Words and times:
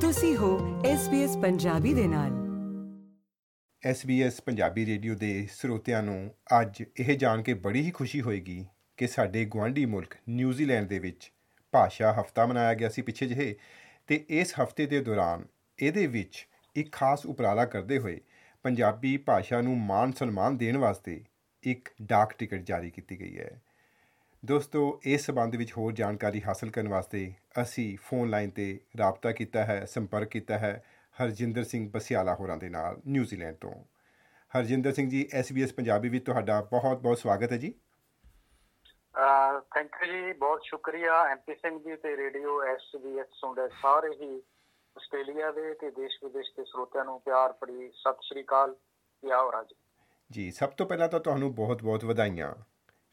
ਤੁਸੀਂ 0.00 0.36
ਹੋ 0.36 0.82
SBS 0.82 1.40
ਪੰਜਾਬੀ 1.40 1.94
ਦੇ 1.94 2.06
ਨਾਲ। 2.06 2.30
SBS 3.90 4.32
ਪੰਜਾਬੀ 4.44 4.86
ਰੇਡੀਓ 4.86 5.14
ਦੇ 5.14 5.48
ਸਰੋਤਿਆਂ 5.52 6.02
ਨੂੰ 6.02 6.34
ਅੱਜ 6.60 6.84
ਇਹ 6.96 7.18
ਜਾਣ 7.18 7.42
ਕੇ 7.42 7.54
ਬੜੀ 7.54 7.82
ਹੀ 7.82 7.90
ਖੁਸ਼ੀ 7.90 8.20
ਹੋਏਗੀ 8.20 8.66
ਕਿ 8.96 9.06
ਸਾਡੇ 9.06 9.44
ਗੁਆਂਢੀ 9.44 9.84
ਮੁਲਕ 9.86 10.16
ਨਿਊਜ਼ੀਲੈਂਡ 10.28 10.88
ਦੇ 10.88 10.98
ਵਿੱਚ 10.98 11.32
ਭਾਸ਼ਾ 11.72 12.12
ਹਫਤਾ 12.20 12.46
ਮਨਾਇਆ 12.46 12.74
ਗਿਆ 12.74 12.88
ਸੀ 12.88 13.02
ਪਿੱਛੇ 13.02 13.26
ਜਿਹੇ 13.26 13.56
ਤੇ 14.06 14.24
ਇਸ 14.28 14.54
ਹਫ਼ਤੇ 14.62 14.86
ਦੇ 14.86 15.00
ਦੌਰਾਨ 15.00 15.44
ਇਹਦੇ 15.78 16.06
ਵਿੱਚ 16.06 16.48
ਇੱਕ 16.76 16.92
ਖਾਸ 16.92 17.26
ਉਪਰਾਲਾ 17.26 17.64
ਕਰਦੇ 17.64 17.98
ਹੋਏ 17.98 18.20
ਪੰਜਾਬੀ 18.62 19.16
ਭਾਸ਼ਾ 19.16 19.60
ਨੂੰ 19.60 19.78
ਮਾਣ 19.78 20.12
ਸਨਮਾਨ 20.12 20.56
ਦੇਣ 20.56 20.76
ਵਾਸਤੇ 20.76 21.24
ਇੱਕ 21.62 21.88
ਡਾਕ 22.02 22.32
ਟਿਕਟ 22.32 22.60
ਜਾਰੀ 22.60 22.90
ਕੀਤੀ 22.90 23.20
ਗਈ 23.20 23.38
ਹੈ। 23.38 23.62
ਦੋਸਤੋ, 24.44 25.00
ਇਸ 25.04 25.26
ਸਬੰਧ 25.26 25.56
ਵਿੱਚ 25.56 25.72
ਹੋਰ 25.72 25.92
ਜਾਣਕਾਰੀ 25.92 26.42
ਹਾਸਲ 26.42 26.70
ਕਰਨ 26.70 26.88
ਵਾਸਤੇ 26.88 27.32
ਅਸੀਂ 27.62 27.98
ਫੋਨ 28.02 28.30
ਲਾਈਨ 28.30 28.50
ਤੇ 28.50 28.80
ਰਾਬਤਾ 28.98 29.32
ਕੀਤਾ 29.32 29.64
ਹੈ 29.64 29.84
ਸੰਪਰਕ 29.84 30.28
ਕੀਤਾ 30.28 30.58
ਹੈ 30.58 30.84
ਹਰਜਿੰਦਰ 31.22 31.64
ਸਿੰਘ 31.64 31.90
ਬਸਿਆਲਾ 31.90 32.34
ਹੋਰਾਂ 32.34 32.56
ਦੇ 32.56 32.68
ਨਾਲ 32.68 33.00
ਨਿਊਜ਼ੀਲੈਂਡ 33.06 33.56
ਤੋਂ। 33.56 33.84
ਹਰਜਿੰਦਰ 34.58 34.92
ਸਿੰਘ 34.92 35.10
ਜੀ 35.10 35.28
SBS 35.40 35.74
ਪੰਜਾਬੀ 35.76 36.08
ਵਿੱਚ 36.08 36.24
ਤੁਹਾਡਾ 36.24 36.60
ਬਹੁਤ-ਬਹੁਤ 36.62 37.18
ਸਵਾਗਤ 37.18 37.52
ਹੈ 37.52 37.56
ਜੀ। 37.56 37.74
ਥੈਂਕ 39.60 39.96
ਯੂ 40.06 40.12
ਜੀ 40.12 40.32
ਬਹੁਤ 40.32 40.60
ਸ਼ੁਕਰੀਆ 40.64 41.24
ਐਮਪੀ 41.24 41.54
ਸਿੰਘ 41.54 41.78
ਜੀ 41.78 41.96
ਤੇ 41.96 42.16
ਰੇਡੀਓ 42.16 42.62
ਐਸਬੀਐਸ 42.62 43.26
ਸੁਣਦੇ 43.32 43.68
ਸਾਰੇ 43.82 44.08
ਹੀ 44.08 44.36
ਆਸਟ੍ਰੇਲੀਆ 44.96 45.52
ਦੇ 45.52 45.74
ਤੇ 45.74 45.90
ਦੇਸ਼ 45.90 46.24
ਵਿਦੇਸ਼ 46.24 46.50
ਦੇ 46.56 46.64
ਸਰੋਤਿਆਂ 46.64 47.04
ਨੂੰ 47.04 47.20
ਪਿਆਰ 47.20 47.52
ਭਰੀ 47.52 47.90
ਸਤਿ 47.90 48.22
ਸ਼੍ਰੀ 48.22 48.42
ਅਕਾਲ 48.42 48.74
ਕੀ 49.20 49.32
ਹੋ 49.32 49.52
ਰਾਜ 49.52 49.74
ਜੀ? 50.30 50.50
ਸਭ 50.50 50.68
ਤੋਂ 50.68 50.86
ਪਹਿਲਾਂ 50.86 51.08
ਤਾਂ 51.08 51.20
ਤੁਹਾਨੂੰ 51.20 51.54
ਬਹੁਤ-ਬਹੁਤ 51.54 52.04
ਵਧਾਈਆਂ 52.04 52.54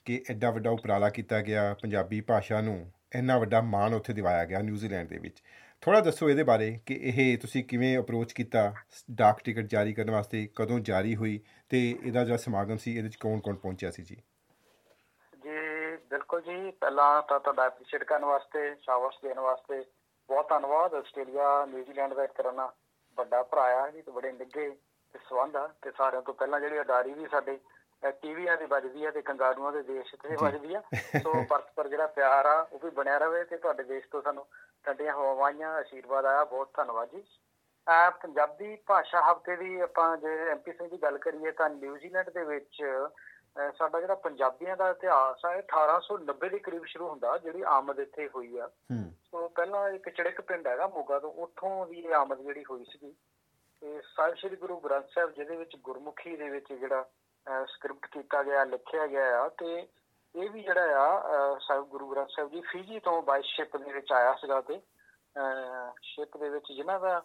ਕਿ 0.05 0.23
ਐਡਾ 0.30 0.52
ਵੱਡਾ 0.52 0.69
ਉਪਰਾਲਾ 0.69 1.09
ਕੀਤਾ 1.09 1.41
ਗਿਆ 1.41 1.73
ਪੰਜਾਬੀ 1.73 2.22
ਭਾਸ਼ਾ 2.22 2.61
ਨੂੰ। 2.61 2.91
ਇੰਨਾ 3.16 3.38
ਵੱਡਾ 3.38 3.61
ਮਾਣ 3.61 3.93
ਉੱਥੇ 3.93 4.13
ਦਿਵਾਇਆ 4.13 4.45
ਗਿਆ 4.45 4.59
ਨਿਊਜ਼ੀਲੈਂਡ 4.59 5.07
ਦੇ 5.07 5.17
ਵਿੱਚ। 5.17 5.43
ਥੋੜਾ 5.81 5.99
ਦੱਸੋ 5.99 6.29
ਇਹਦੇ 6.29 6.43
ਬਾਰੇ 6.43 6.79
ਕਿ 6.85 6.93
ਇਹ 6.93 7.38
ਤੁਸੀਂ 7.38 7.63
ਕਿਵੇਂ 7.63 7.99
ਅਪਰੋਚ 7.99 8.33
ਕੀਤਾ 8.33 8.73
ਡਾਕ 9.11 9.39
ਟਿਕਟ 9.43 9.63
ਜਾਰੀ 9.63 9.93
ਕਰਨ 9.93 10.11
ਵਾਸਤੇ, 10.11 10.49
ਕਦੋਂ 10.55 10.80
ਜਾਰੀ 10.80 11.16
ਹੋਈ 11.16 11.39
ਤੇ 11.69 12.00
ਇਹਦਾ 12.03 12.23
ਜਿਹੜਾ 12.23 12.38
ਸਮਾਗਮ 12.38 12.78
ਸੀ, 12.78 12.91
ਇਹਦੇ 12.91 13.02
ਵਿੱਚ 13.02 13.16
ਕੌਣ-ਕੌਣ 13.16 13.55
ਪਹੁੰਚਿਆ 13.55 13.91
ਸੀ 13.91 14.03
ਜੀ? 14.03 14.16
ਜੀ, 15.44 15.97
ਬਿਲਕੁਲ 16.09 16.41
ਜੀ। 16.41 16.72
ਪਹਿਲਾਂ 16.72 17.22
ਤਾਂ 17.22 17.39
ਤੁਹਾਡਾ 17.39 17.66
ਐਪਰੀਸ਼ੀਏਟ 17.66 18.03
ਕਰਨ 18.03 18.25
ਵਾਸਤੇ, 18.25 18.75
ਸ਼ਾਬਾਸ਼ 18.75 19.17
ਦੇਣ 19.23 19.39
ਵਾਸਤੇ 19.39 19.85
ਬਹੁਤ 20.28 20.50
ਧੰਨਵਾਦ। 20.50 20.94
ਆਸਟ੍ਰੇਲੀਆ 20.94 21.66
ਨਿਊਜ਼ੀਲੈਂਡ 21.66 22.13
ਦਾ 22.13 22.23
ਇੱਕ 22.23 22.31
ਤਰ੍ਹਾਂ 22.31 22.53
ਨਾਲ 22.53 22.72
ਵੱਡਾ 23.17 23.44
ਭਰਾ 23.44 23.61
ਆ 23.61 23.89
ਜੀ 23.89 24.02
ਤੇ 24.02 24.11
ਬੜੇ 24.11 24.31
ਨਿੱਘੇ 24.31 24.69
ਤੇ 25.13 25.19
ਸਬੰਧ 25.30 25.55
ਆ 25.55 25.67
ਤੇ 25.81 25.91
ਸਾਰਿਆਂ 25.97 26.22
ਤੋਂ 26.22 26.33
ਪਹਿਲਾਂ 26.33 26.59
ਜਿਹੜੀ 26.59 26.80
ਅਡਾਰੀ 26.80 27.13
ਵੀ 27.13 27.28
ਸਾਡੇ 27.31 27.59
ਟੀਵੀਆਂ 28.03 28.58
ਦੀ 28.58 28.66
ਵੱਜਦੀ 28.66 29.06
ਆ 29.06 29.12
ਤੇ 29.12 29.22
ਕੰਗਾਰੂਆਂ 29.22 29.72
ਦੇ 29.72 29.81
ਦੇਸ਼ 29.84 30.16
ਤੇ 30.16 30.36
ਵੱਜਦੀ 30.42 30.73
ਆ। 30.73 30.81
ਸੋ 31.23 31.44
ਪਰਸਪਰ 31.50 31.88
ਜਿਹੜਾ 31.88 32.08
ਪਿਆਰ 32.08 32.45
ਆ 32.45 32.67
ਉਹ 32.73 32.80
ਵੀ 32.84 32.90
ਬਣਿਆ 32.90 33.17
ਰਵੇ 33.17 33.44
ਤੇ 33.44 33.58
ਤੁਹਾਡੇ 33.58 33.84
ਦੇਸ਼ 33.84 34.08
ਤੋਂ 34.12 34.22
ਸਾਨੂੰ 34.22 34.45
ਠੰਡੀਆਂ 34.86 35.14
ਹਵਾਵਾਂ 35.14 35.52
ਆਸ਼ੀਰਵਾਦ 35.66 36.25
ਆਇਆ। 36.25 36.44
ਬਹੁਤ 36.44 36.70
ਧੰਨਵਾਦ 36.78 37.09
ਜੀ। 37.09 37.23
ਆ 37.90 38.09
ਪੰਜਾਬੀ 38.09 38.75
ਭਾਸ਼ਾ 38.88 39.22
ਹਫ਼ਤੇ 39.31 39.56
ਦੀ 39.56 39.80
ਆਪਾਂ 39.80 40.18
ਜੇ 40.18 40.50
ਐਮਪੀ 40.50 40.72
ਸਿੰਘ 40.72 40.90
ਦੀ 40.90 40.98
ਗੱਲ 40.98 41.18
ਕਰੀਏ 41.18 41.52
ਤਾਂ 41.52 41.70
ਨਿਊਜ਼ੀਲੈਂਡ 41.70 42.30
ਦੇ 42.30 42.44
ਵਿੱਚ 42.44 42.84
ਸਾਡਾ 43.78 44.00
ਜਿਹੜਾ 44.00 44.16
ਪੰਜਾਬੀਆਂ 44.16 44.78
ਦਾ 44.78 44.90
ਇਤਿਹਾਸ 44.90 45.45
ਆ 45.45 45.53
ਇਹ 45.53 45.62
1890 45.62 46.50
ਦੇ 46.50 46.59
ਕਰੀਬ 46.59 46.86
ਸ਼ੁਰੂ 46.86 47.08
ਹੁੰਦਾ 47.08 47.38
ਜਿਹੜੀ 47.38 47.62
ਆਮਦ 47.68 48.00
ਇੱਥੇ 48.00 48.30
ਹੋਈ 48.36 48.58
ਆ। 48.58 48.70
ਸੋ 49.31 49.48
ਪਹਿਲਾਂ 49.50 49.90
ਇੱਕ 49.90 50.09
ਚੜਕ 50.09 50.42
ਪਿੰਡ 50.42 50.68
ਹੈਗਾ 50.68 50.88
ਮੋਗਾ 50.88 51.20
ਤੋਂ 51.20 51.31
ਉੱਥੋਂ 51.34 51.86
ਦੀ 51.86 52.08
ਆਮਦ 52.08 52.42
ਜਿਹੜੀ 52.42 52.64
ਹੋਈ 52.72 52.86
ਸੀਗੀ। 52.86 53.16
ਤੇ 53.81 54.02
ਸਾਹਿਬ 54.16 54.36
ਸ੍ਰੀ 54.36 54.56
ਗੁਰੂ 54.56 54.80
ਗ੍ਰੰਥ 54.80 55.06
ਸਾਹਿਬ 55.16 55.31
ਜਿਹਦੇ 55.31 55.56
ਵਿੱਚ 55.56 55.75
ਗੁਰਮੁਖੀ 55.75 56.36
ਦੇ 56.36 56.50
ਵਿੱਚ 56.50 56.73
ਜਿਹੜਾ 56.73 57.06
ਸਕ੍ਰਿਪਟ 57.67 58.06
ਕੀਤਾ 58.06 58.44
ਗਿਆ 58.44 58.64
ਲਿਖਿਆ 58.64 59.08
ਗਿਆ 59.08 59.42
ਆ 59.42 59.50
ਤੇ 59.50 59.88
ਇਹ 60.36 60.50
ਵੀ 60.50 60.62
ਜਿਹੜਾ 60.64 60.81
ਆ 60.81 61.59
ਸਾਹਿਬ 61.59 61.86
ਗੁਰੂ 61.86 62.08
ਗ੍ਰੰਥ 62.08 62.28
ਸਾਹਿਬ 62.30 62.52
ਜੀ 62.52 62.62
ਫਿਜੀ 62.62 63.00
ਤੋਂ 63.00 63.22
ਬਾਈ 63.22 63.42
ਸ਼ਿਪ 63.42 63.78
ਦੇ 63.78 63.92
ਵਿੱਚ 63.94 64.12
ਆਇਆ 64.12 64.34
ਸੀਗਾ 64.34 64.62
ਤੇ 64.62 64.81
ਸ਼ਿਪ 66.02 66.38
ਦੇ 66.38 66.50
ਵਿੱਚ 66.50 66.72
ਜਿਨ੍ਹਾਂ 66.72 67.00
ਦਾ 67.00 67.22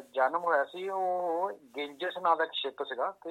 ਜਨਮ 0.00 0.44
ਹੋਇਆ 0.44 0.64
ਸੀ 0.64 0.88
ਉਹ 0.88 1.52
ਗਿੰਜਸ 1.76 2.18
ਨਾਂ 2.18 2.36
ਦਾ 2.36 2.46
ਸ਼ਿਪ 2.52 2.82
ਸੀਗਾ 2.82 3.10
ਤੇ 3.10 3.30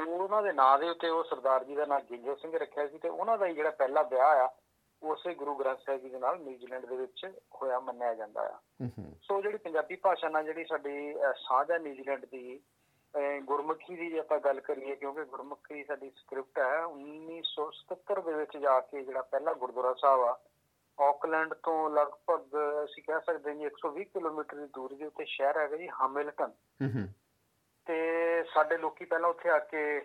ਉਹਨਾਂ 0.00 0.42
ਦੇ 0.42 0.52
ਨਾਂ 0.52 0.78
ਦੇ 0.78 0.90
ਉੱਤੇ 0.90 1.08
ਉਹ 1.08 1.24
ਸਰਦਾਰ 1.24 1.64
ਜੀ 1.64 1.74
ਦਾ 1.74 1.86
ਨਾਮ 1.86 2.00
ਗਿੰਜਸ 2.00 2.40
ਸਿੰਘ 2.40 2.58
ਰੱਖਿਆ 2.58 2.86
ਸੀ 2.86 2.98
ਤੇ 2.98 3.08
ਉਹਨਾਂ 3.08 3.38
ਦਾ 3.38 3.46
ਹੀ 3.46 3.54
ਜਿਹੜਾ 3.54 3.70
ਪਹਿਲਾ 3.70 4.02
ਵਿਆਹ 4.02 4.28
ਆ 4.28 4.54
ਉਸੇ 5.02 5.34
ਗੁਰੂ 5.34 5.54
ਗ੍ਰੰਥ 5.54 5.78
ਸਾਹਿਬ 5.78 6.00
ਜੀ 6.00 6.08
ਦੇ 6.08 6.18
ਨਾਲ 6.18 6.40
ਨਿਊਜ਼ੀਲੈਂਡ 6.40 6.86
ਦੇ 6.86 6.96
ਵਿੱਚ 6.96 7.26
ਹੋਇਆ 7.54 7.80
ਮੰਨਿਆ 7.80 8.14
ਜਾਂਦਾ 8.14 8.40
ਆ। 8.40 8.58
ਸੋ 9.22 9.42
ਜਿਹੜੀ 9.42 9.58
ਪੰਜਾਬੀ 9.58 9.96
ਭਾਸ਼ਾ 9.96 10.28
ਨਾਲ 10.28 10.44
ਜਿਹੜੀ 10.44 10.64
ਸਾਡੀ 10.64 11.14
ਸਾਂਝ 11.36 11.70
ਹੈ 11.70 11.78
ਨਿਊਜ਼ੀਲੈਂਡ 11.78 12.24
ਦੀ 12.24 12.60
ਗੁਰਮੁਖੀ 13.44 13.96
ਦੀ 13.96 14.10
ਜੇ 14.10 14.18
ਆਪਾਂ 14.18 14.38
ਗੱਲ 14.38 14.60
ਕਰੀਏ 14.60 14.94
ਕਿਉਂਕਿ 14.96 15.24
ਗੁਰਮੁਖੀ 15.24 15.84
ਸਾਡੀ 15.84 16.10
ਸਕ੍ਰਿਪਟ 16.10 16.58
ਹੈ 16.58 16.82
1977 16.84 18.22
ਦੇ 18.22 18.32
ਵਿੱਚ 18.32 18.56
ਜਾ 18.56 18.80
ਕੇ 18.80 19.02
ਜਿਹੜਾ 19.02 19.22
ਪਹਿਲਾ 19.22 19.52
ਗੁਰਦੁਆਰਾ 19.52 19.94
ਸਾਹਿਬ 19.94 20.20
ਆ 20.20 20.38
ਆਕਲੈਂਡ 20.98 21.54
ਤੋਂ 21.54 21.90
ਲਗਭਗ 21.90 22.56
ਅਸੀਂ 22.84 23.02
ਕਹਿ 23.02 23.20
ਸਕਦੇ 23.20 23.50
ਹਾਂ 23.50 23.56
ਜੀ 23.56 23.66
120 23.66 24.04
ਕਿਲੋਮੀਟਰ 24.04 24.56
ਦੀ 24.56 24.66
ਦੂਰੀ 24.66 24.96
ਦੇ 24.96 25.06
ਉੱਤੇ 25.06 25.24
ਸ਼ਹਿਰ 25.24 25.58
ਹੈਗਾ 25.58 25.76
ਜੀ 25.76 25.88
ਹੈਮਿਲਟਨ। 25.88 26.52
ਤੇ 27.86 27.96
ਸਾਡੇ 28.54 28.76
ਲੋਕੀ 28.78 29.04
ਪਹਿਲਾਂ 29.04 29.28
ਉੱਥੇ 29.30 29.50
ਆ 29.50 29.58
ਕੇ 29.58 30.00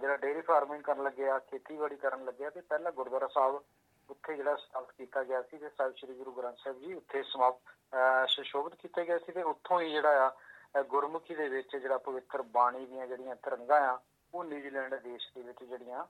ਜਿਹੜਾ 0.00 0.16
ਡੇਰੀ 0.16 0.40
ਫਾਰਮਿੰਗ 0.40 0.82
ਕਰਨ 0.82 1.02
ਲੱਗੇ 1.02 1.28
ਆ 1.28 1.38
ਖੇਤੀਬਾੜੀ 1.38 1.96
ਕਰਨ 1.96 2.24
ਲੱਗੇ 2.24 2.44
ਆ 2.44 2.50
ਤੇ 2.50 2.60
ਪਹਿਲਾ 2.60 2.90
ਗੁਰਦੁਆਰਾ 2.90 3.26
ਸਾਹਿਬ 3.26 3.60
ਉੱਥੇ 4.08 4.36
ਜਿਹੜਾ 4.36 4.54
ਸਥਾਪਿਤ 4.56 4.92
ਕੀਤਾ 4.96 5.24
ਗਿਆ 5.24 5.42
ਸੀ 5.42 5.58
ਤੇ 5.58 5.68
ਸਾਹਿਬ 5.68 5.94
ਸ੍ਰੀ 5.96 6.14
ਗੁਰੂ 6.14 6.32
ਗ੍ਰੰਥ 6.32 6.58
ਸਾਹਿਬ 6.58 6.78
ਜੀ 6.78 6.94
ਉੱਥੇ 6.94 7.22
ਸਮਾਪਤ 7.22 8.28
ਸੁਸ਼ੋਭਿਤ 8.28 8.74
ਕੀਤਾ 8.74 9.04
ਗਿਆ 9.04 9.18
ਸੀ 9.18 9.32
ਤੇ 9.32 9.42
ਉੱਥੋਂ 9.42 9.80
ਹੀ 9.80 9.90
ਜਿਹੜਾ 9.90 10.26
ਆ 10.26 10.30
ਗੁਰਮੁਖੀ 10.74 11.34
ਦੇ 11.34 11.48
ਵਿੱਚ 11.48 11.76
ਜਿਹੜਾ 11.76 11.98
ਪਵਿੱਤਰ 11.98 12.42
ਬਾਣੀ 12.42 12.84
ਦੀਆਂ 12.86 13.06
ਜਿਹੜੀਆਂ 13.06 13.36
ਤਰੰਗਾਂ 13.36 13.80
ਆ, 13.80 13.98
ਉਹ 14.34 14.44
ਨਿਊਜ਼ੀਲੈਂਡ 14.44 14.94
ਦੇਸ਼ 14.94 15.28
ਦੇ 15.34 15.42
ਵਿੱਚ 15.42 15.62
ਜਿਹੜੀਆਂ 15.64 16.04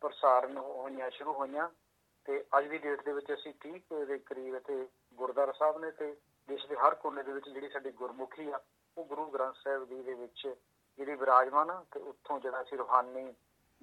ਪ੍ਰਸਾਰਨ 0.00 0.56
ਹੋਈਆਂ, 0.58 1.10
ਸ਼ੁਰੂ 1.10 1.32
ਹੋਈਆਂ 1.32 1.68
ਤੇ 2.26 2.44
ਅੱਜ 2.58 2.66
ਦੀ 2.68 2.78
ਡੇਟ 2.78 3.04
ਦੇ 3.04 3.12
ਵਿੱਚ 3.12 3.32
ਅਸੀਂ 3.34 3.52
30 3.64 4.04
ਦੇ 4.06 4.18
ਕਰੀਬ 4.18 4.54
ਇੱਥੇ 4.54 4.86
ਗੁਰਦਾਰਾ 5.14 5.52
ਸਾਹਿਬ 5.52 5.78
ਨੇ 5.78 5.90
ਤੇ 5.90 6.14
ਦੇਸ਼ 6.48 6.66
ਦੇ 6.66 6.76
ਹਰ 6.76 6.94
ਕੋਨੇ 6.94 7.22
ਦੇ 7.22 7.32
ਵਿੱਚ 7.32 7.48
ਜਿਹੜੀ 7.48 7.68
ਸਾਡੀ 7.68 7.90
ਗੁਰਮੁਖੀ 7.92 8.50
ਆ, 8.50 8.60
ਉਹ 8.96 9.04
ਗੁਰੂ 9.04 9.26
ਗ੍ਰੰਥ 9.26 9.54
ਸਾਹਿਬ 9.56 9.84
ਜੀ 9.88 10.02
ਦੇ 10.02 10.14
ਵਿੱਚ 10.14 10.46
ਜਿਹੜੀ 10.98 11.14
ਵਿਰਾਜਮਾਨ 11.14 11.70
ਆ 11.70 11.84
ਤੇ 11.92 12.00
ਉੱਥੋਂ 12.00 12.38
ਜਿਹੜਾ 12.40 12.62
ਅਸੀਂ 12.62 12.78
ਰੂਹਾਨੀ 12.78 13.32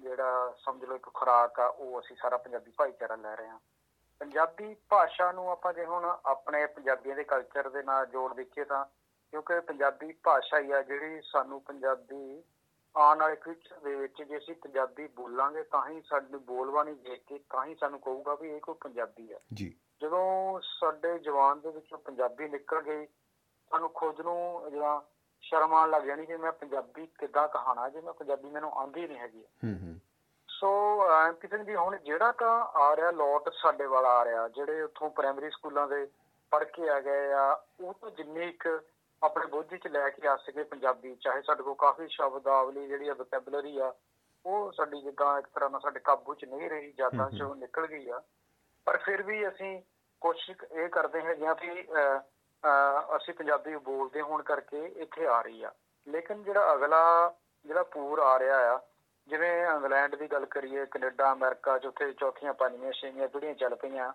ਜਿਹੜਾ 0.00 0.54
ਸਮਝ 0.58 0.84
ਲਓ 0.84 0.96
ਇੱਕ 0.96 1.08
ਖੁਰਾਕ 1.14 1.60
ਆ, 1.60 1.66
ਉਹ 1.66 2.00
ਅਸੀਂ 2.00 2.16
ਸਾਰਾ 2.16 2.36
ਪੰਜਾਬੀ 2.36 2.72
ਭਾਈਚਾਰਾ 2.78 3.16
ਲੈ 3.16 3.34
ਰਹੇ 3.36 3.48
ਹਾਂ। 3.48 3.58
ਪੰਜਾਬੀ 4.20 4.74
ਭਾਸ਼ਾ 4.88 5.30
ਨੂੰ 5.32 5.50
ਆਪਾਂ 5.50 5.72
ਜੇ 5.72 5.84
ਹੁਣ 5.84 6.04
ਆਪਣੇ 6.04 6.64
ਪੰਜਾਬੀਆਂ 6.66 7.16
ਦੇ 7.16 7.24
ਕਲਚਰ 7.24 7.68
ਦੇ 7.68 7.82
ਨਾਲ 7.82 8.06
ਜੋੜ 8.06 8.32
ਦੇਖੀਏ 8.34 8.64
ਤਾਂ 8.64 8.84
ਕਿਉਂਕਿ 9.30 9.60
ਪੰਜਾਬੀ 9.60 10.12
ਭਾਸ਼ਾ 10.12 10.60
ਹੀ 10.60 10.70
ਆ 10.70 10.82
ਜਿਹੜੀ 10.82 11.20
ਸਾਨੂੰ 11.22 11.60
ਪੰਜਾਬੀ 11.60 12.42
ਆਉਣ 12.96 13.18
ਵਾਲੇ 13.18 13.36
ਫਿਊਚਰ 13.36 13.78
ਦੇ 13.78 13.94
ਵਿੱਚ 13.94 14.22
ਜੇ 14.22 14.38
ਅਸੀਂ 14.38 14.54
ਪੰਜਾਬੀ 14.54 15.06
ਬੋਲਾਂਗੇ 15.06 15.62
ਤਾਂ 15.62 15.88
ਹੀ 15.88 16.02
ਸਾਡੀ 16.02 16.36
ਬੋਲਬਾਣੀ 16.36 16.94
ਦੇਖ 16.94 17.24
ਕੇ 17.26 17.38
ਤਾਂ 17.38 17.66
ਹੀ 17.66 17.74
ਸਾਨੂੰ 17.74 18.00
ਕਹੂਗਾ 18.00 18.34
ਵੀ 18.34 18.50
ਇਹ 18.50 18.60
ਕੋਈ 18.60 18.74
ਪੰਜਾਬੀ 18.74 19.32
ਆ। 19.32 19.38
ਜੀ। 19.54 19.74
ਜਦੋਂ 20.02 20.60
ਸਾਡੇ 20.60 21.18
ਜਵਾਨ 21.18 21.60
ਦੇ 21.60 21.70
ਵਿੱਚੋਂ 21.70 21.98
ਪੰਜਾਬੀ 21.98 22.48
ਨਿਕਲ 22.48 22.82
ਗਈ 22.82 23.06
ਸਾਨੂੰ 23.70 23.90
ਖੁਦ 23.94 24.20
ਨੂੰ 24.20 24.70
ਜਿਹੜਾ 24.70 25.02
ਸ਼ਰਮ 25.40 25.74
ਆਉਣ 25.74 25.90
ਲੱਗ 25.90 26.02
ਜਾਣੀ 26.02 26.26
ਕਿ 26.26 26.36
ਮੈਂ 26.36 26.52
ਪੰਜਾਬੀ 26.52 27.06
ਕਿੱਦਾਂ 27.06 27.48
ਕਹਾਣਾ 27.48 27.88
ਜੇ 27.88 28.00
ਮੈਂ 28.00 28.12
ਪੰਜਾਬੀ 28.12 28.50
ਮੈਨੂੰ 28.50 28.72
ਆਉਂਦੀ 28.72 29.06
ਨਹੀਂ 29.06 29.18
ਹੈਗੀ। 29.18 29.42
ਹੂੰ 29.42 29.78
ਹੂੰ। 29.82 30.00
ਸੋ 30.48 31.00
ਐਮਪੀ 31.10 31.48
ਸਿੰਘ 31.48 31.64
ਜੀ 31.64 31.74
ਹੁਣ 31.74 31.96
ਜਿਹੜਾ 31.96 32.32
ਤਾਂ 32.32 32.64
ਆ 32.64 32.96
ਰਿਹਾ 32.96 33.10
ਲੋਟ 33.10 33.52
ਸਾਡੇ 33.52 33.86
ਵਾਲਾ 33.86 34.08
ਆ 34.08 34.24
ਰਿਹਾ 34.24 34.48
ਜਿਹੜੇ 34.48 34.82
ਉੱਥੋਂ 34.82 35.10
ਪ੍ਰਾਇਮਰੀ 35.10 35.50
ਸਕੂਲਾਂ 35.50 35.88
ਦੇ 35.88 36.08
ਪੜ੍ਹ 36.50 36.64
ਕੇ 36.64 36.88
ਆ 36.88 37.00
ਗਏ 37.00 37.32
ਆ 37.32 37.64
ਉਹ 37.80 37.94
ਤਾਂ 37.94 38.10
ਜਿੰਨੇ 38.10 38.48
ਇੱਕ 38.48 38.84
ਆਪਣੇ 39.22 39.46
ਬੋਝੀ 39.46 39.78
ਚ 39.78 39.86
ਲੈ 39.86 40.08
ਕੇ 40.10 40.28
ਆ 40.28 40.36
ਸਕੇ 40.36 40.62
ਪੰਜਾਬੀ 40.62 41.14
ਚਾਹੇ 41.14 41.42
ਸਾਡੇ 41.42 41.62
ਕੋਲ 41.62 41.74
ਕਾਫੀ 41.74 42.08
ਸ਼ਬਦਾਵਲੀ 42.08 42.86
ਜਿਹੜੀ 42.86 43.08
ਆ 43.08 43.14
ਵੋਕੈਬਲਰੀ 43.14 43.78
ਆ 43.78 43.92
ਉਹ 44.44 44.72
ਸਾਡੀ 44.72 45.00
ਜਿੱਦਾਂ 45.00 45.38
ਇੱਕ 45.38 45.46
ਤਰ੍ਹਾਂ 45.46 45.70
ਨਾਲ 45.70 45.80
ਸਾਡੇ 45.80 46.00
ਕਾਬੂ 46.00 46.34
ਚ 46.34 46.44
ਨਹੀਂ 46.44 46.70
ਰਹੀ 46.70 46.92
ਜ਼ਿਆਦਾ 46.92 47.28
ਚੋਂ 47.38 47.54
ਨਿਕਲ 47.56 47.86
ਗਈ 47.86 48.08
ਆ। 48.08 48.22
ਪਰ 48.86 48.96
ਫਿਰ 48.96 49.22
ਵੀ 49.22 49.48
ਅਸੀਂ 49.48 49.82
ਕੋਸ਼ਿਸ਼ 50.20 50.64
ਇਹ 50.72 50.88
ਕਰਦੇ 50.88 51.22
ਹਾਂ 51.22 51.34
ਜਾਂ 51.34 51.54
ਵੀ 51.54 51.82
ਅਸੀਂ 53.16 53.34
ਪੰਜਾਬੀ 53.34 53.76
ਬੋਲਦੇ 53.76 54.20
ਹੋਣ 54.20 54.42
ਕਰਕੇ 54.42 54.84
ਇੱਥੇ 54.86 55.26
ਆ 55.26 55.40
ਰਹੀ 55.42 55.62
ਆ। 55.62 55.72
ਲੇਕਿਨ 56.06 56.42
ਜਿਹੜਾ 56.42 56.74
ਅਗਲਾ 56.74 57.34
ਜਿਹੜਾ 57.64 57.82
ਪੂਰ 57.82 58.18
ਆ 58.18 58.38
ਰਿਹਾ 58.38 58.58
ਆ 58.74 58.80
ਜਿਵੇਂ 59.28 59.66
ਇੰਗਲੈਂਡ 59.66 60.14
ਦੀ 60.14 60.26
ਗੱਲ 60.26 60.46
ਕਰੀਏ 60.46 60.86
ਕੈਨੇਡਾ 60.86 61.32
ਅਮਰੀਕਾ 61.32 61.78
ਉੱਥੇ 61.86 62.12
ਚੌਥੀਆਂ 62.12 62.54
ਪੰਜਵੀਂ 62.54 62.92
ਛੇਵੀਆਂ 62.92 63.28
ਪੀੜ੍ਹੀਆਂ 63.28 63.54
ਚੱਲ 63.54 63.74
ਪਈਆਂ 63.74 64.12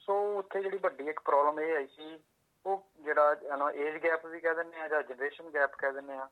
ਸੋ 0.00 0.16
ਉੱਥੇ 0.38 0.62
ਜਿਹੜੀ 0.62 0.78
ਵੱਡੀ 0.78 1.08
ਇੱਕ 1.08 1.20
ਪ੍ਰੋਬਲਮ 1.20 1.60
ਇਹ 1.60 1.76
ਆਈ 1.76 1.86
ਸੀ 1.86 2.18
ਉਹ 2.66 2.86
ਜਿਹੜਾ 3.00 3.36
ਏਜ 3.74 4.02
ਗੈਪ 4.04 4.26
ਵੀ 4.26 4.40
ਕਹਿ 4.40 4.54
ਦਿੰਦੇ 4.54 4.80
ਆ 4.80 4.88
ਜਾਂ 4.88 5.02
ਜਨਰੇਸ਼ਨ 5.02 5.50
ਗੈਪ 5.50 5.74
ਕਹਿ 5.78 5.92
ਦਿੰਦੇ 5.92 6.14
ਆ 6.14 6.28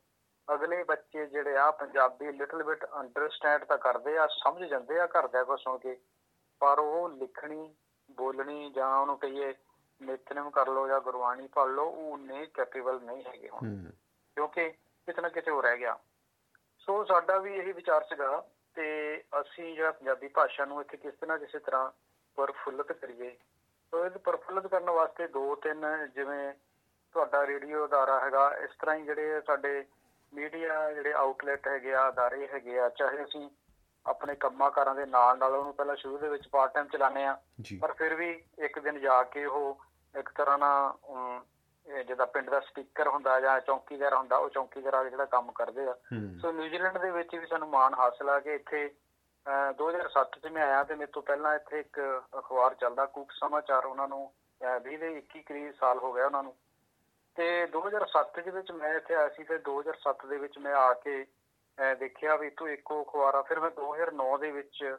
ਅਗਲੇ 0.55 0.85
ਬੱਚੇ 0.85 1.27
ਜਿਹੜੇ 1.27 1.57
ਆ 1.57 1.71
ਪੰਜਾਬੀ 1.71 2.33
ਲਿਟਲ 2.33 2.63
ਬਿਟ 2.63 2.85
ਅੰਡਰਸਟੈਂਡ 3.01 3.65
ਤਾਂ 3.65 3.79
ਕਰਦੇ 3.79 4.17
ਆ 4.19 4.27
ਸਮਝ 4.27 4.69
ਜਾਂਦੇ 4.69 5.01
ਆ 5.01 5.07
ਘਰਦਿਆਂ 5.07 5.45
ਕੋ 5.45 5.57
ਸੁਣ 5.57 5.79
ਕੇ 5.79 5.97
ਪਰ 6.61 6.79
ਉਹ 6.79 7.09
ਲਿਖਣੀ 7.09 7.75
ਬੋਲਣੀ 8.11 8.71
ਜਾਂ 8.71 8.97
ਉਹਨੂੰ 8.99 9.19
ਕਹੀਏ 9.19 9.55
ਨਿਤਨੇਮ 10.01 10.51
ਕਰ 10.51 10.69
ਲਓ 10.69 10.89
ਜਾਂ 10.89 11.01
ਗੁਰਬਾਣੀ 11.01 11.47
ਪੜ 11.47 11.69
ਲਓ 11.69 11.85
ਉਹ 11.85 12.19
ਨੇ 12.19 12.47
ਕੈਪੇਬਲ 12.47 13.01
ਨਹੀਂ 13.03 13.25
ਹੈਗੇ 13.25 13.49
ਹੁਣ। 13.49 13.91
ਕਿਉਂਕਿ 14.37 14.71
ਕਿਤੇ 14.71 15.23
ਨਾ 15.23 15.29
ਕਿਤੇ 15.29 15.51
ਹੋ 15.51 15.61
ਰਹਿ 15.63 15.79
ਗਿਆ। 15.79 15.99
ਸੋ 16.79 17.05
ਸਾਡਾ 17.05 17.39
ਵੀ 17.39 17.55
ਇਹੀ 17.57 17.73
ਵਿਚਾਰ 17.73 18.05
ਸੀਗਾ 18.05 18.45
ਤੇ 18.75 18.85
ਅਸੀਂ 19.41 19.75
ਜਿਹੜਾ 19.75 19.91
ਪੰਜਾਬੀ 19.91 20.29
ਭਾਸ਼ਾ 20.29 20.65
ਨੂੰ 20.65 20.81
ਇੱਥੇ 20.81 20.97
ਕਿਸ 20.97 21.15
ਤਰ੍ਹਾਂ 21.15 21.39
ਕਿਸੇ 21.39 21.59
ਤਰ੍ਹਾਂ 21.59 21.91
ਪਰਫੁੱਲਤ 22.37 22.93
ਕਰੀਏ 22.93 23.37
ਸੋ 23.93 24.05
ਇਹ 24.07 24.11
ਪਰਫੁੱਲਤ 24.19 24.67
ਕਰਨ 24.67 24.91
ਵਾਸਤੇ 24.91 25.27
ਦੋ 25.29 25.55
ਤਿੰਨ 25.55 25.85
ਜਿਵੇਂ 26.15 26.53
ਤੁਹਾਡਾ 27.15 27.47
ਰੇਡੀਓ 27.47 27.85
ਅਦਾਰਾ 27.87 28.19
ਹੈਗਾ 28.21 28.49
ਇਸ 28.65 28.71
ਤਰ੍ਹਾਂ 28.81 28.95
ਹੀ 28.97 29.03
ਜਿਹੜੇ 29.03 29.41
ਸਾਡੇ 29.41 29.85
ਮੀਡੀਆ 30.33 30.93
ਜਿਹੜੇ 30.93 31.13
ਆਊਟਲੈਟ 31.13 31.67
ਹੈਗੇ 31.69 31.93
ਆ 31.95 32.09
ਅਦਾਰੇ 32.09 32.47
ਹੈਗੇ 32.49 32.79
ਆ 32.79 32.89
ਚਾਹੇ 32.89 33.23
ਅਸੀਂ 33.25 33.49
ਆਪਣੇ 34.07 34.35
ਕੰਮਾਂ 34.35 34.71
ਕਾਰਾਂ 34.71 34.95
ਦੇ 34.95 35.05
ਨਾਲ 35.07 35.39
ਨਾਲ 35.39 35.55
ਉਹਨੂੰ 35.55 35.75
ਪਹਿਲਾਂ 35.75 35.97
ਸ਼ੁਰੂ 35.97 36.19
ਦੇ 36.19 36.29
ਵਿੱਚ 36.29 36.49
ਪਾਰਟ 36.49 36.73
ਟਾਈਮ 36.75 36.87
ਚਲਾਣੇ 36.89 37.25
ਆ 37.27 37.37
ਪਰ 37.79 37.93
ਫਿਰ 37.93 38.15
ਵੀ 38.15 38.31
ਇੱਕ 38.59 38.79
ਦਿਨ 38.79 38.99
ਜਾ 39.01 39.23
ਕੇ 39.23 39.45
ਉਹ 39.45 39.85
ਇੱਕ 40.15 40.31
ਤਰ੍ਹਾਂ 40.31 40.59
ਨਾਲ 40.59 42.03
ਜਿਹਦਾ 42.05 42.25
ਪਿੰਡ 42.25 42.51
ਦਾ 42.51 42.61
ਸਪੀਕਰ 42.61 43.09
ਹੁੰਦਾ 43.09 43.39
ਜਾਂ 43.41 43.61
ਚੌਕੀਦਾਰ 43.61 44.15
ਹੁੰਦਾ 44.15 44.37
ਉਹ 44.37 44.49
ਚੌਕੀਦਾਰ 44.51 44.95
ਆ 44.95 45.05
ਜਿਹੜਾ 45.05 45.25
ਕੰਮ 45.27 45.51
ਕਰਦੇ 45.53 45.87
ਆ। 45.89 45.95
ਸੋ 46.41 46.53
ਨਿਊਜ਼ੀਲੈਂਡ 46.53 46.99
ਦੇ 46.99 47.11
ਵਿੱਚ 47.11 47.35
ਵੀ 47.35 47.47
ਸਾਨੂੰ 47.47 47.69
ਮਾਣ 47.69 47.95
ਹਾਸਲ 47.95 48.29
ਆ 48.29 48.39
ਕਿ 48.41 48.55
ਇੱਥੇ 48.55 48.85
2007 49.79 50.41
ਚ 50.43 50.47
ਮੈਂ 50.47 50.63
ਆਇਆ 50.63 50.85
ਤੇ 50.85 50.95
ਮੇਰੇ 50.95 51.11
ਤੋਂ 51.13 51.23
ਪਹਿਲਾਂ 51.23 51.55
ਇੱਥੇ 51.55 51.81
ਇੱਕ 51.81 52.23
ਅਖਬਾਰ 52.39 52.75
ਚੱਲਦਾ 52.75 53.07
ਕੂਕ 53.07 53.33
ਸਮਾਚਾਰ 53.33 53.85
ਉਹਨਾਂ 53.85 54.09
ਨੂੰ 54.09 54.33
ਅਹ 54.63 54.81
20 54.81 54.97
ਦੇ 54.97 55.19
21 55.19 55.43
ਕਰੀਬ 55.43 55.73
ਸਾਲ 55.81 55.99
ਹੋ 55.99 56.13
ਗਿਆ 56.13 56.27
ਉਹਨਾਂ 56.27 56.43
ਨੂੰ। 56.43 56.55
ਤੇ 57.35 57.67
2007 57.67 58.43
ਦੇ 58.43 58.51
ਵਿੱਚ 58.51 58.71
ਮੈਂ 58.71 58.95
ਇੱਥੇ 58.95 59.15
ਆਇਆ 59.15 59.29
ਸੀ 59.29 59.45
ਤੇ 59.45 59.59
2007 59.59 60.27
ਦੇ 60.27 60.37
ਵਿੱਚ 60.39 60.59
ਮੈਂ 60.59 60.75
ਆ 60.75 60.95
ਕੇ 60.95 61.27
ਦੇਖਿਆ 61.99 62.37
ਵੀ 62.37 62.51
ਤੂੰ 62.51 62.71
ਇੱਕੋ 62.71 63.03
ਅਖਬਾਰ 63.03 63.35
ਆ 63.35 63.43
ਫਿਰ 63.43 63.61
ਮੈਂ 63.61 63.71
2009 63.71 64.39
ਦੇ 64.39 64.51
ਵਿੱਚ 64.51 64.97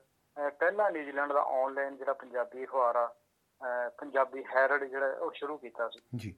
ਪਹਿਲਾ 0.59 0.89
ਨਿਊਜ਼ੀਲੈਂਡ 0.89 1.33
ਦਾ 1.33 1.41
ਆਨਲਾਈਨ 1.41 1.97
ਜਿਹੜਾ 1.97 2.13
ਪੰਜਾਬੀ 2.13 2.65
ਅਖਬਾਰ 2.65 2.95
ਆ 2.95 3.15
ਪੰਜਾਬੀ 3.99 4.43
ਹੈਰਡ 4.55 4.83
ਜਿਹੜਾ 4.83 5.07
ਉਹ 5.07 5.31
ਸ਼ੁਰੂ 5.31 5.57
ਕੀਤਾ 5.57 5.89
ਸੀ। 5.89 5.99
ਜੀ। 6.15 6.35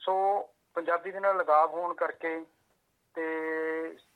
ਸੋ 0.00 0.42
ਪੰਜਾਬੀ 0.74 1.12
ਦੇ 1.12 1.20
ਨਾਲ 1.20 1.36
ਲਗਾਵ 1.36 1.70
ਹੋਣ 1.70 1.94
ਕਰਕੇ 1.94 2.44
ਤੇ 3.14 3.26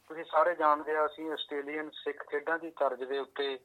ਤੁਸੀਂ 0.09 0.25
ਸਾਰੇ 0.25 0.55
ਜਾਣਦੇ 0.55 0.97
ਆ 0.97 1.07
ਅਸੀਂ 1.07 1.33
ਆਸਟ੍ਰੇਲੀਅਨ 1.33 1.91
ਸਿੱਖ 1.91 2.31
ਖੇਡਾਂ 2.31 2.59
ਦੀ 2.59 2.71
ਤਰਜ਼ 2.71 3.05
ਦੇ 3.05 3.19
ਉੱਤੇ 3.19 3.59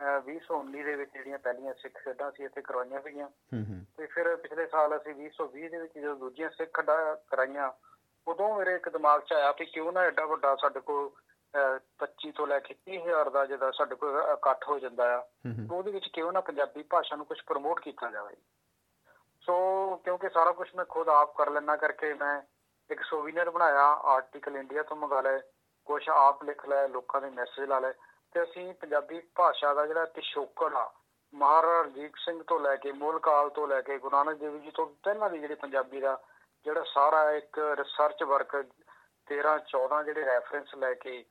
ਅਹ 0.00 0.20
2019 0.20 0.82
ਦੇ 0.82 0.96
ਵਿੱਚ 0.96 1.12
ਜਿਹੜੀਆਂ 1.12 1.38
ਪਹਿਲੀਆਂ 1.38 1.74
ਸਿੱਖ 1.74 1.98
ਖੇਡਾਂ 2.04 2.30
ਸੀ 2.30 2.44
ਇੱਥੇ 2.44 2.62
ਕਰਵਾਈਆਂ 2.62 3.00
ਸੀਗੀਆਂ। 3.00 3.28
ਹੂੰ 3.28 3.64
ਹੂੰ। 3.64 3.86
ਤੇ 3.96 4.06
ਫਿਰ 4.06 4.36
ਪਿਛਲੇ 4.36 4.66
ਸਾਲ 4.66 4.96
ਅਸੀਂ 4.96 5.14
2020 5.14 5.68
ਦੇ 5.68 5.78
ਵਿੱਚ 5.78 5.98
ਜਦੋਂ 5.98 6.16
ਦੂਜੀਆਂ 6.16 6.50
ਸਿੱਖ 6.50 6.80
ਖੇਡਾਂ 6.80 7.16
ਕਰਾਈਆਂ 7.16 7.72
ਉਦੋਂ 8.28 8.58
ਮੇਰੇ 8.58 8.74
ਇੱਕ 8.74 8.88
ਦਿਮਾਗ 8.88 9.20
'ਚ 9.20 9.32
ਆਇਆ 9.32 9.52
ਕਿ 9.52 9.64
ਕਿਉਂ 9.64 9.92
ਨਾ 9.92 10.00
ਐਡਾ 10.00 10.24
ਵੱਡਾ 10.26 10.56
ਸਾਡੇ 10.56 10.80
ਕੋਲ 10.80 11.10
ਅਹ 11.54 11.78
25 11.98 12.32
ਤੋਂ 12.32 12.46
ਲੈ 12.46 12.58
ਕੇ 12.58 12.74
30000 12.74 13.30
ਦਾ 13.30 13.46
ਜਿਹਦਾ 13.46 13.70
ਸਾਡੇ 13.70 13.94
ਕੋਲ 13.94 14.22
ਇਕੱਠ 14.32 14.68
ਹੋ 14.68 14.78
ਜਾਂਦਾ 14.78 15.18
ਆ 15.18 15.26
ਉਹਦੇ 15.72 15.90
ਵਿੱਚ 15.90 16.08
ਕਿਉਂ 16.12 16.32
ਨਾ 16.32 16.40
ਪੰਜਾਬੀ 16.40 16.82
ਭਾਸ਼ਾ 16.82 17.16
ਨੂੰ 17.16 17.26
ਕੁਝ 17.26 17.38
ਪ੍ਰਮੋਟ 17.46 17.80
ਕੀਤਾ 17.80 18.10
ਜਾਵੇ। 18.10 18.36
ਸੋ 19.40 19.96
ਕਿਉਂਕਿ 19.96 20.28
ਸਾਰਾ 20.28 20.52
ਕੁਝ 20.52 20.68
ਮੈਂ 20.74 20.84
ਖੁਦ 20.84 21.08
ਆਪ 21.08 21.36
ਕਰ 21.36 21.50
ਲੈਣਾ 21.50 21.76
ਕਰਕੇ 21.76 22.14
ਮੈਂ 22.14 22.42
ਇੱਕ 22.90 23.02
ਸੋਵੀਨੀਅਰ 23.02 23.50
ਬਣਾਇਆ 23.50 23.84
ਆਰਟੀਕਲ 23.84 24.56
ਇੰਡੀਆ 24.56 24.82
ਤੋਂ 24.82 24.96
ਮੰਗਾ 24.96 25.20
ਲਏ। 25.20 25.40
ਕੁਝ 25.88 26.08
ਆਪ 26.08 26.42
ਲਿਖ 26.44 26.66
ਲਏ 26.68 26.88
ਲੋਕਾਂ 26.88 27.20
ਦੇ 27.20 27.30
ਮੈਸੇਜ 27.30 27.68
ਲਾ 27.68 27.78
ਲਏ 27.78 27.92
ਤੇ 28.32 28.42
ਅਸੀਂ 28.42 28.74
ਪੰਜਾਬੀ 28.74 29.22
ਭਾਸ਼ਾ 29.34 29.74
ਦਾ 29.74 29.86
ਜਿਹੜਾ 29.86 30.04
ਪਿਛੋਕੜ 30.04 30.74
ਆ 30.74 30.92
ਮਹਾਰਾਜਾ 31.34 31.82
ਰਣਜੀਤ 31.82 32.12
ਸਿੰਘ 32.24 32.42
ਤੋਂ 32.42 32.60
ਲੈ 32.60 32.76
ਕੇ 32.76 32.92
ਮੂਲ 32.92 33.18
ਕਾਲ 33.18 33.50
ਤੋਂ 33.50 33.68
ਲੈ 33.68 33.80
ਕੇ 33.80 33.98
ਗੁਰੂ 33.98 34.16
ਨਾਨਕ 34.16 34.38
ਦੇਵ 34.38 34.58
ਜੀ 34.58 34.70
ਤੋਂ 34.70 34.86
ਪਹਿਲਾਂ 34.86 35.30
ਦੀ 35.30 35.38
ਜਿਹੜੀ 35.38 35.54
ਪੰਜਾਬੀ 35.54 36.00
ਦਾ 36.00 36.22
ਜਿਹੜਾ 36.64 36.84
ਸਾਰਾ 36.94 37.32
ਇੱਕ 37.32 37.58
ਰਿਸਰਚ 37.58 38.22
ਵਰਕ 38.22 38.56
13 39.26 39.56
14 39.72 40.04
ਜਿਹੜੇ 40.04 40.24
ਰੈਫਰੈਂਸ 40.24 40.74
ਲੈ 40.74 40.94
ਕੇ 40.94 41.24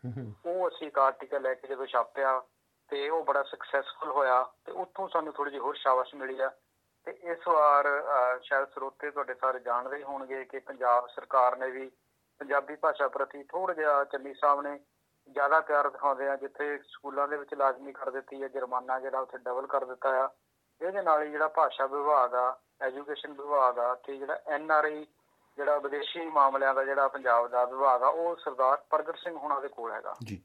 ਉਹ 0.46 0.68
ਅਸੀਂ 0.68 0.88
ਇੱਕ 0.88 1.00
ਆਰਟੀਕਲ 1.00 1.42
ਲੈ 1.42 1.54
ਕੇ 1.54 1.68
ਜਦੋਂ 1.68 1.86
ਛਾਪਿਆ 1.86 2.42
ਤੇ 2.90 3.10
ਉਹ 3.10 3.24
ਬੜਾ 3.24 3.44
ਸਕਸੈਸਫੁਲ 3.44 4.12
ਹੋਇਆ 4.12 4.46
ਤੇ 4.66 4.72
ਉੱਥੋਂ 4.72 5.08
ਸਾਨੂੰ 5.08 5.34
ਥੋੜੀ 5.34 5.52
ਜਿਹੀ 5.52 5.62
ਹੋਰ 5.62 5.76
ਸ਼ਾਬਾਸ਼ 5.76 6.16
ਮਿਲੀ 6.16 6.40
ਆ। 6.40 6.52
ਤੇ 7.06 7.12
ਇਸ 7.12 7.48
ਵਾਰ 7.48 7.86
ਸ਼ਾਇਦ 8.44 8.68
ਸਰੋਤੇ 8.68 9.12
ਤੁਹਾਡੇ 9.12 9.34
ਸਾਰੇ 9.34 9.60
ਜਾਣਦੇ 9.60 10.04
ਹੋਣਗੇ 10.04 10.46
ਕਿ 10.46 10.60
ਪੰਜਾਬ 10.60 11.08
ਸਰਕਾਰ 11.08 11.58
ਨੇ 11.58 11.72
ਵੀ 11.72 11.92
ਪੰਜਾਬੀ 12.40 12.76
ਭਾਸ਼ਾ 12.76 13.08
ਪ੍ਰਤੀ 13.08 13.44
ਥੋੜਾ 13.44 13.74
ਜਿਹਾ 13.74 14.04
ਚੰਨੀ 14.04 14.34
ਸਾਹਿਬ 14.34 14.62
ਨੇ 14.62 14.80
ਜ਼ਿਆਦਾ 15.32 15.60
ਪਿਆਰ 15.60 15.90
ਦਿਖਾਉਂਦੇ 15.90 16.28
ਆ 16.28 16.36
ਜਿੱਥੇ 16.36 16.78
ਸਕੂਲਾਂ 16.78 17.28
ਦੇ 17.28 17.38
ਵਿੱਚ 17.38 17.54
ਲਾਜ਼ਮੀ 17.54 17.92
ਕਰ 17.92 18.10
ਦਿੱਤੀ 18.10 18.42
ਹੈ 18.44 18.48
ਜੁਰਮਾਨਾ 18.48 19.00
ਜਿਹੜਾ 19.00 19.20
ਉੱਥੇ 19.20 19.38
ਡਬਲ 19.38 19.68
ਕਰ 19.68 19.86
ਦਿੱਤਾ 19.86 20.10
ਆ। 20.10 20.30
ਇਹਦੇ 20.82 21.02
ਨਾਲ 21.02 21.24
ਹੀ 21.24 21.32
ਜਿਹੜਾ 21.32 21.48
ਭਾਸ਼ਾ 21.48 21.86
ਵਿਭਾਗ 21.86 22.36
ਆ 22.36 22.58
ਐਜੂਕੇਸ਼ਨ 22.82 23.34
ਵਿਭਾਗ 23.34 23.80
ਆ 23.80 23.96
ਤੇ 23.96 24.18
ਜਿਹੜਾ 24.18 24.40
ਐਨ 24.48 24.72
ਆਰ 24.72 24.86
ਆਈ 24.86 25.06
ਜਿਹੜਾ 25.58 25.78
ਵਿਦੇਸ਼ੀ 25.78 26.26
ਮਾਮਲਿਆਂ 26.26 26.74
ਦਾ 26.74 26.84
ਜਿਹੜਾ 26.84 27.08
ਪੰਜਾਬ 27.08 27.48
ਦਾ 27.48 27.66
ਵਿਭਾਗ 27.66 28.04
ਆ 28.04 28.08
ਉਹ 28.08 28.36
ਸਰਦਾਰ 28.36 28.78
ਪ੍ਰਗਟ 28.90 29.18
ਸਿੰਘ 29.18 29.38
ਹੋਣਾ 29.38 29.60
ਦੇ 29.60 29.68
ਕੋਲ 29.68 29.92
ਹੈਗਾ। 29.92 30.14
ਜੀ। 30.24 30.42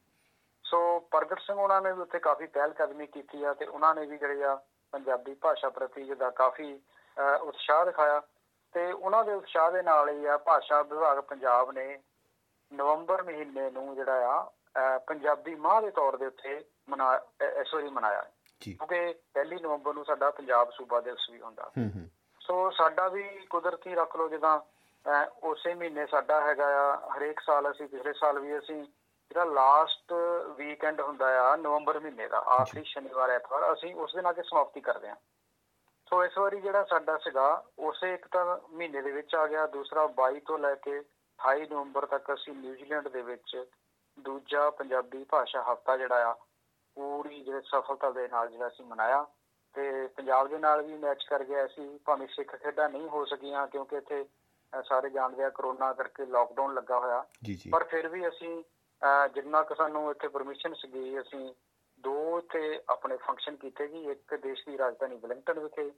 ਸੋ 0.65 1.01
ਪ੍ਰਗਟ 1.01 1.39
ਸਿੰਘ 1.39 1.59
ਉਹਨਾਂ 1.59 1.81
ਨੇ 1.83 1.93
ਵੀ 1.93 2.01
ਉੱਥੇ 2.01 2.19
ਕਾਫੀ 2.19 2.47
ਪਹਿਲ 2.47 2.73
ਕਦਮੀ 2.73 3.07
ਕੀਤੀ 3.07 3.45
ਆ 3.45 3.53
ਤੇ 3.55 3.65
ਉਹਨਾਂ 3.65 3.95
ਨੇ 3.95 4.07
ਵੀ 4.07 4.19
ਜਿਹੜੇ 4.19 4.45
ਆ 4.45 4.55
ਪੰਜਾਬੀ 4.93 5.35
ਭਾਸ਼ਾ 5.35 5.69
ਪ੍ਰਤੀ 5.69 6.05
ਜਿਹਦਾ 6.05 6.31
ਕਾਫੀ 6.31 6.83
ਉਤਸ਼ਾਹ 7.43 7.85
ਦਿਖਾਇਆ। 7.85 8.23
ਤੇ 8.73 8.93
ਉਹਨਾਂ 8.93 9.25
ਦੇ 9.25 9.33
ਉਤਸ਼ਾਹ 9.33 9.71
ਦੇ 9.73 9.83
ਨਾਲ 9.83 10.09
ਹੀ 10.09 10.25
ਆ 10.27 10.37
ਭਾਸ਼ਾ 10.39 10.83
ਵਿਭਾਗ 10.83 11.21
ਪੰਜਾਬ 11.21 11.73
ਨੇ 11.73 11.99
ਨਵੰਬਰ 12.73 13.23
ਮਹੀਨੇ 13.23 13.71
ਨੂੰ 13.71 13.95
ਜਿਹੜਾ 13.95 14.29
ਆ 14.29 14.99
ਪੰਜਾਬੀ 14.99 15.55
ਮਾਹ 15.55 15.83
ਦੇ 15.83 15.91
ਤੌਰ 15.91 16.17
ਦੇ 16.17 16.27
ਉੱਤੇ 16.27 16.65
ਮਨਾ 16.89 17.21
ਇਸ 17.61 17.75
ਵਾਰੀ 17.75 17.89
ਮਨਾਇਆ। 17.89 18.23
ਕਿਉਂਕਿ 18.61 19.15
ਪਹਿਲੀ 19.35 19.57
ਨਵੰਬਰ 19.57 19.95
ਨੂੰ 19.95 20.05
ਸਾਡਾ 20.05 20.31
ਪੰਜਾਬ 20.31 20.71
ਸੂਬਾ 20.71 21.01
ਦਿਵਸ 21.01 21.31
ਵੀ 21.31 21.41
ਹੁੰਦਾ। 21.41 21.71
ਸੋ 22.41 22.71
ਸਾਡਾ 22.71 23.09
ਵੀ 23.09 23.23
ਕੁਦਰਤੀ 23.51 23.95
ਰੱਖ 23.95 24.17
ਲਓ 24.17 24.29
ਜਿੱਦਾਂ 24.29 24.61
ਉਸੇ 25.43 25.75
ਮਹੀਨੇ 25.75 26.07
ਸਾਡਾ 26.07 26.41
ਹੈਗਾ 26.41 26.67
ਆ 26.83 26.97
ਹਰੇਕ 27.17 27.41
ਸਾਲ 27.41 27.71
ਅਸੀਂ 27.71 27.89
ਪਿਛਲੇ 27.89 28.13
ਸਾਲ 28.13 28.39
ਵੀ 28.39 28.59
ਅਸੀਂ 28.59 28.83
ਜਿਹੜਾ 28.85 29.45
ਲਾਸਟ 29.45 30.13
ਵੀਕਐਂਡ 30.57 31.01
ਹੁੰਦਾ 31.01 31.27
ਆ 31.43 31.57
ਨਵੰਬਰ 31.57 32.01
ਮਹੀਨੇ 32.01 32.29
ਦਾ 32.29 32.39
ਆਖਰੀ 32.39 32.85
ਸ਼ਨੀਵਾਰ 32.85 33.31
ਐਤਵਾਰ 33.31 33.73
ਅਸੀਂ 33.73 33.95
ਉਸ 33.95 34.15
ਦਿਨ 34.15 34.27
ਆ 34.27 34.33
ਕੇ 34.33 34.43
ਸਮਾਪਤੀ 34.43 34.81
ਕਰਦੇ 34.81 35.09
ਹਾਂ। 35.09 35.17
ਸੋ 36.13 36.25
ਇਸ 36.25 36.37
ਵਾਰੀ 36.39 36.61
ਜਿਹੜਾ 36.61 36.85
ਸਾਡਾ 36.85 37.17
ਸੀਗਾ 37.19 37.65
ਉਸੇ 37.79 38.13
ਇੱਕ 38.15 38.27
ਤਾਂ 38.29 38.59
ਮਹੀਨੇ 38.71 39.03
ਦੇ 39.03 39.11
ਵਿੱਚ 39.13 39.35
ਆ 39.35 39.47
ਗਿਆ 39.47 39.67
ਦੂਸਰਾ 39.67 40.03
22 40.19 40.41
ਤੋਂ 40.47 40.59
ਲੈ 40.59 40.75
ਕੇ 40.75 40.99
28 41.39 41.63
ਨਵੰਬਰ 41.71 42.07
ਤੱਕ 42.07 42.33
ਅਸੀਂ 42.35 42.53
ਨਿਊਜ਼ੀਲੈਂਡ 42.55 43.09
ਦੇ 43.09 43.23
ਵਿੱਚ 43.23 43.67
ਦੂਜਾ 44.19 44.71
ਪੰਜਾਬੀ 44.71 45.25
ਭਾਸ਼ਾ 45.25 45.63
ਹਫਤਾ 45.73 45.97
ਜਿਹੜਾ 45.97 46.31
ਆ 46.31 46.33
ਪੂਰੀ 46.97 47.43
ਜਿਹੜੇ 47.45 47.61
ਸਫਲਤਾ 47.61 48.11
ਦੇ 48.11 48.29
ਨਾਲ 48.29 48.51
ਜਿਹੜਾ 48.51 48.69
ਅਸੀਂ 48.69 48.85
ਮਨਾਇਆ। 48.85 49.27
ਤੇ 49.75 50.07
ਪੰਜਾਬ 50.07 50.49
ਦੇ 50.49 50.59
ਨਾਲ 50.59 50.83
ਵੀ 50.83 50.97
ਮੈਚ 50.99 51.25
ਕਰ 51.31 51.45
ਗਿਆ 51.45 51.67
ਸੀ 51.67 51.99
ਭਾਵੇਂ 51.99 52.29
ਸਿੱਖ 52.29 52.57
ਖੇਡਾਂ 52.57 52.89
ਨਹੀਂ 52.89 53.09
ਹੋ 53.09 53.25
ਸਕੀਆਂ 53.25 53.67
ਕਿਉਂਕਿ 53.67 53.97
ਇੱਥੇ 53.97 54.25
ਸਾਰੇ 54.85 55.11
ਜਾਣਦੇ 55.11 55.45
ਆ 55.45 55.51
ਕਰੋਨਾ 55.51 55.93
ਕਰਕੇ 55.93 56.27
ਲਾਕਡਾਊਨ 56.27 56.75
ਲੱਗਾ 56.75 56.99
ਹੋਇਆ। 56.99 57.25
ਪਰ 57.71 57.85
ਫਿਰ 57.85 58.09
ਵੀ 58.09 58.29
ਅਸੀਂ 58.29 58.63
ਜਿੰਨਾ 59.35 59.63
ਕੁ 59.63 59.75
ਸਾਨੂੰ 59.75 60.11
ਇੱਥੇ 60.11 60.29
ਪਰਮਿਸ਼ਨ 60.29 60.75
ਸੀਗੀ 60.75 61.21
ਅਸੀਂ 61.21 61.55
ਦੋ 62.03 62.41
ਤੇ 62.41 62.81
ਆਪਣੇ 62.89 63.17
ਫੰਕਸ਼ਨ 63.17 63.57
ਕੀਤੇ 63.57 63.89
ਜੀ 63.89 64.11
ਇੱਕ 64.11 64.35
ਦੇਸ਼ 64.35 64.69
ਦੀ 64.69 64.79
ਰਾਜਧਾਨੀ 64.79 65.17
ਵੈਲਿੰਗਟਨ 65.17 65.61
ਵਿਖੇ 65.61 65.93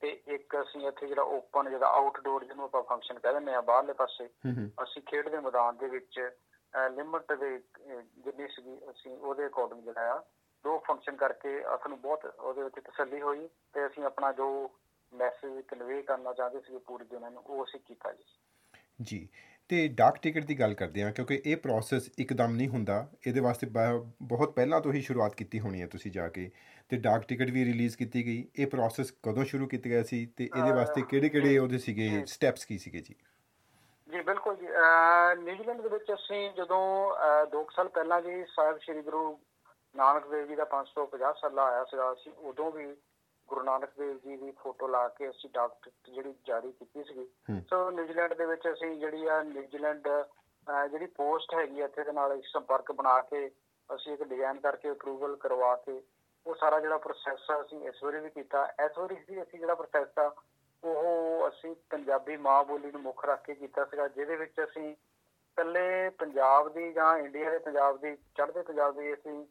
ਤੇ 0.00 0.22
ਇੱਕ 0.26 0.62
ਅਸੀਂ 0.62 0.88
ਇੱਥੇ 0.88 1.06
ਜਿਹੜਾ 1.06 1.22
ਓਪਨ 1.22 1.70
ਜਿਹੜਾ 1.70 1.86
ਆਊਟਡੋਰ 1.86 2.44
ਜਿਹਨੂੰ 2.44 2.64
ਆਪਾਂ 2.64 2.82
ਫੰਕਸ਼ਨ 2.82 3.18
ਕਹਿੰਦੇ 3.18 3.40
ਨੇ 3.40 3.54
ਆ 3.54 3.60
ਬਾਹਰਲੇ 3.60 3.92
ਪਾਸੇ 3.92 4.26
ਅਸੀਂ 4.82 5.02
ਖੇਡ 5.02 5.28
ਦੇ 5.28 5.38
ਮੈਦਾਨ 5.38 5.76
ਦੇ 5.76 5.88
ਵਿੱਚ 5.88 6.32
ਲਿਮਟ 6.90 7.32
ਦੇ 7.32 7.58
ਜਿੰਨੀ 8.18 8.48
ਸੀਗੀ 8.48 8.78
ਅਸੀਂ 8.90 9.12
ਉਹਦੇ 9.12 9.46
ਅਕੋਰਡਿੰਗ 9.46 9.82
ਜਿਹੜਾ 9.82 10.12
ਆ 10.12 10.24
ਦੋ 10.64 10.78
ਫੰਕਸ਼ਨ 10.78 11.16
ਕਰਕੇ 11.16 11.62
ਸਾਨੂੰ 11.62 12.00
ਬਹੁਤ 12.00 12.24
ਉਹਦੇ 12.24 12.62
ਵਿੱਚ 12.62 12.80
ਤਸੱਲੀ 12.80 13.20
ਹੋਈ 13.20 13.48
ਤੇ 13.72 13.86
ਅਸੀਂ 13.86 14.04
ਆਪਣਾ 14.04 14.32
ਜੋ 14.32 14.70
ਮੈਸੇਜ 15.12 15.60
ਕਨਵੇ 15.60 16.02
ਕਰਨਾ 16.02 16.32
ਚਾਹਦੇ 16.32 16.60
ਸੀ 16.60 16.78
ਪੂਰੀ 16.78 17.04
ਦੁਨੀਆ 17.04 17.28
ਨੂੰ 17.28 17.42
ਉਹ 17.42 17.64
ਅਸੀਂ 17.64 17.80
ਕੀਤਾ 17.80 18.12
ਜੀ। 18.12 18.24
ਜੀ 19.02 19.28
ਤੇ 19.72 19.88
ਡਾਕ 19.88 20.16
ਟਿਕਟ 20.22 20.44
ਦੀ 20.44 20.58
ਗੱਲ 20.60 20.74
ਕਰਦੇ 20.74 21.02
ਹਾਂ 21.02 21.12
ਕਿਉਂਕਿ 21.12 21.42
ਇਹ 21.46 21.56
ਪ੍ਰੋਸੈਸ 21.56 22.08
ਇੱਕਦਮ 22.18 22.54
ਨਹੀਂ 22.54 22.68
ਹੁੰਦਾ। 22.68 23.08
ਇਹਦੇ 23.26 23.40
ਵਾਸਤੇ 23.40 23.66
ਬਹੁਤ 24.22 24.52
ਪਹਿਲਾਂ 24.52 24.80
ਤੋਂ 24.80 24.92
ਹੀ 24.92 25.00
ਸ਼ੁਰੂਆਤ 25.00 25.34
ਕੀਤੀ 25.34 25.60
ਹੋਣੀ 25.60 25.80
ਹੈ 25.82 25.86
ਤੁਸੀਂ 25.86 26.10
ਜਾ 26.10 26.28
ਕੇ। 26.28 26.50
ਤੇ 26.88 26.96
ਡਾਕ 26.96 27.22
ਟਿਕਟ 27.22 27.50
ਵੀ 27.50 27.64
ਰਿਲੀਜ਼ 27.64 27.96
ਕੀਤੀ 27.96 28.24
ਗਈ। 28.26 28.48
ਇਹ 28.56 28.66
ਪ੍ਰੋਸੈਸ 28.66 29.10
ਕਦੋਂ 29.22 29.44
ਸ਼ੁਰੂ 29.44 29.66
ਕੀਤਾ 29.66 29.90
ਗਿਆ 29.90 30.02
ਸੀ 30.02 30.26
ਤੇ 30.36 30.44
ਇਹਦੇ 30.44 30.72
ਵਾਸਤੇ 30.72 31.02
ਕਿਹੜੇ 31.02 31.28
ਕਿਹੜੇ 31.28 31.58
ਉਹਦੇ 31.58 31.78
ਸੀਗੇ 31.78 32.22
ਸਟੈਪਸ 32.26 32.64
ਕੀ 32.64 32.78
ਸੀਗੇ 32.78 33.00
ਜੀ? 33.00 33.14
ਜੀ 34.08 34.20
ਬਿਲਕੁਲ 34.20 34.56
ਜੀ। 34.56 34.66
ਨਿਊਜ਼ੀਲੈਂਡ 35.44 35.80
ਦੇ 35.80 35.88
ਵਿੱਚ 35.88 36.12
ਅਸੀਂ 36.14 36.50
ਜਦੋਂ 36.50 37.14
ਅਹ 37.14 37.46
ਦੋ 37.46 37.64
ਕੁ 37.64 37.70
ਸਾਲ 37.70 37.88
ਪਹਿਲਾਂ 37.88 38.20
ਜੀ 38.22 38.44
ਸਾਹਿਬ 38.56 38.78
ਸ੍ਰੀ 38.78 39.02
ਗੁਰੂ 39.02 39.38
ਨਾਨਕ 39.96 40.28
ਦੇਵ 40.28 40.48
ਜੀ 40.48 40.54
ਦਾ 40.54 40.64
550 40.64 41.32
ਸਾਲਾ 41.40 41.64
ਆਇਆ 41.64 41.84
ਸੀਗਾ 41.84 42.12
ਅਸੀਂ 42.12 42.32
ਉਦੋਂ 42.32 42.72
ਵੀ 42.72 42.86
ਗੁਰੂ 43.52 43.62
ਨਾਨਕ 43.64 43.90
ਦੇਵ 43.98 44.18
ਜੀ 44.18 44.36
ਦੀ 44.36 44.50
ਫੋਟੋ 44.58 44.86
ਲਾ 44.88 45.06
ਕੇ 45.10 45.28
ਅਸੀਂ 45.30 45.50
ਡਾਕ 45.50 45.72
ਟਿਕਟ 45.82 46.10
ਜਿਹੜੀ 46.10 46.34
ਜਾਰੀ 46.46 46.70
ਕੀਤੀ 46.74 47.02
ਹੂੰ। 47.48 47.60
ਸੋ 47.70 47.90
ਨਿਊਜ਼ੀਲੈਂਡ 47.90 48.34
ਦੇ 48.34 48.46
ਵਿੱਚ 48.46 48.68
ਅਸੀਂ 48.68 48.90
ਜਿਹੜੀ 48.96 49.26
ਆ 49.28 49.42
ਨਿਊਜ਼ੀਲੈਂਡ 49.44 50.08
ਜਿਹੜੀ 50.90 51.06
ਪੋਸਟ 51.16 51.54
ਹੈਗੀ 51.54 51.80
ਇੱਥੇ 51.82 52.04
ਦੇ 52.04 52.12
ਨਾਲ 52.12 52.32
ਅਸੀਂ 52.32 52.42
ਸੰਪਰਕ 52.52 52.92
ਬਣਾ 52.92 53.20
ਕੇ 53.24 53.46
ਅਸੀਂ 53.90 54.12
ਇੱਕ 54.12 54.22
ਡਿਜ਼ਾਈਨ 54.24 54.60
ਕਰਕੇ 54.60 54.90
ਅਪਰੂਵਲ 54.90 55.36
ਕਰਵਾ 55.38 55.74
ਕੇ 55.78 56.00
ਉਹ 56.46 56.54
ਸਾਰਾ 56.56 56.78
ਜਿਹੜਾ 56.80 56.98
ਪ੍ਰੋਸੈਸ 56.98 57.50
ਆ 57.50 57.60
ਅਸੀਂ 57.60 57.80
ਇਸ 57.88 58.02
ਵਾਰੀ 58.02 58.20
ਵੀ 58.20 58.30
ਕੀਤਾ 58.30 58.64
ਇਸ 58.84 58.98
ਵਾਰੀ 58.98 59.16
ਵੀ 59.28 59.42
ਅਸੀਂ 59.42 59.58
ਜਿਹੜਾ 59.58 59.74
ਪ੍ਰੋਸੈਸ 59.74 60.18
ਆ 60.18 60.30
ਉਹ 60.82 61.48
ਅਸੀਂ 61.48 61.74
ਪੰਜਾਬੀ 61.90 62.36
ਮਾਂ 62.38 62.62
ਬੋਲੀ 62.64 62.90
ਨੂੰ 62.92 63.00
ਮੁੱਖ 63.02 63.24
ਰੱਖ 63.24 63.42
ਕੇ 63.44 63.54
ਕੀਤਾ 63.56 63.84
ਸੀਗਾ 63.84 64.06
ਜਿਹਦੇ 64.08 64.36
ਵਿੱਚ 64.36 64.60
ਅਸੀਂ 64.64 64.88
ਇਕੱਲੇ 64.88 66.08
ਪੰਜਾਬ 66.18 66.72
ਦੀ 66.72 66.92
ਜਾਂ 66.92 67.16
ਇੰਡੀਆ 67.18 67.50
ਦੇ 67.50 67.58
ਪੰਜਾਬ 67.60 68.00
ਦੀ 68.00 68.14
ਚੜ੍ਹਦੇ 68.36 68.62
ਪੰਜਾਬ 68.62 68.98
ਦੀ 69.00 69.12
ਅਸੀਂ 69.14 69.44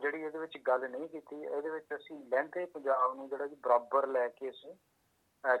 ਜਿਹੜੀ 0.00 0.22
ਇਹਦੇ 0.22 0.38
ਵਿੱਚ 0.38 0.58
ਗੱਲ 0.58 0.90
ਨਹੀਂ 0.90 1.08
ਕੀਤੀ 1.08 1.42
ਇਹਦੇ 1.42 1.70
ਵਿੱਚ 1.70 1.94
ਅਸੀਂ 1.94 2.24
ਲਹਿੰਦੇ 2.24 2.64
ਪੰਜਾਬ 2.64 3.14
ਨੂੰ 3.16 3.28
ਜਿਹੜਾ 3.28 3.46
ਕਿ 3.46 3.54
ਬਰਾਬਰ 3.54 4.06
ਲੈ 4.06 4.28
ਕੇ 4.28 4.50
ਅਸੀਂ 4.50 4.74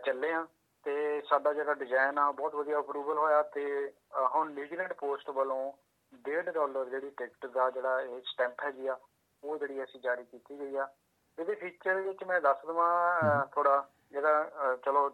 ਚੱਲੇ 0.04 0.32
ਆ 0.32 0.46
ਤੇ 0.84 1.20
ਸਾਡਾ 1.20 1.52
ਜਿਹੜਾ 1.52 1.74
ਡਿਜ਼ਾਈਨ 1.74 2.18
ਆ 2.18 2.30
ਬਹੁਤ 2.32 2.54
ਵਧੀਆ 2.54 2.78
ਅਪਰੂਵਲ 2.78 3.18
ਹੋਇਆ 3.18 3.42
ਤੇ 3.42 3.92
ਹੁਣ 4.34 4.50
ਨਿਊਜ਼ੀਲੈਂਡ 4.52 4.92
ਪੋਸਟ 4.92 5.30
ਵੱਲੋਂ 5.30 5.72
1.5 6.12 6.52
ਡਾਲਰ 6.52 6.88
ਜਿਹੜੀ 6.88 7.10
ਟਿਕਟ 7.10 7.46
ਦਾ 7.46 7.70
ਜਿਹੜਾ 7.70 8.00
ਇਹ 8.00 8.20
ਸਟੈਂਪ 8.22 8.64
ਹੈਗੀ 8.64 8.86
ਆ 8.86 8.98
ਉਹ 9.42 9.58
ਜਿਹੜੀ 9.58 9.84
ਅਸੀਂ 9.84 10.00
ਜਾਰੀ 10.00 10.24
ਕੀਤੀ 10.24 10.58
ਗਈ 10.60 10.76
ਆ। 10.76 10.88
ਇਹਦੇ 11.38 11.54
ਫੀਚਰ 11.54 11.94
ਵਿੱਚ 11.94 12.24
ਮੈਂ 12.24 12.40
ਦੱਸ 12.40 12.66
ਦਵਾਂ 12.66 13.46
ਥੋੜਾ 13.46 13.90
ਜਿਹੜਾ 14.12 14.76
ਚਲੋ 14.84 15.10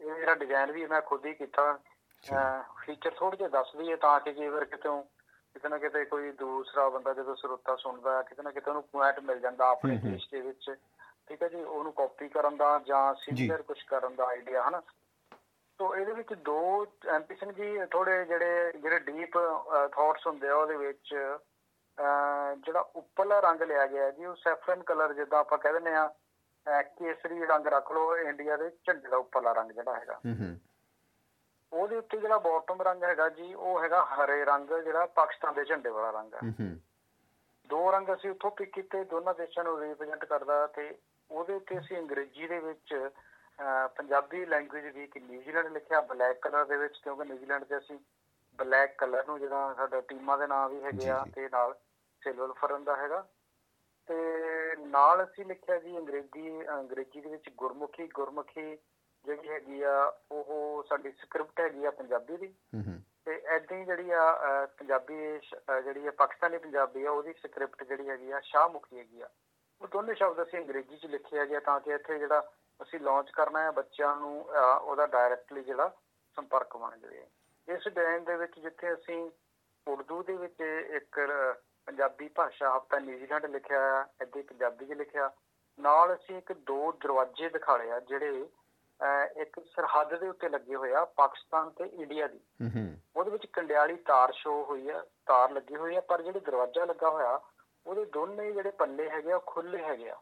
ਇਹ 0.00 0.14
ਜਿਹੜਾ 0.14 0.34
ਡਿਜ਼ਾਈਨ 0.34 0.72
ਵੀ 0.72 0.86
ਮੈਂ 0.86 1.00
ਖੁਦ 1.00 1.26
ਹੀ 1.26 1.34
ਕੀਤਾ। 1.34 1.78
ਫੀਚਰ 2.80 3.10
ਥੋੜੇ 3.10 3.36
ਜਿਹਾ 3.36 3.48
ਦੱਸ 3.48 3.76
ਦਈਏ 3.76 3.96
ਤਾਂ 3.96 4.20
ਕਿ 4.20 4.32
ਜੇ 4.32 4.48
ਵਾਰ 4.48 4.64
ਕਿਤੋਂ 4.64 5.02
ਕਿਤੇ 5.56 5.68
ਨਾ 5.68 5.76
ਕਿਤੇ 5.78 6.04
ਕੋਈ 6.04 6.30
ਦੂਸਰਾ 6.38 6.88
ਬੰਦਾ 6.88 7.12
ਜਦੋਂ 7.14 7.34
ਸਰੋਤਾ 7.36 7.74
ਸੁਣਦਾ 7.76 8.22
ਕਿਤੇ 8.22 8.42
ਨਾ 8.42 8.50
ਕਿਤੇ 8.50 8.70
ਉਹਨੂੰ 8.70 8.82
ਪੁਆਇੰਟ 8.92 9.20
ਮਿਲ 9.28 9.38
ਜਾਂਦਾ 9.40 9.68
ਆਪਣੇ। 9.68 9.96
ਦੇਸ਼ 10.02 10.26
ਦੇ 10.32 10.40
ਵਿੱਚ। 10.40 10.70
ਠੀਕ 11.28 11.42
ਹੈ 11.42 11.48
ਜੀ 11.48 11.62
ਉਹਨੂੰ 11.62 11.92
ਕਾਪੀ 11.92 12.28
ਕਰਨ 12.28 12.56
ਦਾ 12.56 12.78
ਜਾਂ 12.86 13.14
ਸਿਮਿਲਰ 13.20 13.62
ਕੁਝ 13.62 13.78
ਕਰਨ 13.82 14.14
ਦਾ 14.16 14.26
ਆਈਡੀਆ 14.26 14.62
ਹਨਾ? 14.68 14.82
ਤੋ 15.78 15.94
ਇਹਦੇ 15.96 16.12
ਵਿੱਚ 16.12 16.32
ਦੋ 16.44 16.58
ਐਮਪੀ 17.14 17.34
ਸਿੰਘ 17.34 17.52
ਜੀ 17.52 17.78
ਥੋੜੇ 17.90 18.24
ਜਿਹੜੇ 18.24 18.72
ਜਿਹੜੇ 18.76 18.98
ਡੀਪ 18.98 19.38
ਥਾਟਸ 19.92 20.26
ਹੁੰਦੇ 20.26 20.48
ਆ 20.48 20.54
ਉਹਦੇ 20.56 20.76
ਵਿੱਚ 20.76 21.14
ਜਿਹੜਾ 22.66 22.80
ਉੱਪਰਲਾ 22.96 23.40
ਰੰਗ 23.40 23.62
ਲਿਆ 23.62 23.86
ਗਿਆ 23.86 24.10
ਜੀ 24.10 24.24
ਉਹ 24.24 24.36
ਸੈਫਰਨ 24.36 24.82
ਕਲਰ 24.82 25.12
ਜਿੱਦਾਂ 25.14 25.38
ਆਪਾਂ 25.38 25.58
ਕਹਿ 25.58 25.72
ਦਿੰਦੇ 25.72 25.94
ਆ 25.94 26.06
ਕੇਸਰੀ 26.98 27.44
ਰੰਗ 27.46 27.66
ਰੱਖ 27.66 27.92
ਲਓ 27.92 28.16
ਇੰਡੀਆ 28.18 28.56
ਦੇ 28.56 28.70
ਝੰਡੇ 28.86 29.08
ਦਾ 29.08 29.16
ਉੱਪਰਲਾ 29.16 29.52
ਰੰਗ 29.52 29.70
ਜਿਹੜਾ 29.70 29.98
ਹੈਗਾ। 29.98 30.20
ਉਹਦੇ 31.72 31.96
ਉੱਤੇ 31.96 32.18
ਜਿਹੜਾ 32.18 32.38
ਬਾਟਮ 32.38 32.82
ਰੰਗ 32.82 33.04
ਹੈਗਾ 33.04 33.28
ਜੀ 33.28 33.54
ਉਹ 33.54 33.82
ਹੈਗਾ 33.82 34.04
ਹਰੇ 34.04 34.44
ਰੰਗ 34.44 34.68
ਜਿਹੜਾ 34.84 35.06
ਪਾਕਿਸਤਾਨ 35.06 35.54
ਦੇ 35.54 35.64
ਝੰਡੇ 35.64 35.90
ਵਾਲਾ 35.90 36.10
ਰੰਗ 36.10 36.34
ਹੈ। 36.34 36.76
ਦੋ 37.66 37.92
ਰੰਗ 37.92 38.08
ਅਸੀਂ 38.14 38.30
ਉੱਥੋਂ 38.30 38.50
ਪਿਕ 38.50 38.72
ਕੀਤੇ 38.72 39.04
ਦੋਨਾਂ 39.04 39.34
ਦੇਸ਼ਾਂ 39.34 39.64
ਨੂੰ 39.64 39.80
ਰਿਪਰੈਜ਼ੈਂਟ 39.80 40.24
ਕਰਦਾ 40.24 40.66
ਤੇ 40.66 40.98
ਉਹਦੇ 41.30 41.54
ਉੱਤੇ 41.54 41.78
ਅਸੀਂ 41.78 41.98
ਅੰਗਰੇਜ਼ੀ 41.98 42.46
ਦੇ 42.46 42.58
ਵਿੱਚ 42.58 43.10
ਪੰਜਾਬੀ 43.96 44.46
ਲੈਂਗੁਏਜ 44.46 44.86
ਵੀ 44.86 45.06
ਕਿ 45.06 45.20
ਨਿਊਜ਼ੀਲੈਂਡ 45.20 45.66
ਲਿਖਿਆ 45.66 46.00
ਬਲੈਕ 46.00 46.38
ਕਲਰ 46.42 46.64
ਦੇ 46.64 46.76
ਵਿੱਚ 46.76 46.98
ਕਿਉਂਕਿ 47.04 47.24
ਨਿਊਜ਼ੀਲੈਂਡ 47.24 47.64
'ਚ 47.64 47.78
ਅਸੀਂ 47.78 47.98
ਬਲੈਕ 48.58 48.98
ਕਲਰ 48.98 49.26
ਨੂੰ 49.26 49.38
ਜਿਹੜਾ 49.40 49.74
ਸਾਡਾ 49.74 50.00
ਟੀਮਾਂ 50.00 50.38
ਦੇ 50.38 50.46
ਨਾਮ 50.46 50.70
ਵੀ 50.70 50.82
ਹੈਗੇ 50.84 51.08
ਆ। 51.08 51.26
ਤੇ 51.34 51.48
ਨਾਲ 51.48 51.74
ਸਿਲਵਰ 52.22 52.52
ਫਰਨ 52.52 52.84
ਦਾ 52.84 52.96
ਹੈਗਾ। 52.96 53.28
ਤੇ 54.08 54.16
ਨਾਲ 54.78 55.24
ਅਸੀਂ 55.24 55.44
ਲਿਖਿਆ 55.44 55.78
ਜੀ 55.78 55.96
ਅੰਗਰੇਜ਼ੀ 55.98 56.68
ਅੰਗਰੇਜ਼ੀ 56.68 57.20
ਦੇ 57.20 57.28
ਵਿੱਚ 57.28 57.48
ਗੁਰਮੁਖੀ 57.56 58.08
ਗੁਰਮੁਖੀ 58.14 58.78
ਜਿਹੜੀ 59.26 59.48
ਹੈਗੀ 59.48 59.82
ਆ 59.82 59.94
ਉਹ 60.32 60.82
ਸਾਡੀ 60.88 61.10
ਸਕ੍ਰਿਪਟ 61.20 61.60
ਹੈਗੀ 61.60 61.84
ਆ 61.84 61.90
ਪੰਜਾਬੀ 62.00 62.36
ਦੀ। 62.36 62.54
ਤੇ 63.26 63.40
ਐਦਾਂ 63.54 63.76
ਹੀ 63.78 63.84
ਜਿਹੜੀ 63.84 64.10
ਆ 64.10 64.24
ਪੰਜਾਬੀ 64.78 65.16
ਜਿਹੜੀ 65.84 66.06
ਆ 66.06 66.10
ਪਾਕਿਸਤਾਨੀ 66.18 66.58
ਪੰਜਾਬੀ 66.58 67.04
ਆ 67.04 67.10
ਉਹਦੀ 67.10 67.32
ਸਕ੍ਰਿਪਟ 67.42 67.82
ਜਿਹੜੀ 67.84 68.08
ਹੈਗੀ 68.08 68.30
ਆ 68.30 68.40
ਸ਼ਾਹਮੁਖੀ 68.44 68.98
ਹੈਗੀ 68.98 69.20
ਆ। 69.20 69.28
ਉਹ 69.80 69.88
ਦੋਨੇ 69.92 70.14
ਸ਼ਬਦ 70.14 70.42
ਅਸੀਂ 70.42 70.58
ਅੰਗਰੇਜ਼ੀ 70.58 70.96
'ਚ 70.96 71.06
ਲਿਖੇ 71.06 71.38
ਹੈਗੇ 71.38 71.56
ਆ 71.56 71.60
ਤਾਂ 71.60 71.78
ਕਿ 71.80 71.92
ਇੱਥੇ 71.94 72.18
ਜਿਹੜਾ 72.18 72.40
ਅਸੀਂ 72.80 73.00
ਲਾਂਚ 73.00 73.30
ਕਰਨਾ 73.30 73.62
ਹੈ 73.62 73.70
ਬੱਚਿਆਂ 73.70 74.14
ਨੂੰ 74.16 74.40
ਉਹਦਾ 74.80 75.06
ਡਾਇਰੈਕਟਲੀ 75.06 75.62
ਜਿਹੜਾ 75.64 75.90
ਸੰਪਰਕ 76.36 76.76
ਬਣ 76.76 76.98
ਜਾਵੇ। 76.98 77.26
ਇਸ 77.68 77.88
ਡੈਨ 77.88 78.24
ਦੇ 78.24 78.36
ਵਿੱਚ 78.36 78.58
ਜਿੱਥੇ 78.60 78.92
ਅਸੀਂ 78.92 79.18
ਉਰਦੂ 79.86 80.22
ਦੇ 80.22 80.36
ਵਿੱਚ 80.36 80.60
ਇੱਕ 80.96 81.20
ਪੰਜਾਬੀ 81.86 82.28
ਭਾਸ਼ਾ 82.36 82.76
ਹਫ਼ਤਾ 82.76 82.98
ਨਿਊਜ਼ੀਲੈਂਡ 82.98 83.46
ਲਿਖਿਆ 83.46 84.06
ਇੱਥੇ 84.22 84.42
ਪੰਜਾਬੀ 84.42 84.86
'ਚ 84.86 84.92
ਲਿਖਿਆ। 84.92 85.30
ਨਾਲ 85.78 86.14
ਅਸੀਂ 86.14 86.36
ਇੱਕ 86.38 86.52
ਦੋ 86.66 86.92
ਦਰਵਾਜ਼ੇ 86.92 87.48
ਦਿਖਾਲੇ 87.48 87.90
ਆ 87.90 87.98
ਜਿਹੜੇ 88.00 88.46
ਇੱਕ 89.36 89.60
ਸਰਹੱਦ 89.60 90.14
ਦੇ 90.20 90.28
ਉੱਤੇ 90.28 90.48
ਲੱਗੇ 90.48 90.76
ਹੋਏ 90.76 90.92
ਆ 90.94 91.04
ਪਾਕਿਸਤਾਨ 91.04 91.70
ਤੇ 91.70 91.84
ਇੰਡੀਆ 91.84 92.26
ਦੀ। 92.26 92.40
ਉਹਦੇ 93.16 93.30
ਵਿੱਚ 93.30 93.46
ਕੰਡਿਆਲੀ 93.46 93.96
ਤਾਰ 93.96 94.32
ਸ਼ੋ 94.32 94.64
ਹੋਈ 94.64 94.88
ਆ 94.88 95.04
ਤਾਰ 95.26 95.50
ਲੱਗੀ 95.50 95.76
ਹੋਈ 95.76 95.96
ਆ 95.96 96.00
ਪਰ 96.00 96.22
ਜਿਹੜੇ 96.22 96.40
ਦਰਵਾਜ਼ਾ 96.40 96.84
ਲੱਗਾ 96.84 97.10
ਹੋਇਆ 97.10 97.40
ਉਹਦੇ 97.86 98.04
ਦੋਨੇ 98.04 98.52
ਜਿਹੜੇ 98.52 98.70
ਪੱਲੇ 98.70 99.08
ਹੈਗੇ 99.10 99.32
ਆ 99.32 99.38
ਖੁੱਲੇ 99.46 99.82
ਹੈਗੇ 99.82 100.10
ਆ। 100.10 100.16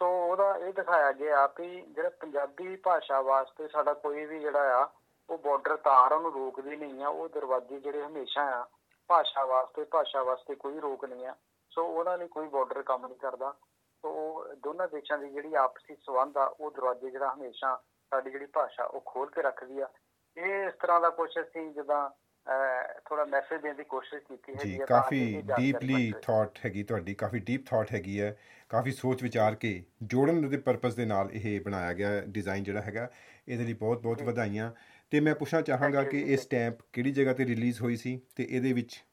ਸੋ 0.00 0.08
ਉਹਦਾ 0.26 0.56
ਇਹ 0.56 0.72
ਦਿਖਾਇਆ 0.72 1.12
ਗਿਆ 1.12 1.46
ਵੀ 1.46 1.80
ਜਿਹੜਾ 1.80 2.08
ਪੰਜਾਬੀ 2.08 2.76
ਭਾਸ਼ਾ 2.76 3.20
ਵਾਸਤੇ 3.20 3.68
ਸਾਡਾ 3.68 3.92
ਕੋਈ 3.94 4.24
ਵੀ 4.26 4.40
ਜਿਹੜਾ 4.40 4.82
ਆ 4.82 4.88
ਉਹ 5.30 5.38
ਬਾਰਡਰ 5.38 5.76
ਤਾਰ 5.76 6.12
ਉਹਨੂੰ 6.12 6.32
ਰੋਕਦੀ 6.32 6.76
ਨਹੀਂ 6.76 7.04
ਆ 7.04 7.08
ਉਹ 7.08 7.28
ਦਰਵਾਜ਼ੇ 7.28 7.80
ਜਿਹੜੇ 7.80 8.04
ਹਮੇਸ਼ਾ 8.04 8.42
ਆ 8.42 8.66
ਭਾਸ਼ਾ 9.08 9.44
ਵਾਸਤੇ 9.44 9.84
ਭਾਸ਼ਾ 9.84 10.22
ਵਾਸਤੇ 10.22 10.54
ਕੋਈ 10.54 10.80
ਰੋਕ 10.80 11.04
ਨਹੀਂ 11.04 11.26
ਆ। 11.26 11.34
ਸੋ 11.70 11.86
ਉਹਨਾਂ 11.86 12.18
ਲਈ 12.18 12.28
ਕੋਈ 12.28 12.48
ਬਾਰਡਰ 12.48 12.82
ਕੰਮ 12.82 13.06
ਨਹੀਂ 13.06 13.18
ਕਰਦਾ। 13.18 13.54
ਸੋ 14.04 14.54
ਦੋਨਾਂ 14.54 14.88
ਦੇਸ਼ਾਂ 14.88 15.18
ਦੀ 15.18 15.28
ਜਿਹੜੀ 15.28 15.54
ਆਪਸੀ 15.54 15.94
ਸੰਬੰਧ 15.94 16.36
ਆ 16.38 16.44
ਉਹ 16.44 16.70
ਦਰਵਾਜ਼ੇ 16.70 17.10
ਜਿਹੜਾ 17.10 17.32
ਹਮੇਸ਼ਾ 17.34 17.76
ਸਾਡੀ 18.12 18.30
ਜਿਹੜੀ 18.30 18.46
ਭਾਸ਼ਾ 18.46 18.84
ਉਹ 18.84 19.00
ਖੋਲ 19.06 19.30
ਕੇ 19.30 19.42
ਰੱਖਦੀ 19.42 19.80
ਆ। 19.80 19.88
ਇਹ 20.36 20.66
ਇਸ 20.66 20.74
ਤਰ੍ਹਾਂ 20.74 21.00
ਦਾ 21.00 21.08
ਕੁਝ 21.10 21.30
ਅਸੀਂ 21.40 21.70
ਜਦੋਂ 21.70 22.08
ਥੋੜਾ 23.08 23.24
ਮੈਸੇਜ 23.24 23.62
ਦੇਣ 23.62 23.74
ਦੀ 23.74 23.84
ਕੋਸ਼ਿਸ਼ 23.84 24.24
ਕੀਤੀ 24.24 24.52
ਜੀ 24.52 24.58
ਤਾਂ 24.58 24.68
ਕਿ 24.78 24.84
ਕਾਫੀ 24.86 25.42
ਡੀਪਲੀ। 25.56 26.12
ਥਾਟ 26.22 26.58
ਹੈਗੀ 26.64 26.82
ਤੁਹਾਡੀ 26.82 27.14
ਕਾਫੀ 27.14 27.38
ਡੀਪ 27.38 27.66
ਥਾਟ 27.66 27.92
ਹੈਗੀ 27.92 28.20
ਹੈ 28.20 28.36
ਕਾਫੀ 28.70 28.92
ਸੋਚ 28.92 29.22
ਵਿਚਾਰ 29.22 29.54
ਕੇ 29.54 29.82
ਜੋੜਨ 30.02 30.48
ਦੇ 30.48 30.56
ਪਰਪਸ 30.56 30.94
ਦੇ 30.94 31.04
ਨਾਲ 31.04 31.30
ਇਹ 31.32 31.60
ਬਣਾਇਆ 31.60 31.92
ਗਿਆ 31.92 32.20
ਡਿਜ਼ਾਈਨ 32.20 32.64
ਜਿਹੜਾ 32.64 32.80
ਹੈਗਾ 32.80 33.10
ਇਹਦੇ 33.48 33.64
ਲਈ 33.64 33.72
ਬਹੁਤ 33.72 34.02
ਬਹੁਤ 34.02 34.22
ਵਧਾਈਆਂ। 34.22 34.72
ਤੇ 35.10 35.20
ਮੈਂ 35.20 35.34
ਪੁੱਛਣਾ 35.34 35.60
ਚਾਹਾਂਗਾ 35.60 36.02
ਕਿ 36.02 36.20
ਇਹ 36.20 36.26
ਜੀ। 36.26 36.36
ਸਟੈਂਪ 36.36 36.78
ਕਿਹੜੀ 36.92 37.12
ਜਗ੍ਹਾ 37.12 37.32
ਤੇ 37.32 37.44
ਰਿਲੀਜ਼ 37.44 37.82
ਹੋਈ 37.82 37.96
ਸੀ 37.96 38.20
ਤੇ 38.36 38.46
ਇਹਦੇ 38.50 38.72
ਵਿੱਚ 38.72 39.04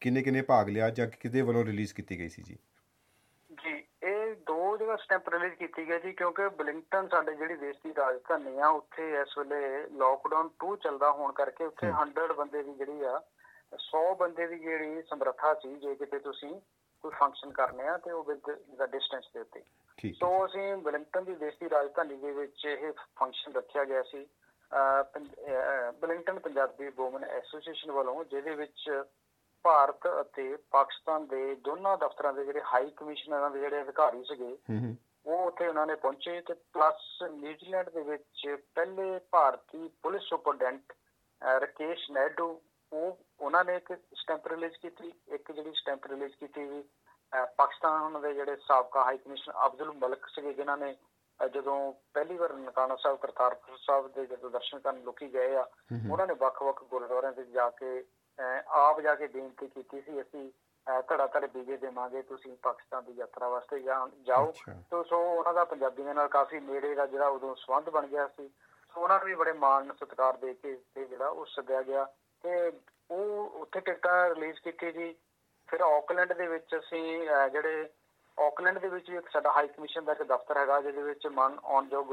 ਕਿੰਨੇ 0.00 0.22
ਕਿੰਨੇ 0.22 0.42
ਭਾਗ 0.42 0.68
ਲਿਆ 0.68 0.90
ਜਾਂ 0.90 1.06
ਕਿਹਦੇ 1.06 1.42
ਵੱਲੋਂ 1.42 1.64
ਰਿਲੀਜ਼ 1.64 1.94
ਕੀਤੀ 1.94 2.18
ਗਈ 2.18 2.28
ਸੀ 2.28 2.42
ਜੀ 2.42 2.52
ਜੀ? 2.52 2.58
ਸਟੈਂਪ 4.96 5.28
ਰਿਲੀਜ਼ 5.28 5.54
ਕੀਤੀ 5.54 5.88
ਗਈ 5.88 5.98
ਜੀ 5.98 6.12
ਕਿਉਂਕਿ 6.12 6.48
ਬਲਿੰਗਟਨ 6.48 7.08
ਸਾਡੇ 7.08 7.34
ਜਿਹੜੀ 7.34 7.54
ਦੇਸ਼ 7.54 7.78
ਦੀ 7.84 7.94
ਰਾਜਧਾਨੀ 7.98 8.58
ਆ 8.58 8.68
ਉੱਥੇ 8.68 9.20
ਇਸ 9.20 9.38
ਵੇਲੇ 9.38 9.86
ਲੋਕਡਾਊਨ 9.90 10.50
2 10.66 10.76
ਚੱਲਦਾ 10.76 11.10
ਹੋਣ 11.10 11.32
ਕਰਕੇ 11.32 11.64
ਉੱਥੇ 11.64 11.90
100 11.90 12.32
ਬੰਦੇ 12.34 12.62
ਦੀ 12.62 12.74
ਜਿਹੜੀ 12.74 13.02
ਆ 13.02 13.22
100 13.76 14.14
ਬੰਦੇ 14.14 14.46
ਦੀ 14.46 14.58
ਜਿਹੜੀ 14.58 15.02
ਸਮਰੱਥਾ 15.02 15.54
ਸੀ 15.54 15.74
ਜੇ 15.74 15.94
ਕਿਤੇ 15.94 16.18
ਤੁਸੀਂ 16.18 16.60
ਕੋਈ 17.02 17.10
ਫੰਕਸ਼ਨ 17.10 17.50
ਕਰਨੇ 17.50 17.88
ਆ 17.88 17.96
ਤੇ 17.98 18.10
ਉਹ 18.10 18.24
ਵਿਦ 18.24 18.50
ਦਾ 18.76 18.86
ਡਿਸਟੈਂਸ 18.86 19.24
ਦੇ 19.34 19.40
ਉੱਤੇ। 19.40 19.62
ਸੋ 20.12 20.46
ਅਸੀਂ 20.46 20.76
ਬਲਿੰਗਟਨ 20.76 21.24
ਦੀ 21.24 21.34
ਦੇਸ਼ 21.34 21.56
ਦੀ 21.60 21.70
ਰਾਜਧਾਨੀ 21.70 22.16
ਦੇ 22.16 22.32
ਵਿੱਚ 22.32 22.64
ਇਹ 22.64 22.92
ਫੰਕਸ਼ਨ 22.92 23.52
ਰੱਖਿਆ 23.52 23.84
ਗਿਆ 23.84 24.02
ਸੀ। 24.02 24.26
ਬਲਿੰਗਟਨ 26.00 26.38
ਪੰਜਾਬੀ 26.38 26.88
ਵੂਮਨ 26.88 27.24
ਐਸੋਸੀਏਸ਼ਨ 27.24 27.90
ਵੱਲੋਂ 27.90 28.24
ਜਿਹਦੇ 28.24 28.54
ਵਿੱਚ 28.54 29.04
ਭਾਰਤ 29.66 30.20
ਅਤੇ 30.20 30.56
ਪਾਕਿਸਤਾਨ 30.70 31.26
ਦੇ 31.26 31.54
ਦੋਨਾਂ 31.54 31.98
ਦਫ਼ਤਰਾਂ 31.98 32.32
ਦੇ 32.32 32.44
ਜਿਹੜੇ 32.44 32.60
ਹਾਈ 32.62 32.90
ਕਮਿਸ਼ਨਰਾਂ 32.90 33.50
ਦੇ 33.50 33.60
ਜਿਹੜੇ 33.60 33.82
ਅਧਿਕਾਰੀ 33.82 34.24
ਸੀਗੇ 34.24 34.58
ਉਹ 35.26 35.46
ਉੱਥੇ 35.46 35.68
ਉਹਨਾਂ 35.68 35.86
ਨੇ 35.86 35.94
ਪਹੁੰਚੇ 35.94 36.40
ਤੇ 36.40 36.54
ਪਲੱਸ 36.54 37.22
ਨਿਊਜ਼ੀਲੈਂਡ 37.22 37.90
ਦੇ 37.90 38.00
ਵਿੱਚ 38.00 38.56
ਪਹਿਲੇ 38.74 39.20
ਭਾਰਤੀ 39.30 39.90
ਪੁਲਿਸ 40.02 40.22
ਸੁਪਰਡੈਂਟ 40.22 40.92
ਰਕੇਸ਼ 41.42 42.10
ਨਾਇਡੂ 42.10 42.60
ਉਹ 42.92 43.18
ਉਹਨਾਂ 43.40 43.64
ਨੇ 43.64 43.76
ਇੱਕ 43.76 43.92
ਸਟੈਂਪ 44.14 44.46
ਰਿਲੀਜ਼ 44.46 44.74
ਕੀਤੀ 44.74 45.12
ਇੱਕ 45.28 45.52
ਜਿਹੜੀ 45.52 45.72
ਸਟੈਂਪ 45.74 46.06
ਰਿਲੀਜ਼ 46.06 46.32
ਕੀਤੀ 46.36 46.64
ਵੀ 46.64 46.84
ਪਾਕਿਸਤਾਨ 47.56 48.20
ਦੇ 48.20 48.34
ਜਿਹੜੇ 48.34 48.56
ਸਾਬਕਾ 48.56 49.04
ਹਾਈ 49.04 49.18
ਕਮਿਸ਼ਨਰ 49.18 49.66
ਅਬਦੁਲ 49.66 49.92
ਮਲਕ 49.92 50.26
ਸੀਗੇ 50.26 50.52
ਜਿਨ੍ਹਾਂ 50.52 50.76
ਨੇ 50.76 50.96
ਜਦੋਂ 51.54 51.92
ਪਹਿਲੀ 52.14 52.36
ਵਾਰ 52.36 52.52
ਨਨਕਾਣਾ 52.52 52.96
ਸਾਹਿਬ 52.96 53.18
ਕਰਤਾਰਪੁਰ 53.18 53.78
ਸਾਹਿਬ 53.78 54.12
ਦੇ 54.12 54.26
ਜਦੋਂ 54.26 54.50
ਦਰਸ਼ਨ 54.50 54.78
ਕਰਨ 54.78 55.02
ਲੋਕੀ 55.02 55.32
ਗਏ 55.34 55.54
ਆ। 55.54 55.66
ਉਹਨਾਂ 56.12 56.26
ਨੇ 56.26 56.34
ਵੱਖ-ਵੱਖ 56.34 56.84
ਗੁਰਦੁਆਰਿਆਂ 56.84 57.32
ਤੇ 57.32 57.44
ਜਾ 57.44 57.70
ਕੇ 57.70 58.04
ਆਪ 58.38 59.00
ਜਾ 59.00 59.14
ਕੇ 59.14 59.26
ਬੇਨਤੀ 59.26 59.66
ਕੀਤੀ 59.66 60.00
ਸੀ 60.00 60.20
ਅਸੀਂ 60.20 60.50
ਧੜਾ 61.08 61.26
ਧੜ 61.26 61.44
ਵੀਜ਼ੇ 61.54 61.76
ਦੇਵਾਂਗੇ 61.76 62.22
ਤੁਸੀਂ 62.22 62.56
ਪਾਕਿਸਤਾਨ 62.56 63.04
ਦੀ 63.04 63.12
ਯਾਤਰਾ 63.12 63.48
ਵਾਸਤੇ 63.48 63.78
ਜਾਓ। 63.80 64.52
ਤੋ 64.90 65.02
ਸੋ 65.02 65.18
ਉਹਨਾਂ 65.20 65.54
ਦਾ 65.54 65.64
ਪੰਜਾਬੀਆਂ 65.64 66.14
ਨਾਲ 66.14 66.28
ਕਾਫੀ 66.28 66.60
ਨੇੜੇ 66.60 66.94
ਦਾ 66.94 67.06
ਜਿਹੜਾ 67.06 67.28
ਉਦੋਂ 67.28 67.54
ਸੰਬੰਧ 67.54 67.90
ਬਣ 67.90 68.06
ਗਿਆ 68.06 68.26
ਸੀ। 68.26 68.48
ਸੋ 68.94 69.00
ਉਹਨਾਂ 69.00 69.18
ਨੂੰ 69.18 69.26
ਵੀ 69.26 69.34
ਬੜੇ 69.34 69.52
ਮਾਣ 69.52 69.92
ਸਤਿਕਾਰ 69.92 70.36
ਦੇ 70.36 70.54
ਕੇ 70.54 70.76
ਤੇ 70.94 71.04
ਜਿਹੜਾ 71.04 71.28
ਉਹ 71.28 71.46
ਸੱਦਿਆ 71.46 71.82
ਗਿਆ। 71.82 72.04
ਤੇ 72.44 72.72
ਉਹ 73.10 73.60
ਉੱਥੇ 73.60 73.80
ਟਿਕਟਾਂ 73.80 74.28
ਰਿਲੀਜ਼ 74.28 74.60
ਕੀਤੀ 74.60 74.92
ਜੀ। 74.92 75.14
ਫਿਰ 75.68 75.80
ਆਕਲੈਂਡ 75.80 76.32
ਦੇ 76.32 76.46
ਵਿੱਚ 76.46 76.76
ਅਸੀਂ 76.76 77.28
ਜਿਹੜੇ 77.52 77.88
ਆਕਲੈਂਡ 78.38 78.78
ਦੇ 78.78 78.88
ਵਿੱਚ 78.88 79.08
ਇੱਕ 79.10 79.28
ਸਾਡਾ 79.28 79.52
ਹਾਈ 79.52 79.68
ਕਮਿਸ਼ਨ 79.68 80.04
ਦਾ 80.04 80.12
ਇੱਕ 80.12 80.22
ਦਫ਼ਤਰ 80.22 80.58
ਹੈਗਾ 80.58 80.80
ਜਿਹਦੇ 80.80 81.02
ਵਿੱਚ 81.02 81.26
ਮਾਨ 81.26 81.58
ਆਨਯੋਗ 81.64 82.12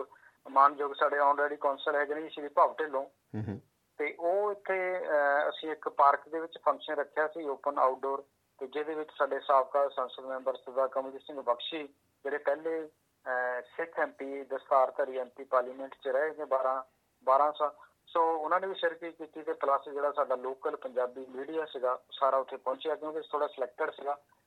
ਮਾਨਯੋਗ 0.51 0.93
ਸਾਡੇ 0.93 1.17
ਆਨਰੇਡੀ 1.17 1.55
ਕੌਂਸਲ 1.55 1.95
ਹੈਗੇ 1.95 2.15
ਨੇ 2.15 2.29
ਸ਼੍ਰੀ 2.29 2.47
ਭਵ 2.47 2.73
ਢਿੱਲੋਂ। 2.79 3.03
ਹੂੰ 3.35 3.43
ਹੂੰ। 3.47 3.59
ਤੇ 3.97 4.15
ਉਹ 4.19 4.51
ਇੱਥੇ 4.51 4.97
ਅਹ, 4.97 5.49
ਅਸੀਂ 5.49 5.71
ਇੱਕ 5.71 5.89
ਪਾਰਕ 5.89 6.29
ਦੇ 6.29 6.39
ਵਿੱਚ 6.39 6.57
ਫੰਕਸ਼ਨ 6.65 6.95
ਰੱਖਿਆ 6.95 7.27
ਸੀ 7.27 7.43
ਓਪਨ 7.49 7.79
ਆਊਟਡੋਰ 7.79 8.23
ਤੇ 8.59 8.67
ਜਿਹਦੇ 8.67 8.95
ਵਿੱਚ 8.95 9.11
ਸਾਡੇ 9.17 9.39
ਸਾਬਕਾ 9.39 9.89
ਸੰਸਦ 9.89 10.25
ਮੈਂਬਰ 10.25 10.55
ਸਰਦਾਰ 10.55 10.87
ਕਮਲਜੀਤ 10.87 11.21
ਸਿੰਘ 11.21 11.41
ਬਖਸ਼ੀ 11.41 11.83
ਜਿਹੜੇ 12.25 12.37
ਪਹਿਲੇ 12.37 12.89
ਅਹ, 13.25 13.61
ਸਿੱਖ 13.61 13.99
ਐਮਪੀ 13.99 14.43
ਦਸਤਾਰਧਾਰੀ 14.43 15.17
ਐਮਪੀ 15.17 15.43
ਪਾਰਲੀਮੈਂਟ 15.43 15.95
'ਚ 15.95 16.07
ਰਹੇ 16.07 16.29
ਨੇ 16.29 16.45
12 16.45 16.83
12 17.27 17.51
ਸਾਲ। 17.51 17.71
ਸੋ 18.07 18.37
ਉਹਨਾਂ 18.37 18.59
ਨੇ 18.59 18.67
ਵੀ 18.67 18.75
ਸ਼ਿਰਕਤ 18.75 19.03
ਕੀਤੀ 19.03 19.41
ਤੇ 19.43 19.53
ਪਲੱਸ 19.53 19.89
ਜਿਹੜਾ 19.89 20.11
ਸਾਡਾ 20.11 20.35
ਲੋਕਲ 20.35 20.75
ਪੰਜਾਬੀ 20.75 21.25
ਮੀਡੀਆ 21.29 21.65
ਸੀਗਾ 21.65 21.99
ਸਾਰਾ 22.11 22.37
ਉੱਥੇ 22.37 22.57
ਪਹੁੰਚਿਆ 22.57 22.95
ਕਿਉਂਕਿ 22.95 23.21
ਥੋੜਾ 23.21 23.47
ਸਿਲੈਕਟਡ 23.47 23.91
ਸੀਗਾ। 23.91 24.13
ਤੇ 24.13 24.42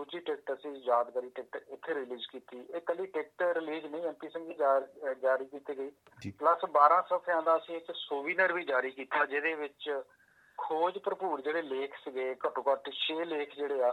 ਦੂਜੀ 0.00 0.18
ਟਿਕਟ 0.18 0.52
ਅਸੀਂ 0.52 0.70
ਯਾਦਗਾਰੀ 0.76 1.30
ਟਿਕਟ 1.30 1.56
ਇੱਥੇ 1.68 1.94
ਰਿਲੀਜ਼ 1.94 2.28
ਕੀਤੀ। 2.28 2.66
ਇਹ 2.74 2.80
ਕੱਲੀ 2.80 3.06
ਟਿਕਟ 3.06 3.42
ਰਿਲੀਜ਼ 3.42 3.86
ਨਹੀਂ 3.86 4.02
ਐਮਪੀ 4.02 4.28
ਸਿੰਘ 4.28 4.54
ਜਾ- 4.54 5.14
ਜਾਰੀ 5.14 5.44
ਕੀਤੀ 5.44 5.78
ਗਈ। 5.78 5.90
ਪਲੱਸ 6.38 6.64
12 6.70 7.00
ਸਫ਼ਿਆਂ 7.02 7.42
ਦਾ 7.42 7.56
ਅਸੀਂ 7.56 7.76
ਇੱਕ 7.76 7.92
ਸੋਵੀਨਰ 7.94 8.52
ਵੀ 8.52 8.64
ਜਾਰੀ 8.64 8.90
ਕੀਤਾ 8.90 9.24
ਜਿਹਦੇ 9.24 9.54
ਵਿੱਚ 9.54 10.02
ਖੋਜ 10.58 10.98
ਭਰਪੂਰ 10.98 11.40
ਜਿਹੜੇ 11.40 11.62
ਲੇਖ 11.62 11.94
ਸੀਗੇ 12.04 12.36
ਘੱਟੋ 12.46 12.64
ਘੱਟ 12.72 12.90
6 12.92 13.24
ਲੇਖ 13.24 13.54
ਜਿਹੜੇ 13.56 13.82
ਆ 13.82 13.92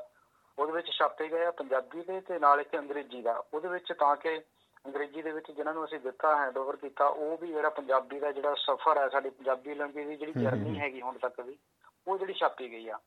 ਉਹਦੇ 0.59 0.71
ਵਿੱਚ 0.71 0.91
ਛਾਪੇ 0.91 1.27
ਗਏ 1.27 1.45
ਆ 1.45 1.51
ਪੰਜਾਬੀ 1.51 2.01
ਦੇ 2.01 2.21
ਤੇ 2.21 2.39
ਨਾਲ 2.39 2.61
ਇੱਕ 2.61 2.77
ਅੰਗਰੇਜ਼ੀ 2.77 3.21
ਦਾ। 3.21 3.43
ਉਹਦੇ 3.53 3.67
ਵਿੱਚ 3.67 3.93
ਤਾਂ 3.93 4.15
ਕਿ 4.15 4.37
ਅੰਗਰੇਜ਼ੀ 4.85 5.21
ਦੇ 5.21 5.31
ਵਿੱਚ 5.31 5.51
ਜਿਨ੍ਹਾਂ 5.51 5.73
ਨੂੰ 5.73 5.85
ਅਸੀਂ 5.85 5.99
ਦਿੱਤਾ 5.99 6.35
ਹੈਂਡਓਵਰ 6.37 6.75
ਕੀਤਾ 6.75 7.07
ਉਹ 7.07 7.37
ਵੀ 7.37 7.47
ਜਿਹੜਾ 7.47 7.69
ਪੰਜਾਬੀ 7.69 8.19
ਦਾ 8.19 8.31
ਜਿਹੜਾ 8.31 8.53
ਸਫ਼ਰ 8.53 8.97
ਹੈ 8.97 9.09
ਸਾਡੀ 9.09 9.29
ਪੰਜਾਬੀ 9.29 9.75
ਲੈਂਗੁਏਜ 9.75 10.07
ਦੀ 10.07 10.15
ਜਿਹੜੀ 10.15 10.31
ਜਰਨੀ 10.31 10.79
ਹੈਗੀ 10.79 11.01
ਹੁਣ 11.01 11.17
ਤੱਕ 11.17 11.41
ਦੀ 11.41 11.57
ਉਹ 12.07 12.17
ਜਿਹੜੀ 12.17 12.33
ਛਾਪੀ 12.33 12.71
ਗਈ 12.71 12.87
ਆ। 12.87 12.99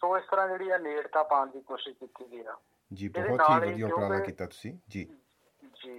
ਸੋ 0.00 0.16
ਇਸ 0.16 0.24
ਤਰ੍ਹਾਂ 0.30 0.48
ਜਿਹੜੀ 0.48 0.70
ਆ 0.70 0.78
ਨੇੜਤਾ 0.78 1.22
ਪਾਉਣ 1.22 1.50
ਦੀ 1.50 1.60
ਕੋਸ਼ਿਸ਼ 1.60 1.96
ਕੀਤੀ 1.98 2.30
ਗਈ 2.32 2.44
ਆ। 2.46 2.56
ਜੀ 2.92 3.08
ਬਹੁਤ 3.08 3.40
ਹੀ 3.40 3.72
ਵਧੀਆ 3.72 3.86
ਉਪਰਾਲਾ 3.86 4.18
ਕੀਤਾ 4.18 4.46
ਤੁਸੀਂ। 4.46 4.78
ਜੀ। 4.88 5.04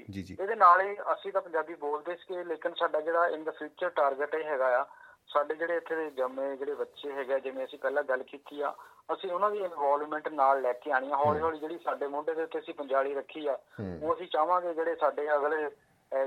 ਜੀ। 0.09 0.23
ਜੀ 0.23 0.37
ਇਹਦੇ 0.41 0.55
ਨਾਲ 0.55 0.81
ਹੀ 0.81 0.95
ਅਸੀਂ 1.13 1.31
ਤਾਂ 1.33 1.41
ਪੰਜਾਬੀ 1.41 1.75
ਬੋਲਦੇ 1.75 2.15
ਸੀ 2.15 2.43
ਲੇਕਿਨ 2.43 2.73
ਸਾਡਾ 2.79 3.01
ਜਿਹੜਾ 3.01 3.27
ਇਨ 3.27 3.43
ਦਾ 3.43 3.51
ਫਿਊਚਰ 3.51 3.89
ਟਾਰਗੇਟ 3.89 4.35
ਇਹ 4.35 4.43
ਹੈਗਾ 4.43 4.79
ਆ 4.81 4.85
ਸਾਡੇ 5.27 5.55
ਜਿਹੜੇ 5.55 5.75
ਇੱਥੇ 5.77 5.95
ਦੇ 5.95 6.09
ਜੰਮੇ 6.11 6.55
ਜਿਹੜੇ 6.57 6.73
ਬੱਚੇ 6.73 7.11
ਹੈਗੇ 7.11 7.39
ਜਿਵੇਂ 7.39 7.65
ਅਸੀਂ 7.65 7.79
ਪਹਿਲਾਂ 7.79 8.03
ਗੱਲ 8.03 8.23
ਕੀਤੀ 8.23 8.61
ਆ 8.61 8.75
ਅਸੀਂ 9.13 9.31
ਉਹਨਾਂ 9.31 9.51
ਦੀ 9.51 9.57
ਇਨਵੋਲਵਮੈਂਟ 9.57 10.27
ਨਾਲ 10.27 10.61
ਲੈ 10.61 10.73
ਕੇ 10.73 10.91
ਆਣੀ 10.91 11.11
ਆ। 11.11 11.15
ਹੌਲੀ 11.15 11.39
ਹੌਲੀ 11.39 11.59
ਜਿਹੜੀ 11.59 11.77
ਸਾਡੇ 11.83 12.07
ਮੁੰਡੇ 12.07 12.33
ਦੇ 12.33 12.43
ਉੱਤੇ 12.43 12.59
ਅਸੀਂ 12.59 12.73
ਪੰਜਾਲੀ 12.73 13.13
ਰੱਖੀ 13.13 13.47
ਆ 13.47 13.57
ਉਹ 14.03 14.13
ਅਸੀਂ 14.15 14.27
ਚਾਹਾਂਗੇ 14.27 14.73
ਜਿਹੜੇ 14.73 14.95
ਸਾਡੇ 14.95 15.35
ਅਗਲੇ 15.35 15.69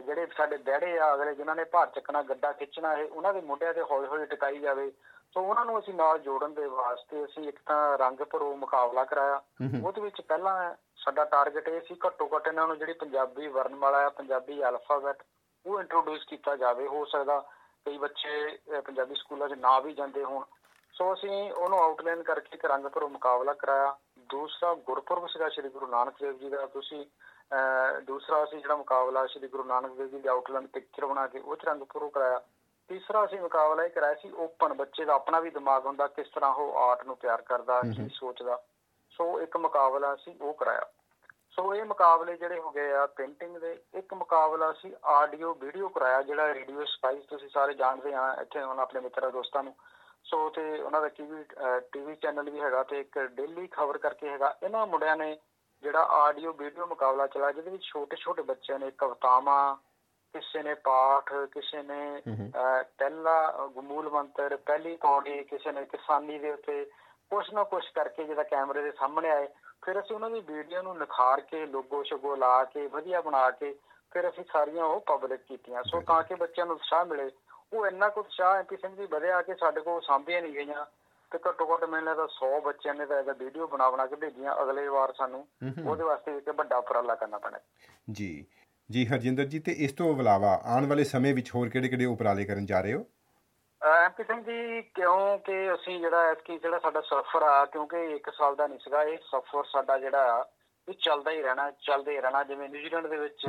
ਜਿਹੜੇ 0.01 0.27
ਸਾਡੇ 0.37 0.57
ਡੈੜੇ 0.57 0.99
ਆ 0.99 1.15
ਅਗਲੇ 1.15 1.35
ਜਿਨ੍ਹਾਂ 1.35 1.57
ਨੇ 1.57 1.65
ਭਾਰ 1.65 1.87
ਚੱਕਣਾ 1.87 2.23
ਗੱਡਾ 2.23 2.53
ਖਿੱਚਣਾ 2.53 2.95
ਇਹ 2.95 3.09
ਉਹਨਾਂ 3.09 3.35
ਦੇ 3.35 3.41
ਮੁੰਡਿਆਂ 3.41 3.75
ਤੇ 3.75 3.83
ਹੌਲੀ 3.83 4.07
ਹੌਲੀ 4.07 4.27
ਟਿਕਾਈ 4.27 4.59
ਜਾਵੇ। 4.59 4.93
ਸੋ 5.35 5.41
ਉਹਨਾਂ 5.41 5.65
ਨੂੰ 5.65 5.79
ਅਸੀਂ 5.79 5.95
ਨਾਲ 5.95 6.19
ਜੋੜਨ 6.19 6.55
ਦੇ 6.55 6.67
ਵਾਸਤੇ 6.67 7.25
ਅਸੀਂ 7.25 7.49
ਇੱਕ 7.49 7.59
ਤਾਂ 7.67 7.99
ਰੰਗ 7.99 8.17
ਭਰੋ 8.17 8.57
ਮੁਕਾਬਲਾ 8.57 9.05
ਕਰਾਇਆ। 9.05 9.37
ਹੂੰ 9.37 9.69
ਹੂੰ। 9.69 9.87
ਉਹਦੇ 9.87 10.01
ਵਿੱਚ 10.01 10.21
ਪਹਿਲਾਂ 10.21 10.75
ਸਾਡਾ 10.97 11.25
ਟਾਰਗੇਟ 11.25 11.69
ਇਹ 11.69 11.81
ਸੀ 11.81 11.97
ਘੱਟੋ 12.07 12.29
ਘੱਟ 12.37 12.47
ਇਹਨਾਂ 12.49 12.67
ਨੂੰ 12.67 12.79
ਜਿਹੜੀ 12.79 12.93
ਪੰਜਾਬੀ 12.93 13.47
ਵਰਨਮਾਲਾ 13.49 14.07
ਆ 14.07 14.09
ਪੰਜਾਬੀ 14.09 14.63
ਅਲਫਾਬੈਟ 14.69 15.23
ਉਹ 15.67 15.81
ਇੰਟਰੋਡਿਊਸ 15.81 16.25
ਕੀਤਾ 16.25 16.57
ਜਾਵੇ। 16.57 16.89
ਹੋ 16.89 17.05
ਸਕਦਾ 17.05 17.41
ਕਈ 17.87 17.99
ਬੱਚੇ 17.99 18.59
ਪੰਜਾਬੀ 18.87 19.15
ਸਕੂਲਾਂ 19.15 19.49
'ਚ 19.49 19.53
ਨਾ 19.53 19.79
ਵੀ 19.81 19.95
ਜਾਂਦੇ 19.95 20.25
ਹੋਣ। 20.25 20.45
ਸੋ 20.93 21.13
ਅਸੀਂ 21.15 21.53
ਉਹਨੂੰ 21.53 21.79
ਆਊਟਲਾਈਨ 21.79 22.23
ਕਰਕੇ 22.23 22.55
ਇੱਕ 22.55 22.65
ਰੰਗ 22.65 22.87
ਭਰੋ 22.87 23.09
ਮੁਕਾਬਲਾ 23.09 23.53
ਕਰਾਇਆ। 23.53 23.97
ਦੂਸਰਾ 24.19 24.75
ਗੁਰਪੁਰਬ 24.75 25.27
ਸੀਗਾ 25.27 25.49
ਸ੍ਰੀ 25.49 25.69
ਗੁਰੂ 25.69 25.87
ਨਾਨਕ 25.87 26.15
ਦੇਵ 26.21 26.39
ਜੀ 26.39 26.49
ਦਾ। 26.49 26.67
ਤੁਸੀਂ 26.67 27.07
ਦੂਸਰਾ 28.03 28.45
ਅਸੀਂ 28.45 28.61
ਜਿਹੜਾ 28.61 28.77
ਮੁਕਾਬਲਾ 28.77 29.27
ਸ੍ਰੀ 29.27 29.49
ਗੁਰੂ 29.49 29.65
ਨਾਨਕ 29.65 29.93
ਦੇਵ 29.93 30.09
ਜੀ 30.09 30.19
ਦੀ 30.19 30.29
ਆਊਟਲਾਈਨ 30.29 30.67
ਪਿਕਚਰ 30.67 31.07
ਬਣਾ 31.07 31.27
ਕੇ 31.27 31.39
ਉਹ 31.39 31.57
'ਚ 31.57 31.65
ਰੰਗ 31.65 31.83
ਭਰੋ 31.83 32.09
ਕਰਾਇਆ। 32.09 32.41
ਤੀਸਰਾ 32.89 33.25
ਅਸੀਂ 33.25 33.41
ਮੁਕਾਬਲਾ 33.41 33.85
ਇਹ 33.85 33.91
ਕਰਾਇਆ 33.91 34.15
ਸੀ 34.15 34.31
ਓਪਨ 34.33 34.73
ਬੱਚੇ 34.75 35.05
ਦਾ 35.05 35.15
ਆਪਣਾ 35.15 35.41
ਵੀ 35.41 35.51
ਦਿਮਾਗ 35.51 35.87
ਹੁੰਦਾ 35.87 36.07
ਕਿਸ 36.07 36.29
ਤਰ੍ਹਾਂ 36.35 36.55
ਉਹ 36.55 36.77
ਆਰਟ 36.79 37.05
ਨੂੰ 37.07 37.17
ਪਿਆਰ 37.17 37.43
ਕਰਦਾ 37.43 37.81
ਕੀ 37.81 38.09
ਸੋਚਦਾ। 38.15 38.63
ਸੋ 39.11 39.41
ਇੱਕ 39.41 39.57
ਮੁਕਾਬਲਾ 39.57 40.15
ਅਸੀਂ 40.15 40.35
ਉਹ 40.41 40.55
ਕਰਾਇਆ। 40.55 40.87
ਸੋ 41.51 41.75
ਇਹ 41.75 41.85
ਮੁਕਾਬਲੇ 41.85 42.37
ਜਿਹੜੇ 42.37 42.59
ਹੋ 42.61 42.71
ਗਏ 42.71 42.93
ਆ 42.93 43.07
ਪੇਂਟਿੰਗ 43.07 43.57
ਦੇ 43.57 43.73
ਇੱਕ 43.95 44.15
ਮੁਕਾਬਲਾ 44.15 44.73
ਸੀ 44.73 44.93
ਆਡੀਓ 45.05 45.53
ਵੀਡੀਓ 45.55 45.89
ਕਰਾਇਆ 45.89 46.23
ਜਿਹੜਾ 46.23 46.55
ਰੇਡੀਓ 46.55 46.85
ਸਪਾਈਸ 46.85 47.25
ਤੁਸੀਂ 47.25 47.49
ਸਾਰੇ 47.49 47.75
ਜਾਣਦੇ 47.75 48.15
ਆ 48.15 48.33
ਇੱਥੇ 48.43 48.63
ਹੁਣ 48.63 48.79
ਆਪਣੇ 48.81 49.01
ਮਿੱਤਰਾਂ 49.01 49.31
ਦੋਸਤਾਂ 49.31 49.63
ਨੂੰ। 49.63 49.75
ਸੋ 50.25 50.49
ਤੇ 50.51 50.81
ਉਹਨਾਂ 50.81 51.01
ਦਾ 51.01 51.09
ਟੀਵੀ 51.09 51.45
ਟੀਵੀ 51.93 52.15
ਚੈਨਲ 52.17 52.51
ਵੀ 52.51 52.61
ਹੈਗਾ 52.61 52.83
ਤੇ 52.83 53.01
ਇੱਕ 53.01 53.19
ਡੇਲੀ 53.19 53.67
ਖਬਰ 53.67 53.99
ਕਰਕੇ 53.99 54.29
ਹੈਗਾ। 54.29 54.55
ਇਹਨਾਂ 54.63 54.87
ਮੁੰਡਿਆਂ 54.87 55.17
ਨੇ 55.17 55.37
ਜਿਹੜਾ 55.83 56.03
ਆਡੀਓ 56.03 56.53
ਵੀਡੀਓ 56.53 56.87
ਮੁਕਾਬਲਾ 56.87 57.27
ਚਲਾਇਆ 57.27 57.53
ਜਿਹਦੇ 57.53 57.71
ਵਿੱਚ 57.71 57.85
ਛੋਟੇ 57.85 58.17
ਛੋਟੇ 58.17 58.43
ਬੱਚਿਆਂ 58.43 58.79
ਨੇ 58.79 58.91
ਕਵਿਤਾਵਾਂ 58.99 59.77
ਕਿਸੇ 60.33 60.63
ਨੇ 60.63 60.75
ਪਾਠ 60.75 61.33
ਕਿਸੇ 61.53 61.83
ਨੇ 61.83 62.23
ਪਹਿਲਾ 62.99 63.69
ਗਮੂਲ 63.77 64.11
ਮੰਤਰ 64.11 64.57
ਪਹਿਲੀ 64.57 64.97
ਪੌੜੀ 64.97 65.43
ਕਿਸੇ 65.45 65.73
ਨੇ 65.73 65.85
ਕਿਸਾਨੀ 65.85 66.39
ਦੇ 66.39 66.51
ਉੱਤੇ 66.53 66.85
ਕੁਛ 67.31 67.53
ਨਾ 67.53 67.65
ਕੁਛ 67.65 67.91
ਕਰਕੇ 67.91 68.25
ਜਿਹਦਾ 68.25 68.43
ਕੈਮਰੇ 68.43 68.83
ਦੇ 68.83 68.93
ਸਾਹਮਣੇ 68.93 69.31
ਆਏ 69.31 69.49
ਫਿਰ 69.85 70.01
ਅਸੀਂ 70.01 70.15
ਉਹਨਾਂ 70.15 70.31
ਦੀ 70.31 70.41
ਵੀਡੀਓ 70.41 70.83
ਨੂੰ 70.83 70.99
ਨਿਖਾਰ 70.99 71.41
ਕੇ 71.41 71.67
ਲੋਗੋ 71.67 72.03
ਸ਼ਗੋ 72.03 72.35
ਲਾ 72.37 72.65
ਕੇ 72.65 72.87
ਵਧੀਆ 72.87 73.21
ਬਣਾ 73.21 73.51
ਕੇ 73.51 73.73
ਫਿਰ 74.13 74.29
ਅਸੀਂ 74.29 74.45
ਸਾਰੀਆਂ 74.53 74.85
ਉਹ 74.85 75.01
ਪਬਲਿਕ 75.01 75.41
ਕੀਤੀਆਂ। 75.41 75.83
ਸੋ 75.83 76.01
ਤਾਂ 76.01 76.23
ਕਿ 76.23 76.35
ਬੱਚਿਆਂ 76.35 76.67
ਨੂੰ 76.67 76.75
ਉਤਸ਼ਾਹ 76.77 77.05
ਮਿਲੇ। 77.05 77.31
ਉਹ 77.73 77.87
ਇੰਨਾ 77.87 78.09
ਕੁ 78.09 78.21
ਉਤਸ਼ਾਹ 78.21 78.57
ਐਮਪੀ 78.57 78.77
ਸਿੰਘ 78.77 78.97
ਜੀ 78.97 79.07
ਵਧਿਆ 79.07 79.43
ਕਿ 79.43 79.55
ਸਾਡੇ 79.55 79.81
ਕੋਲ 79.81 80.01
ਸਾਂਭੀਆਂ 80.01 80.43
ਨਹੀਂ 80.43 80.53
ਗਈਆਂ 80.53 80.85
ਤੇ 81.33 81.39
ਘੱਟੋ 81.49 81.75
ਘੱਟ 81.75 81.85
ਮੈਨੂੰ 81.85 82.09
ਲੱਗਦਾ 82.09 82.27
100 82.39 82.61
ਬੱਚਿਆਂ 82.61 82.95
ਨੇ 82.95 83.07
ਤਾਂ 83.07 83.19
ਇਹਦਾ 83.19 83.33
ਵੀਡੀਓ 83.33 83.67
ਬਣਾ 83.67 83.91
ਬਣਾ 83.91 84.07
ਕੇ 84.07 84.17
ਭੇਜੀਆਂ 84.17 84.63
ਅਗਲੇ 84.63 84.89
ਵਾਰ 84.89 85.13
ਸਾਨੂੰ। 85.13 85.47
ਉਹਦੇ 85.87 86.05
ਵਾਸਤੇ 86.05 86.37
ਇੱਕ 86.37 86.51
ਵੱਡਾ 86.51 86.77
ਉਪਰਾਲਾ 86.77 87.15
ਕਰਨਾ 87.15 87.39
ਪੈਣਾ। 87.39 87.59
ਜੀ। 88.11 88.47
ਜੀ 88.91 89.07
ਹਰਜਿੰਦਰ 89.07 89.45
ਜੀ 89.45 89.59
ਤੇ 89.59 89.73
ਇਸ 89.73 89.93
ਤੋਂ 89.93 90.19
ਇਲਾਵਾ 90.21 90.63
ਆਉਣ 90.65 90.87
ਵਾਲੇ 90.87 91.05
ਸਮੇਂ 91.05 91.35
ਵਿੱਚ 91.35 91.55
ਹੋਰ 91.55 91.69
ਕਿਹੜੇ-ਕਿਹੜੇ 91.69 92.05
ਉਪਰਾਲੇ 92.05 92.45
ਕਰਨ 92.45 92.67
ਜਾ 92.67 92.81
ਰਹੇ 92.81 92.95
ਹੋ? 92.95 93.05
ਐਮਪੀ 94.05 94.23
ਸਿੰਘ 94.25 94.43
ਜੀ 94.43 94.83
ਕਿਉਂਕਿ 94.83 95.75
ਅਸੀਂ 95.75 96.01
ਜਿਹੜਾ 96.01 96.23
ਐਸਕੀ 96.31 96.59
ਜਿਹੜਾ 96.59 96.79
ਸਾਡਾ 96.79 97.01
ਸਫ਼ਰ 97.01 97.43
ਆ 97.43 97.65
ਕਿਉਂਕਿ 97.65 97.97
1 98.15 98.31
ਸਾਲ 98.39 98.57
ਦਾ 98.57 98.67
ਨਹੀਂ 98.67 98.79
ਸੀਗਾ 98.79 99.03
ਇਹ 99.03 99.19
ਸਫ਼ਰ 99.19 99.65
ਸਾਡਾ 99.65 99.99
ਜਿਹੜਾ 99.99 100.33
ਆ 100.35 100.45
ਇਹ 100.89 100.95
ਚੱਲਦਾ 100.95 101.31
ਹੀ 101.31 101.43
ਰਹਿਣਾ 101.43 101.71
ਚੱਲਦੇ 101.71 102.13
ਹੀ 102.13 102.21
ਰਹਿਣਾ 102.21 102.43
ਜਿਵੇਂ 102.43 102.69
ਨਿਊਜ਼ੀਲੈਂਡ 102.69 103.07
ਦੇ 103.07 103.17
ਵਿੱਚ 103.17 103.47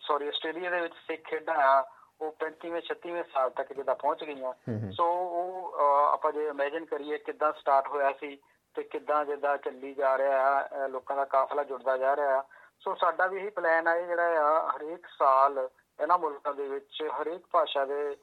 ਸੌਰੀ 0.00 0.28
ਆਸਟ੍ਰੇਲੀਆ 0.28 0.70
ਦੇ 0.70 0.80
ਵਿੱਚ 0.80 0.94
ਸਿੱਖ 1.06 1.22
ਖੇਡਾਂ 1.24 1.54
ਆ 1.54 1.80
ਉਹ 2.20 2.36
35ਵੇਂ 2.40 2.82
36ਵੇਂ 2.82 3.24
ਸਾਲ 3.32 3.50
ਤੱਕ 3.50 3.72
ਜਿੱਦਾਂ 3.72 3.94
ਪਹੁੰਚ 3.94 4.24
ਗਈਆਂ। 4.24 4.52
ਸੋ 4.92 5.04
ਉਹ 5.40 5.72
ਆਪਾਂ 6.12 6.32
ਜੇ 6.32 6.46
ਇਮੇਜਿਨ 6.46 6.84
ਕਰੀਏ 6.84 7.18
ਕਿੱਦਾਂ 7.18 7.52
ਸਟਾਰਟ 7.52 7.88
ਹੋਇਆ 7.88 8.12
ਸੀ 8.12 8.38
ਤੇ 8.74 8.82
ਕਿੱਦਾਂ 8.82 9.24
ਜਿੱਦਾਂ 9.24 9.56
ਚੱਲੀ 9.58 9.94
ਜਾ 9.94 10.18
ਰਿਹਾ 10.18 10.68
ਲੋਕਾਂ 10.86 11.16
ਦਾ 11.16 11.24
ਕਾਫਲਾ 11.24 11.62
ਜੁੜਦਾ 11.62 11.96
ਜਾ 11.96 12.16
ਰਿਹਾ 12.16 12.44
ਸੋ 12.80 12.94
ਸਾਡਾ 12.94 13.26
ਵੀ 13.26 13.38
ਇਹੀ 13.38 13.50
ਪਲਾਨ 13.50 13.88
ਆ 13.88 14.00
ਜਿਹੜਾ 14.00 14.42
ਆ 14.42 14.72
ਹਰੇਕ 14.76 15.06
ਸਾਲ 15.18 15.68
ਇਹਨਾਂ 16.02 16.18
ਮੁਲਕਾਂ 16.18 16.54
ਦੇ 16.54 16.68
ਵਿੱਚ 16.68 17.02
ਹਰੇਕ 17.22 17.46
ਭਾਸ਼ਾ 17.50 17.84
ਦੇ 17.84 18.16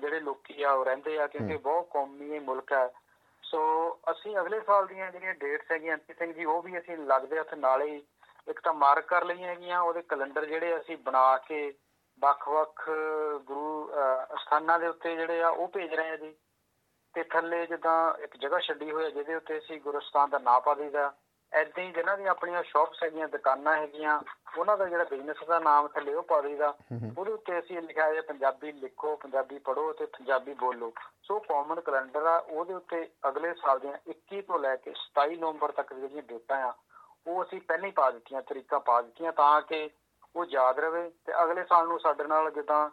ਜਿਹੜੇ 0.00 0.20
ਲੋਕੀ 0.20 0.62
ਆ 0.62 0.72
ਉਹ 0.72 0.84
ਰਹਿੰਦੇ 0.84 1.18
ਆ 1.18 1.26
ਕਿਉਂਕਿ 1.26 1.56
ਬਹੁਤ 1.56 1.88
ਕੌਮੀ 1.90 2.38
ਮੁਲਕ 2.38 2.72
ਹੈ 2.72 2.92
ਸੋ 3.42 3.60
ਅਸੀਂ 4.10 4.38
ਅਗਲੇ 4.38 4.60
ਸਾਲ 4.60 4.86
ਦੀਆਂ 4.86 5.12
ਜਿਹੜੀਆਂ 5.12 5.34
ਡੇਟਸ 5.34 5.72
ਹੈਗੀਆਂ 5.72 5.94
ਅੰਕਿਤ 5.94 6.18
ਸਿੰਘ 6.18 6.32
ਜੀ 6.32 6.44
ਉਹ 6.44 6.62
ਵੀ 6.62 6.78
ਅਸੀਂ 6.78 6.98
ਲੱਗਦੇ 6.98 7.38
ਉੱਥੇ 7.38 7.56
ਨਾਲੇ 7.56 7.90
ਹੀ 7.90 8.02
ਇੱਕ 8.48 8.60
ਤਾਂ 8.60 8.74
ਮਾਰਕ 8.74 9.06
ਕਰ 9.06 9.24
ਲਈਆਂ 9.24 9.48
ਹੈਗੀਆਂ 9.48 9.80
ਉਹਦੇ 9.80 10.02
ਕੈਲੰਡਰ 10.02 10.44
ਜਿਹੜੇ 10.44 10.76
ਅਸੀਂ 10.76 10.96
ਬਣਾ 10.96 11.36
ਕੇ 11.36 11.74
ਵੱਖ-ਵੱਖ 12.20 12.90
ਗੁਰੂ 13.44 13.92
ਸਥਾਨਾਂ 14.36 14.78
ਦੇ 14.78 14.86
ਉੱਤੇ 14.86 15.16
ਜਿਹੜੇ 15.16 15.42
ਆ 15.42 15.48
ਉਹ 15.48 15.68
ਭੇਜ 15.68 15.94
ਰਹੇ 15.94 16.10
ਆ 16.10 16.16
ਜੀ। 16.16 16.34
ਤੇ 17.14 17.22
ਥੱਲੇ 17.22 17.66
ਜਿੱਦਾਂ 17.66 18.18
ਇੱਕ 18.18 18.36
ਜਗ੍ਹਾ 18.36 18.60
ਛੱਡੀ 18.60 18.90
ਹੋਈ 18.90 19.04
ਹੈ 19.04 19.10
ਜਿਹਦੇ 19.10 19.34
ਉੱਤੇ 19.34 19.58
ਅਸੀਂ 19.58 19.80
ਗੁਰਸਥਾਨ 19.80 20.30
ਦਾ 20.30 20.38
ਨਾਂ 20.38 20.60
ਪਾ 20.60 20.74
ਦਈਦਾ। 20.74 21.14
ਐਦਾਂ 21.52 21.84
ਹੀ 21.84 21.92
ਜਿਹਨਾਂ 21.92 22.16
ਦੀਆਂ 22.18 22.30
ਆਪਣੀਆਂ 22.30 22.62
ਸ਼ਾਪਸ 22.62 23.02
ਹੈਗੀਆਂ 23.02 23.28
ਦੁਕਾਨਾਂ 23.28 23.76
ਹੈਗੀਆਂ 23.76 24.20
ਉਹਨਾਂ 24.58 24.76
ਦਾ 24.78 24.86
ਜਿਹੜਾ 24.86 25.04
ਬਿਜ਼ਨਸ 25.04 25.36
ਦਾ 25.48 25.58
ਨਾਮ 25.58 25.88
ਥੱਲੇ 25.88 26.14
ਉਹ 26.14 26.22
ਪਾ 26.22 26.40
ਦਈਦਾ 26.40 26.74
ਉਹਦੇ 27.18 27.32
ਉੱਤੇ 27.32 27.58
ਅਸੀਂ 27.58 27.82
ਲਿਖਿਆ 27.82 28.06
ਹੈ 28.06 28.20
ਪੰਜਾਬੀ 28.20 28.72
ਲਿਖੋ 28.72 29.16
ਪੰਜਾਬੀ 29.16 29.58
ਪੜ੍ਹੋ 29.58 29.92
ਤੇ 29.92 30.06
ਪੰਜਾਬੀ 30.06 30.54
ਬੋਲੋ। 30.54 30.92
ਸੋ 31.22 31.38
ਕਾਮਨ 31.38 31.80
ਕੈਲੰਡਰ 31.80 32.22
ਆ 32.26 32.38
ਉਹਦੇ 32.38 32.74
ਉੱਤੇ 32.74 33.08
ਅਗਲੇ 33.28 33.54
ਸਾਲ 33.54 33.78
ਦੀਆਂ 33.78 33.98
21 34.10 34.40
ਤੋਂ 34.42 34.58
ਲੈ 34.58 34.76
ਕੇ 34.76 34.94
27 35.18 35.36
ਨਵੰਬਰ 35.38 35.72
ਤੱਕ 35.72 35.94
ਜਿਹੜੀਆਂ 35.94 36.22
ਡੇਟਾਂ 36.22 36.62
ਆ 36.62 36.74
ਉਹ 37.26 37.42
ਅਸੀਂ 37.42 37.60
ਪਹਿਲਾਂ 37.60 37.86
ਹੀ 37.86 37.92
ਪਾ 37.92 38.10
ਦਿੱਤੀਆਂ 38.10 38.42
ਤਰੀਕਾਂ 38.42 38.80
ਪਾ 38.80 39.02
ਦਿੱਤੀਆਂ 39.02 39.32
ਤਾਂ 39.32 39.62
ਕਿ 39.62 39.90
ਉਹ 40.36 40.44
ਯਾਦ 40.44 40.78
ਰਵੇ 40.78 41.10
ਤੇ 41.26 41.32
ਅਗਲੇ 41.42 41.64
ਸਾਲ 41.64 41.88
ਨੂੰ 41.88 42.00
ਸਾਡੇ 42.00 42.24
ਨਾਲ 42.24 42.50
ਜਿੱਦਾਂ 42.50 42.90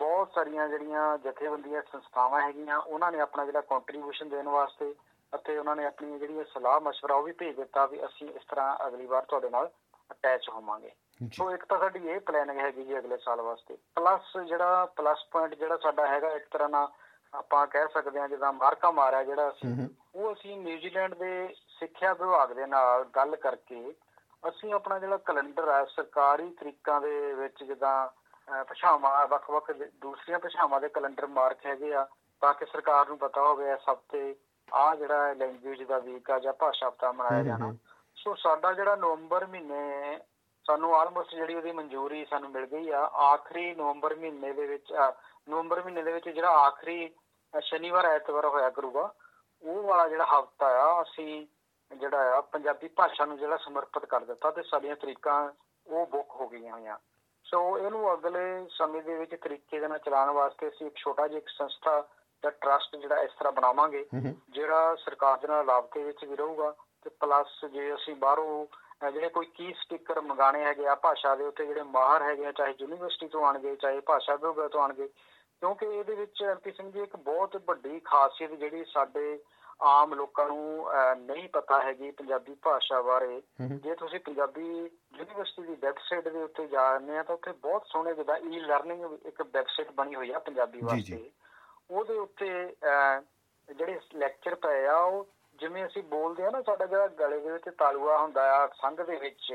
ਬਹੁਤ 0.00 0.32
ਸਾਰੀਆਂ 0.34 0.68
ਜਿਹੜੀਆਂ 0.68 1.18
ਜਥੇਬੰਦੀਆਂ 1.18 1.82
ਸੰਸਥਾਵਾਂ 1.82 2.40
ਹੈਗੀਆਂ 2.40 2.78
ਉਹਨਾਂ 2.78 3.12
ਨੇ 3.12 3.20
ਆਪਣਾ 3.20 3.44
ਜਿਹੜਾ 3.44 3.60
ਕੰਟਰੀਬਿਊਸ਼ਨ 3.60 4.28
ਦੇਣ 4.28 4.48
ਵਾਸਤੇ 4.48 4.94
ਅਤੇ 5.32 5.56
ਉਹਨਾਂ 5.58 5.76
ਨੇ 5.76 5.86
ਆਪਣੀ 5.86 6.18
ਜਿਹੜੀ 6.18 6.44
ਸਲਾਹ 6.52 6.80
مشਵਰਾ 6.80 7.14
ਉਹ 7.14 7.22
ਵੀ 7.22 7.32
ਭੇਜ 7.32 7.56
ਦਿੱਤਾ 7.56 7.86
ਵੀ 7.86 8.04
ਅਸੀਂ 8.06 8.28
ਇਸ 8.28 8.42
ਤਰ੍ਹਾਂ 8.48 8.76
ਅਗਲੀ 8.86 9.06
ਵਾਰ 9.06 9.24
ਤੁਹਾਡੇ 9.24 9.50
ਨਾਲ 9.50 9.70
ਅਟੈਚ 10.10 10.48
ਹੋਵਾਂਗੇ। 10.48 10.90
ਸੋ 11.32 11.50
ਇੱਕ 11.50 11.64
ਤਾਂ 11.64 11.78
ਸਾਡੀ 11.78 12.08
ਇਹ 12.08 12.20
ਪਲੈਨਿੰਗ 12.20 12.58
ਹੈਗੀ 12.58 12.84
ਜੀ 12.84 12.98
ਅਗਲੇ 12.98 13.16
ਸਾਲ 13.16 13.40
ਵਾਸਤੇ। 13.40 13.76
ਪਲੱਸ 13.94 14.36
ਜਿਹੜਾ 14.46 14.84
ਪਲੱਸ 14.96 15.24
ਪੁਆਇੰਟ 15.32 15.54
ਜਿਹੜਾ 15.54 15.76
ਸਾਡਾ 15.76 16.06
ਹੈਗਾ 16.06 16.30
ਇੱਕ 16.32 16.46
ਤਰ੍ਹਾਂ 16.52 16.68
ਨਾਲ 16.68 16.88
ਆਪਾਂ 17.32 17.66
ਕਹਿ 17.66 17.88
ਸਕਦੇ 17.94 18.20
ਹਾਂ 18.20 18.28
ਜਿੱਦਾਂ 18.28 18.52
ਮਾਰਕਾ 18.52 18.90
ਮਾਰਿਆ 18.90 19.24
ਜਿਹੜਾ 19.24 19.48
ਅਸੀਂ 19.48 19.88
ਉਹ 20.14 20.32
ਅਸੀਂ 20.32 20.56
ਨਿਊਜ਼ੀਲੈਂਡ 20.56 21.14
ਦੇ 21.14 21.54
ਸਿੱਖਿਆ 21.78 22.12
ਵਿਭਾਗ 22.14 22.52
ਦੇ 22.52 22.66
ਨਾਲ 22.66 23.04
ਗੱਲ 23.04 23.36
ਕਰਕੇ 23.36 23.94
ਅਸੀਂ 24.48 24.72
ਆਪਣਾ 24.74 24.98
ਜਿਹੜਾ 24.98 25.16
ਕੈਲੰਡਰ 25.16 25.68
ਹੈ 25.70 25.84
ਸਰਕਾਰੀ 25.84 26.50
ਤਰੀਕਾਂ 26.50 27.00
ਦੇ 27.00 27.32
ਵਿੱਚ 27.32 27.64
ਜਿੱਦਾਂ 27.64 28.08
ਭਾਸ਼ਾਵਾਂ 28.64 29.26
ਵੱਖ-ਵੱਖ 29.26 29.70
ਦੂਸਰੀਆਂ 30.00 30.38
ਭਾਸ਼ਾਵਾਂ 30.38 30.80
ਦੇ 30.80 30.88
ਕੈਲੰਡਰ 30.88 31.26
ਮਾਰਕ 31.26 31.66
ਹੈਗੇ 31.66 31.94
ਆ। 31.94 32.06
ਤਾਂ 32.42 32.54
ਕਿ 32.54 32.66
ਸਰਕਾਰ 32.66 33.08
ਨੂੰ 33.08 33.18
ਪਤਾ 33.18 33.42
ਹੋਵੇ 33.42 33.72
ਇਸ 33.72 33.88
ਹਫ਼ਤੇ 33.92 34.34
ਆ 34.72 34.94
ਜਿਹੜਾ 34.94 35.32
ਲੈਂਗੁਏਜ 35.32 35.82
ਦਾ 35.82 35.98
ਵੀਕ 35.98 36.30
ਆ 36.30 36.38
ਜਾਂ 36.38 36.52
ਭਾਸ਼ਾ 36.52 36.88
ਹਫਤਾ 36.88 37.12
ਮਨਾਇਆ 37.12 37.42
ਜਾਣਾ। 37.42 37.74
ਸੋ 38.16 38.34
ਸਾਡਾ 38.34 38.72
ਜਿਹੜਾ 38.72 38.96
ਨਵੰਬਰ 38.96 39.46
ਮਹੀਨੇ 39.46 40.20
ਸਾਨੂੰ 40.64 40.94
ਆਲਮੋਸਟ 40.96 41.34
ਜਿਹੜੀ 41.34 41.54
ਉਹਦੀ 41.54 41.72
ਮਨਜ਼ੂਰੀ 41.72 42.24
ਸਾਨੂੰ 42.24 42.50
ਮਿਲ 42.50 42.66
ਗਈ 42.66 42.90
ਆ 42.90 43.00
ਆਖਰੀ 43.00 43.74
ਨਵੰਬਰ 43.74 44.14
ਮਹੀਨੇ 44.14 44.52
ਦੇ 44.52 44.66
ਵਿੱਚ 44.66 44.92
ਨਵੰਬਰ 45.48 45.82
ਮਹੀਨੇ 45.84 46.02
ਦੇ 46.02 46.12
ਵਿੱਚ 46.12 46.28
ਜਿਹੜਾ 46.28 46.48
ਆਖਰੀ 46.48 47.14
ਸ਼ਨੀਵਾਰ 47.54 48.04
ਐਤਵਾਰ 48.04 48.46
ਹੋਇਆ 48.46 48.70
ਕਰੂਗਾ 48.70 49.12
ਉਹ 49.62 49.82
ਵਾਲਾ 49.82 50.08
ਜਿਹੜਾ 50.08 50.24
ਹਫਤਾ 50.24 50.66
ਆ 50.66 51.02
ਅਸੀਂ 51.02 51.46
ਜਿਹੜਾ 51.96 52.36
ਆ 52.36 52.40
ਪੰਜਾਬੀ 52.40 52.88
ਭਾਸ਼ਾ 52.88 53.24
ਨੂੰ 53.24 53.38
ਜਿਹੜਾ 53.38 53.56
ਸਮਰਪਿਤ 53.56 54.04
ਕਰ 54.04 54.20
ਦਿੱਤਾ 54.20 54.50
ਤੇ 54.50 54.62
ਸਾਡੀਆਂ 54.62 54.96
ਤਰੀਕਾਂ 54.96 55.52
ਉਹ 55.86 56.06
ਬੁੱਕ 56.06 56.30
ਹੋ 56.30 56.48
ਗਈਆਂ 56.48 56.72
ਹੋਈਆਂ। 56.72 56.96
ਸੋ 57.44 57.78
ਇਹਨੂੰ 57.78 58.12
ਅਗਲੇ 58.14 58.66
ਸਮੇਂ 58.70 59.02
ਦੇ 59.02 59.16
ਵਿੱਚ 59.16 59.34
ਤਰੀਕੇ 59.34 59.80
ਦੇ 59.80 59.88
ਨਾਲ 59.88 59.98
ਚਲਾਉਣ 59.98 60.30
ਵਾਸਤੇ 60.30 60.68
ਅਸੀਂ 60.68 60.86
ਇੱਕ 60.86 60.96
ਛੋਟਾ 60.96 61.26
ਜਿਹਾ 61.28 61.38
ਇੱਕ 61.38 61.48
ਸੰਸਥਾ 61.48 62.08
ਦਾ 62.42 62.50
ਟਰਸਟ 62.50 62.96
ਜਿਹੜਾ 62.96 63.22
ਇਸ 63.22 63.30
ਤਰ੍ਹਾਂ 63.38 63.52
ਬਣਾਵਾਂਗੇ 63.52 64.06
ਜਿਹੜਾ 64.50 64.94
ਸਰਕਾਰ 64.94 65.38
ਦੇ 65.38 65.48
ਨਾਲ 65.48 65.66
ਰਾਬਤੇ 65.66 66.04
ਵਿੱਚ 66.04 66.24
ਵੀ 66.24 66.36
ਰਹੂਗਾ 66.36 66.74
ਤੇ 67.02 67.10
ਪਲੱਸ 67.10 67.64
ਜੇ 67.64 67.94
ਅਸੀਂ 67.94 68.16
ਬਾਹਰੋਂ 68.16 68.66
ਜਿਹੜੇ 69.10 69.28
ਕੋਈ 69.28 69.46
ਕੀ 69.46 69.72
ਸਟicker 69.72 70.22
ਮੰਗਾਣੇ 70.22 70.64
ਹੈਗੇ 70.64 70.86
ਆ 70.86 70.94
ਭਾਸ਼ਾ 70.94 71.36
ਦੇ 71.36 71.44
ਉੱਤੇ 71.44 71.66
ਜਿਹੜੇ 71.66 71.82
ਮਾਹਰ 71.82 72.22
ਹੈਗੇ 72.22 72.46
ਆ 72.46 72.52
ਚਾਹੇ 72.52 72.74
ਯੂਨੀਵਰਸਿਟੀ 72.80 73.28
ਤੋਂ 73.28 73.44
ਆਣਗੇ 73.46 73.76
ਚਾਹੇ 73.76 74.00
ਭਾਸ਼ਾ 74.00 74.36
ਵਿਭਾਗ 74.36 74.70
ਤੋਂ 74.70 74.82
ਆਣਗੇ 74.82 75.06
ਕਿਉਂਕਿ 75.06 75.86
ਇਹਦੇ 75.86 76.14
ਵਿੱਚ 76.14 76.42
ਐਮਪੀ 76.42 76.70
ਸਿੰਘ 76.70 76.92
ਜੀ 76.92 77.00
ਇੱਕ 77.00 77.16
ਬਹੁਤ 77.16 77.56
ਵੱਡੀ 77.56 78.00
ਖਾਸੀਅਤ 78.00 78.50
ਜਿਹੜੀ 78.50 78.84
ਸਾਡੇ 78.84 79.40
ਆਮ 79.82 80.14
ਲੋਕਾਂ 80.14 80.46
ਨੂੰ 80.46 80.88
ਨਹੀਂ 81.16 81.48
ਪਤਾ 81.48 81.82
ਹੈਗੀ 81.82 82.10
ਪੰਜਾਬੀ 82.10 82.54
ਭਾਸ਼ਾ 82.54 83.02
ਬਾਰੇ। 83.02 83.42
ਜੇ 83.60 83.94
ਤੁਸੀਂ 83.94 84.20
ਪੰਜਾਬੀ 84.20 84.68
ਯੂਨੀਵਰਸਿਟੀ 85.18 85.62
ਦੀ 85.62 85.74
ਵੈਬਸਾਈਟ 85.74 86.28
ਦੇ 86.28 86.42
ਉੱਤੇ 86.42 86.66
ਜਾਂਦੇ 86.66 87.18
ਆ 87.18 87.22
ਤਾਂ 87.22 87.34
ਉੱਥੇ 87.34 87.52
ਬਹੁਤ 87.52 87.82
ਸੋਹਣੇ 87.86 88.14
ਜਿਹਾ 88.14 88.36
ਈ 88.36 88.60
ਲਰਨਿੰਗ 88.60 89.18
ਇੱਕ 89.26 89.42
ਵੈਬਸਾਈਟ 89.42 89.92
ਬਣੀ 89.92 90.14
ਹੋਈ 90.14 90.30
ਆ 90.30 90.38
ਪੰਜਾਬੀ 90.38 90.80
ਵਾਸਤੇ। 90.82 91.30
ਉਹਦੇ 91.90 92.14
ਉੱਤੇ 92.14 92.76
ਜਿਹੜੇ 93.68 94.00
ਲੈਕਚਰ 94.14 94.54
ਪਏ 94.54 94.86
ਆ 94.86 94.96
ਉਹ 94.96 95.26
ਜਿਵੇਂ 95.54 95.86
ਅਸੀਂ 95.86 96.02
ਬੋਲਦੇ 96.02 96.44
ਆ 96.44 96.50
ਨਾ 96.50 96.62
ਸਾਡਾ 96.62 96.86
ਜਿਹੜਾ 96.86 97.06
ਗਲੇ 97.06 97.40
ਦੇ 97.40 97.52
ਵਿੱਚ 97.52 97.68
ਤਾਲੂਆ 97.78 98.18
ਹੁੰਦਾ 98.18 98.52
ਆ 98.56 98.66
ਸੰਗ 98.66 99.00
ਦੇ 99.00 99.16
ਵਿੱਚ 99.16 99.52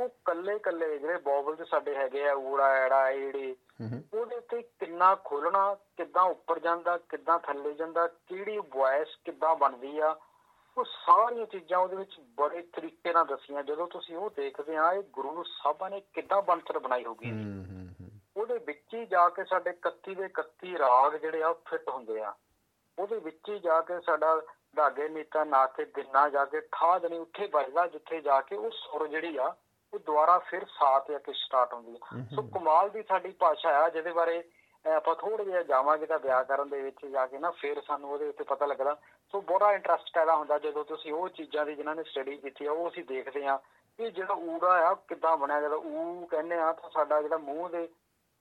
ਉਹ 0.00 0.08
ਕੱਲੇ 0.24 0.58
ਕੱਲੇ 0.58 0.98
ਜਿਹੜੇ 0.98 1.18
ਬੋਬਲ 1.18 1.64
ਸਾਡੇ 1.64 1.96
ਹੈਗੇ 1.96 2.28
ਆ 2.28 2.34
ਊੜਾ 2.34 2.68
ਐੜਾ 2.74 3.10
ਏੜੇ 3.10 3.56
ਉਹਦੇ 4.14 4.36
ਉੱਤੇ 4.36 4.62
ਕਿੰਨਾ 4.62 5.14
ਖੋਲਣਾ 5.14 5.74
ਕਿੱਦਾਂ 5.74 6.22
ਉੱਪਰ 6.22 6.58
ਜਾਂਦਾ 6.58 6.96
ਕਿੱਦਾਂ 6.96 7.38
ਥੱਲੇ 7.38 7.74
ਜਾਂਦਾ 7.74 8.06
ਕਿਹੜੀ 8.06 8.58
ਵੌਇਸ 8.58 9.08
ਕਿੱਦਾਂ 9.24 9.56
ਬਣਦੀ 9.56 9.98
ਆ 9.98 10.16
ਉਹ 10.78 10.84
ਸਾਰੀਆਂ 10.84 11.46
ਚੀਜ਼ਾਂ 11.46 11.78
ਉਹਦੇ 11.78 11.96
ਵਿੱਚ 11.96 12.20
ਬੜੇ 12.20 12.62
ਤਰੀਕੇ 12.62 13.12
ਨਾਲ 13.12 13.24
ਦੱਸੀਆਂ। 13.26 13.62
ਜਦੋਂ 13.62 13.86
ਤੁਸੀਂ 13.86 14.16
ਉਹ 14.16 14.30
ਦੇਖਦੇ 14.30 14.76
ਆ 14.76 14.92
ਇਹ 14.92 15.02
ਗੁਰੂ 15.12 15.44
ਸਾਹਿਬਾਂ 15.44 15.90
ਨੇ 15.90 16.00
ਕਿੱਦਾਂ 16.00 16.42
ਬਣਤਰ 16.42 16.78
ਬਣਾਈ 16.78 17.04
ਹੋਗੀ 17.04 17.30
ਉਹਦੇ 18.40 18.58
ਵਿੱਚ 18.58 18.94
ਹੀ 18.94 19.06
ਜਾ 19.06 19.28
ਕੇ 19.28 19.44
ਸਾਡੇ 19.44 19.70
31 19.70 20.14
ਦੇ 20.14 20.28
31 20.40 20.76
ਰਾਗ 20.78 21.16
ਜਿਹੜੇ 21.16 21.42
ਆ 21.42 21.52
ਫਿੱਟ 21.52 21.88
ਹੁੰਦੇ 21.88 22.20
ਆ। 22.20 22.34
ਉਹਦੇ 22.98 23.18
ਵਿੱਚ 23.18 23.48
ਹੀ 23.48 23.58
ਜਾ 23.58 23.80
ਕੇ 23.80 24.00
ਸਾਡਾ 24.00 24.42
ਧਾਗੇ 24.76 25.08
ਨੀਤਾ 25.08 25.44
ਨਾ 25.44 25.66
ਕੇ 25.66 25.84
ਦਿਨਾ 25.84 26.28
ਜਾ 26.28 26.44
ਕੇ 26.44 26.60
ਠਾ 26.60 26.98
ਜਣੀ 26.98 27.18
ਉੱਥੇ 27.18 27.46
ਵੱਜਦਾ 27.46 27.86
ਜਿੱਥੇ 27.86 28.20
ਜਾ 28.20 28.40
ਕੇ 28.40 28.56
ਉਹ 28.56 28.70
ਸੁਰ 28.70 29.06
ਜਿਹੜੀ 29.08 29.36
ਆ 29.36 29.54
ਉਹ 29.92 29.98
ਦੁਬਾਰਾ 29.98 30.38
ਫਿਰ 30.38 30.64
ਸਾਥ 30.64 31.10
ਆ 31.10 31.18
ਕੇ 31.18 31.32
ਸਟਾਰਟ 31.32 31.74
ਹੁੰਦੀ 31.74 31.94
ਹੈ 31.94 32.24
ਸੋ 32.34 32.42
ਕਮਾਲ 32.42 32.90
ਦੀ 32.90 33.02
ਸਾਡੀ 33.02 33.30
ਭਾਸ਼ਾ 33.32 33.70
ਆ 33.78 33.88
ਜਿਹਦੇ 33.88 34.12
ਬਾਰੇ 34.12 34.44
ਆਪਾਂ 34.84 35.14
ਥੋੜਾ 35.14 35.44
ਜਿਹਾ 35.44 35.62
ਜਾਵਾਂਗੇ 35.62 36.06
ਤਾਂ 36.06 36.18
ਵਿਆਕਰਨ 36.18 36.68
ਦੇ 36.68 36.82
ਵਿੱਚ 36.82 37.06
ਜਾ 37.06 37.26
ਕੇ 37.26 37.38
ਨਾ 37.38 37.50
ਫਿਰ 37.50 37.80
ਸਾਨੂੰ 37.82 38.10
ਉਹਦੇ 38.10 38.28
ਉੱਤੇ 38.28 38.44
ਪਤਾ 38.44 38.66
ਲੱਗਦਾ। 38.66 38.94
ਸੋ 39.32 39.40
ਬੜਾ 39.40 39.72
ਇੰਟਰਸਟ 39.72 40.14
ਪੈਦਾ 40.14 40.36
ਹੁੰਦਾ 40.36 40.58
ਜਦੋਂ 40.58 40.84
ਤੁਸੀਂ 40.84 41.12
ਉਹ 41.12 41.28
ਚੀਜ਼ਾਂ 41.28 41.66
ਦੀ 41.66 41.74
ਜਿਨ੍ਹਾਂ 41.74 41.94
ਨੇ 41.96 42.02
ਸਟੱਡੀ 42.02 42.36
ਕੀਤੀ 42.36 42.66
ਆ 42.66 42.72
ਉਹ 42.72 42.88
ਅਸੀਂ 42.88 43.04
ਦੇਖਦੇ 43.04 43.46
ਆ 43.46 43.56
ਕਿ 43.98 44.10
ਜਿਹੜਾ 44.10 44.34
ਊੜਾ 44.34 44.88
ਆ 44.88 44.94
ਕਿੱਦਾਂ 44.94 45.36
ਬਣਿਆ 45.36 45.60
ਜਦੋਂ 45.60 45.80
ਊ 45.82 46.26
ਕਹਿੰਦੇ 46.26 46.56
ਆ 46.58 46.72
ਤਾਂ 46.72 46.90
ਸਾਡਾ 46.90 47.22
ਜਿਹੜਾ 47.22 47.36
ਮੂੰਹ 47.38 47.68
ਦੇ 47.68 47.88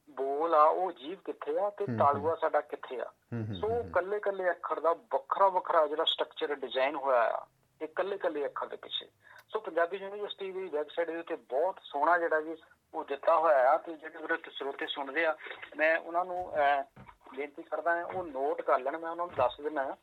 ਬੋਲ 0.09 0.55
ਆ 0.55 0.63
ਉਹ 0.63 0.91
ਜੀਵ 0.91 1.17
ਕਿੱਥੇ 1.25 1.59
ਆ 1.59 1.69
ਤੇ 1.69 1.85
ਤਾਲੂਆ 1.97 2.35
ਸਾਡਾ 2.35 2.61
ਕਿੱਥੇ 2.61 3.01
ਆ? 3.01 3.11
ਸੋ 3.59 3.83
ਕੱਲੇ 3.93 4.19
ਕੱਲੇ 4.19 4.51
ਅੱਖਰ 4.51 4.79
ਦਾ 4.79 4.93
ਵੱਖਰਾ 5.13 5.49
ਵੱਖਰਾ 5.49 5.87
ਜਿਹੜਾ 5.87 6.03
ਸਟਰਕਚਰ 6.03 6.55
ਡਿਜ਼ਾਈਨ 6.55 6.95
ਹੋਇਆ 6.95 7.21
ਆ 7.21 7.45
ਇਹ 7.81 7.87
ਕੱਲੇ 7.95 8.17
ਕੱਲੇ 8.17 8.45
ਅੱਖਰ 8.45 8.67
ਦੇ 8.67 8.75
ਪਿੱਛੇ। 8.75 9.09
ਸੋ 9.49 9.59
ਪੰਜਾਬੀ 9.59 9.97
ਯੂਨੀਵਰਸਿਟੀ 9.97 10.51
ਦੀ 10.51 10.67
ਵੈਬਸਾਈਟ 10.67 11.09
ਦੇ 11.09 11.17
ਉੱਤੇ 11.17 11.35
ਬਹੁਤ 11.49 11.79
ਸੋਹਣਾ 11.83 12.17
ਜਿਹੜਾ 12.17 12.41
ਜੀ 12.41 12.57
ਉਹ 12.93 13.05
ਦਿੱਤਾ 13.05 13.37
ਹੋਇਆ 13.37 13.71
ਆ 13.71 13.77
ਤੇ 13.77 13.93
ਜਿਹੜੇ 13.93 14.17
ਵੀਰੇ 14.21 14.37
ਸਰੋਤੇ 14.51 14.87
ਸੁਣਦੇ 14.87 15.25
ਆ 15.25 15.37
ਮੈਂ 15.77 15.99
ਉਹਨਾਂ 15.99 16.25
ਨੂੰ 16.25 16.51
ਬੇਨਤੀ 17.35 17.63
ਕਰਦਾ 17.63 17.95
ਹਾਂ 17.95 18.03
ਉਹ 18.05 18.23
ਨੋਟ 18.23 18.61
ਕਰ 18.61 18.79
ਲੈਣ 18.79 18.97
ਮੈਂ 18.97 19.09
ਉਹਨਾਂ 19.09 19.15
ਨੂੰ 19.17 19.29
ਦੱਸ 19.35 19.61
ਦਿੰਦਾ 19.61 19.97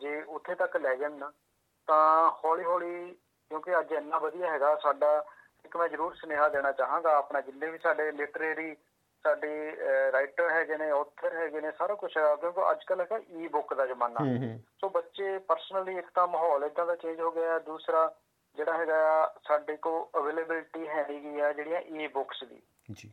ਜੇ 0.00 0.22
ਉੱਥੇ 0.22 0.54
ਤੱਕ 0.54 0.76
ਲੈ 0.76 0.94
ਜਾਣ 0.94 1.12
ਨਾ 1.12 1.32
ਤਾਂ 1.88 2.30
ਹੌਲੀ 2.44 2.64
ਹੌਲੀ 2.64 3.12
ਕਿਉਂਕਿ 3.50 3.78
ਅੱਜ 3.78 3.92
ਇੰਨਾ 3.92 4.18
ਵਧੀਆ 4.18 4.50
ਹੈਗਾ 4.50 4.74
ਸਾਡਾ 4.76 5.24
ਇੱਕ 5.64 5.76
ਮੈਂ 5.76 5.88
ਜ਼ਰੂਰ 5.88 6.14
ਸੁਨੇਹਾ 6.14 6.48
ਦੇਣਾ 6.48 6.72
ਚਾਹਾਂਗਾ 6.72 7.16
ਆਪਣਾ 7.16 7.40
ਜਿੰਨੇ 7.40 7.70
ਵੀ 7.70 7.78
ਸਾਡੇ 7.78 8.10
ਲਿਟਰੇਰੀ 8.12 8.74
ਸਾਡੇ 9.26 10.10
ਰਾਈਟਰ 10.12 10.50
ਹੈਗੇ 10.50 10.76
ਨੇ 10.76 10.90
ਆਥਰ 10.90 11.34
ਹੈਗੇ 11.34 11.60
ਨੇ 11.60 11.70
ਸਾਰਾ 11.78 11.94
ਕੁਝ 11.94 12.10
ਹੈਗਾ 12.16 12.34
ਕਿਉਂਕਿ 12.36 12.70
ਅੱਜ 12.70 12.84
ਕੱਲ੍ਹ 12.84 13.02
ਹੈਗਾ 13.02 13.18
ਈ 13.32 13.48
ਬੁੱਕ 13.48 13.74
ਦਾ 13.74 13.86
ਜ਼ਮਾਨਾ। 13.86 14.24
ਸੋ 14.80 14.88
ਬੱਚੇ 14.88 15.36
ਪਰਸਨਲੀ 15.38 15.96
ਇੱਕ 15.98 16.10
ਤਾਂ 16.14 16.26
ਮਾਹੌਲ 16.28 16.64
ਇਦਾਂ 16.64 16.86
ਦਾ 16.86 16.94
ਚੇਂਜ 16.96 17.20
ਹੋ 17.20 17.30
ਗਿਆ 17.30 17.58
ਦੂਸਰਾ 17.58 18.08
ਜਿਹੜਾ 18.56 18.76
ਹੈਗਾ 18.78 19.34
ਸਾਡੇ 19.48 19.76
ਕੋਲ 19.76 20.06
ਅਵੇਲੇਬਿਲਟੀ 20.16 20.88
ਹੈਗੀ 20.88 21.40
ਆ 21.40 21.52
ਜਿਹੜੀਆਂ 21.52 21.80
ਈ 21.80 22.06
ਬੁੱਕਸ 22.08 22.44
ਦੀ। 22.44 22.60
ਜੀ। 22.90 23.12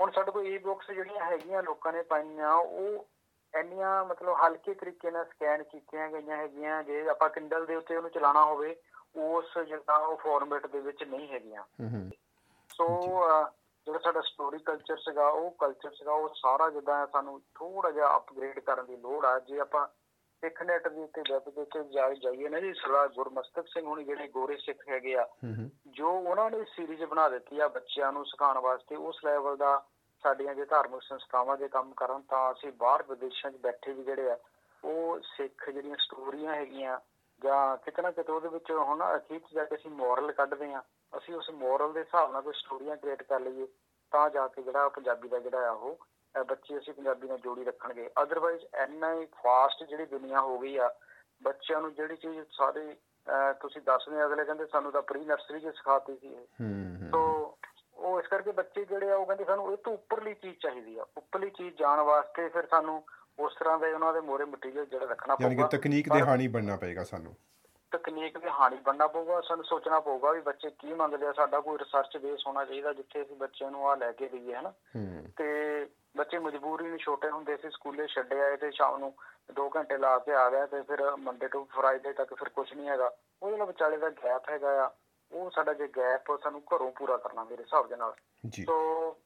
ਹੁਣ 0.00 0.10
ਸਾਡੇ 0.10 0.30
ਕੋਲ 0.30 0.46
ਈ 0.46 0.58
ਬੁੱਕਸ 0.58 0.90
ਜਿਹੜੀਆਂ 0.90 1.24
ਹੈਗੀਆਂ 1.24 1.62
ਲੋਕਾਂ 1.62 1.92
ਨੇ 1.92 2.02
ਪਾਈਆਂ 2.02 2.52
ਉਹ 2.54 3.06
ਇੰਨੀਆਂ 3.54 4.04
ਮਤਲਬ 4.04 4.36
ਹਲਕੇ 4.36 4.74
ਤਰੀਕੇ 4.74 5.10
ਨਾਲ 5.10 5.24
ਸਕੈਨ 5.24 5.62
ਕੀਤੀਆਂ 5.62 6.08
ਗਈਆਂ 6.10 6.36
ਹੈਗੀਆਂ 6.36 6.82
ਜੇ 6.82 7.08
ਆਪਾਂ 7.08 7.28
ਕਿੰਡਲ 7.28 7.66
ਦੇ 7.66 7.76
ਉੱਤੇ 7.76 7.96
ਉਹਨੂੰ 7.96 8.10
ਚਲਾਉਣਾ 8.10 8.44
ਹੋਵੇ 8.44 8.76
ਉਸ 9.16 9.58
ਜਿੱਦਾਂ 9.58 9.98
ਉਹ 9.98 10.16
ਫਾਰਮੈਟ 10.16 10.66
ਦੇ 10.66 10.80
ਵਿੱਚ 10.80 11.02
ਨਹੀਂ 11.04 11.28
ਹੈਗੀਆਂ। 11.28 11.64
ਹੂੰ 11.80 11.88
ਹੂੰ। 11.90 12.10
ਸੋ 12.70 12.86
ਜਿਹੜਾ 13.86 13.98
ਸਾਡਾ 13.98 14.20
ਸਟੋਰੀ 14.20 14.58
ਕਲਚਰ 14.58 14.96
ਸੀਗਾ 14.96 15.28
ਉਹ 15.28 15.50
ਕਲਚਰ 15.50 15.90
ਸੀਗਾ 15.90 16.12
ਉਹ 16.12 16.28
ਸਾਰਾ 16.34 16.68
ਜਿੱਦਾਂ 16.70 17.06
ਸਾਨੂੰ 17.06 17.40
ਥੋੜਾ 17.54 17.90
ਜਿਹਾ 17.90 18.16
ਅਪਗ੍ਰੇਡ 18.16 18.58
ਕਰਨ 18.60 18.86
ਦੀ 18.86 18.96
ਲੋੜ 18.96 19.24
ਆ। 19.24 19.38
ਜੇ 19.38 19.58
ਆਪਾਂ 19.60 19.86
ਸਿੱਖ 20.42 20.62
ਨੈਟ 20.62 20.88
ਦੇ 20.88 21.02
ਉੱਤੇ 21.02 21.22
ਵੈਬ 21.30 21.48
ਦੇ 21.54 21.60
ਉੱਤੇ 21.60 21.82
ਜਾਈਏ 22.22 22.48
ਨਾ 22.48 22.60
ਜੀ 22.60 22.72
ਸਰਦਾਰ 22.72 23.08
ਗੁਰਮਸਤਕ 23.08 23.66
ਸਿੰਘ 23.68 23.86
ਹੁਣੀ 23.86 24.04
ਜਿਹੜੇ 24.04 24.28
ਗੋਰੇ 24.28 24.56
ਸਿੱਖ 24.56 24.88
ਹੈਗੇ 24.88 25.14
ਆ 25.16 25.26
ਜੋ 25.86 26.10
ਉਹਨਾਂ 26.12 26.50
ਨੇ 26.50 26.64
ਸੀਰੀਜ਼ 26.64 27.04
ਬਣਾ 27.04 27.28
ਦਿੱਤੀ 27.28 27.58
ਆ 27.60 27.68
ਬੱਚਿਆਂ 27.68 28.12
ਨੂੰ 28.12 28.24
ਸਿਖਾਉਣ 28.26 28.58
ਵਾਸਤੇ 28.58 28.96
ਉਸ 28.96 29.24
ਲੈਵਲ 29.24 29.56
ਦਾ 29.56 29.76
ਸਾਡੀਆਂ 30.24 30.54
ਜੇ 30.54 30.64
ਧਾਰਮਿਕ 30.64 31.02
ਸੰਸਥਾਵਾਂ 31.02 31.56
ਦੇ 31.56 31.68
ਕੰਮ 31.68 31.92
ਕਰਨ 31.92 32.22
ਤਾਂ 32.22 32.52
ਅਸੀਂ 32.52 32.72
ਬਾਹਰ 32.72 33.02
ਵਿਦੇਸ਼ਾਂ 33.02 33.50
'ਚ 33.50 33.56
ਬੈਠੇ 33.56 33.92
ਵੀ 33.92 34.02
ਜਿਹੜੇ 34.02 34.30
ਆ 34.30 34.38
ਉਹ 34.84 35.20
ਸਿੱਖ 35.36 35.70
ਜਿਹੜੀਆਂ 35.70 35.96
ਸਟੋਰੀਆਂ 35.96 36.54
ਹੈਗੀਆਂ 36.54 36.98
ਜਾਂ 37.42 37.76
ਕਿਤੇ 37.76 38.02
ਨਾ 38.02 38.10
ਕਿਤੇ 38.10 38.32
ਉਹਦੇ 38.32 38.48
ਵਿੱਚ 38.48 38.70
ਹੁਣ 38.70 39.16
ਅਖੀਰ 39.16 39.38
'ਚ 39.38 39.54
ਜਾ 39.54 39.64
ਕੇ 39.64 39.76
ਅਸੀਂ 39.76 39.90
ਮੋਰਲ 39.90 40.32
ਕੱਢਦੇ 40.32 40.72
ਆ। 40.74 40.82
ਅਸੀਂ 41.12 41.34
ਉਸ 41.34 41.50
ਮੋਰਲ 41.50 41.92
ਦੇ 41.92 42.00
ਹਿਸਾਬ 42.00 42.32
ਨਾਲ 42.32 42.42
ਕੋਈ 42.42 42.52
ਸਟੋਰੀਆਂ 42.56 42.96
ਕ੍ਰੀਏਟ 42.96 43.22
ਕਰ 43.22 43.40
ਲਈਏ 43.40 43.66
ਤਾਂ 44.12 44.28
ਜਾ 44.30 44.46
ਕੇ 44.48 44.62
ਜਿਹੜਾ 44.62 44.88
ਪੰਜਾਬੀ 44.88 45.28
ਦਾ 45.28 45.38
ਜਿਹੜਾ 45.38 45.68
ਆ 45.68 45.72
ਉਹ 45.72 45.98
ਬੱਚੇ 46.34 46.78
ਅਸੀਂ 46.78 46.94
ਪੰਜਾਬੀ 46.94 47.28
ਨਾਲ 47.28 47.38
ਜੋੜੀ 47.38 47.64
ਰੱਖਣਗੇ। 47.64 48.08
ਅਦਰਵਾਈਜ਼ 48.22 48.64
ਇੰਨਾ 48.82 49.12
ਹੀ 49.14 49.26
ਫਾਸਟ 49.42 49.84
ਜਿਹੜੀ 49.84 50.06
ਦੁਨੀਆ 50.06 50.40
ਹੋ 50.40 50.58
ਗਈ 50.58 50.76
ਆ 50.76 50.90
ਬੱਚਿਆਂ 51.42 51.80
ਨੂੰ 51.80 51.94
ਜਿਹੜੀ 51.94 52.16
ਚੀਜ਼ 52.16 52.38
ਸਾਰੇ 52.52 52.96
ਤੁਸੀਂ 53.60 53.80
ਦੱਸਦੇ 53.82 54.24
ਅਗਲੇ 54.24 54.44
ਕਹਿੰਦੇ 54.44 54.66
ਸਾਨੂੰ 54.66 54.92
ਤਾਂ 54.92 55.02
ਪ੍ਰੀ 55.02 55.24
ਨਰਸਰੀ 55.24 55.60
'ਚ 55.60 55.74
ਸਿਖਾਤੀ 55.76 56.16
ਸੀ 56.16 56.34
ਇਹ। 56.34 57.10
ਤੋ 57.12 57.20
ਉਹ 57.96 58.20
ਇਸ 58.20 58.26
ਕਰਕੇ 58.26 58.52
ਬੱਚੇ 58.52 58.84
ਜਿਹੜੇ 58.84 59.10
ਆ 59.10 59.16
ਉਹ 59.16 59.26
ਕਹਿੰਦੇ 59.26 59.44
ਸਾਨੂੰ 59.44 59.72
ਇਹ 59.72 59.76
ਤੋਂ 59.76 59.92
ਉੱਪਰਲੀ 59.92 60.34
ਚੀਜ਼ 60.34 60.56
ਚਾਹੀਦੀ 60.56 60.98
ਆ। 60.98 61.06
ਉੱਪਰਲੀ 61.16 61.50
ਚੀਜ਼ 61.50 61.74
ਜਾਣ 61.76 62.00
ਵਾਸਤੇ 62.00 62.48
ਫਿਰ 62.48 62.66
ਸਾਨੂੰ 62.66 63.02
ਉਸ 63.38 63.54
ਤਰ੍ਹਾਂ 63.58 63.78
ਦੇ 63.78 63.92
ਉਹਨਾਂ 63.92 64.12
ਦੇ 64.12 64.20
ਮੋਰੇ 64.20 64.44
ਮਟੀਰੀਅਲ 64.44 64.86
ਜਿਹੜਾ 64.86 65.06
ਰੱਖਣਾ 65.06 65.36
ਯਾਨੀ 65.40 65.54
ਕਿ 65.56 65.62
ਪਊਗਾ। 65.62 65.76
ਤਕਨੀਕ 65.76 66.12
ਦੇ 66.12 66.20
ਹਾਣੀ 66.20 66.48
ਬਣਨਾ 66.48 66.76
ਪਏਗਾ 66.76 67.04
ਸਾਨੂੰ। 67.04 67.34
ਤਕਨੀਕ 67.90 68.38
ਦੇ 68.38 68.50
ਹਾਣੀ 68.50 68.76
ਬਣਨਾ 68.76 69.06
ਪਊਗਾ 69.06 69.40
ਸਾਨੂੰ 69.40 69.64
ਸੋਚਣਾ 69.64 70.00
ਪਊਗਾ 70.00 70.32
ਵੀ 70.32 70.40
ਬੱਚੇ 70.40 70.70
ਕੀ 70.70 70.94
ਮੰਗਦੇ 70.94 71.26
ਆ 71.26 71.32
ਸਾਡਾ 71.32 71.60
ਕੋਈ 71.60 71.78
ਰਿਸਰਚ 71.78 72.16
ਬੇਸ 72.16 72.46
ਹੋਣਾ 72.46 72.64
ਚਾਹੀਦਾ 72.64 72.92
ਜਿੱਥੇ 72.92 73.22
ਅਸੀਂ 73.22 73.36
ਬੱਚਿਆਂ 73.36 73.70
ਨੂੰ 73.70 73.90
ਆ 73.90 73.94
ਲੈ 73.94 74.12
ਕੇ 74.12 74.28
ਦਈਏ 74.28 74.54
ਹਨਾ? 74.54 74.72
ਤੇ 75.36 75.86
ਬੱਚੇ 76.16 76.38
ਮਜਬੂਰੀ 76.38 76.88
ਨੂੰ 76.88 76.98
ਛੋਟੇ 76.98 77.30
ਹੁੰਦੇ 77.30 77.56
ਸੀ 77.56 77.70
ਸਕੂਲੇ 77.70 78.06
ਛੱਡੇ 78.06 78.40
ਆਏ 78.40 78.56
ਤੇ 78.56 78.70
ਸ਼ਾਮ 78.70 78.98
ਨੂੰ 78.98 79.14
2 79.60 79.68
ਘੰਟੇ 79.76 79.98
ਲਾ 79.98 80.18
ਕੇ 80.18 80.32
ਆ 80.32 80.50
ਗਏ 80.50 80.66
ਤੇ 80.66 80.82
ਫਿਰ 80.82 81.16
ਮੰਡੇ 81.16 81.48
ਤੋਂ 81.48 81.64
ਫਰਾਈਡੇ 81.64 82.12
ਤੱਕ 82.12 82.34
ਫਿਰ 82.34 82.48
ਕੁਝ 82.48 82.74
ਨਹੀਂ 82.74 82.88
ਹੈਗਾ। 82.88 83.12
ਉਹ 83.42 83.50
ਜਿਹੜਾ 83.50 83.64
ਵਿਚਾਲੇ 83.64 83.96
ਦਾ 83.96 84.10
ਗੈਪ 84.10 84.50
ਹੈਗਾ 84.50 84.84
ਆ 84.84 84.90
ਉਹ 85.32 85.50
ਸਾਡਾ 85.50 85.72
ਜੇ 85.72 85.88
ਗੈਪ 85.88 86.36
ਸਾਨੂੰ 86.42 86.62
ਘਰੋਂ 86.74 86.92
ਪੂਰਾ 86.92 87.16
ਕਰਨਾ 87.16 87.44
ਮੇਰੇ 87.44 87.62
ਹਿਸਾਬ 87.62 87.88
ਦੇ 87.88 87.96
ਨਾਲ। 87.96 88.14
ਜੀ। 88.48 88.64
ਸੋ 88.64 89.16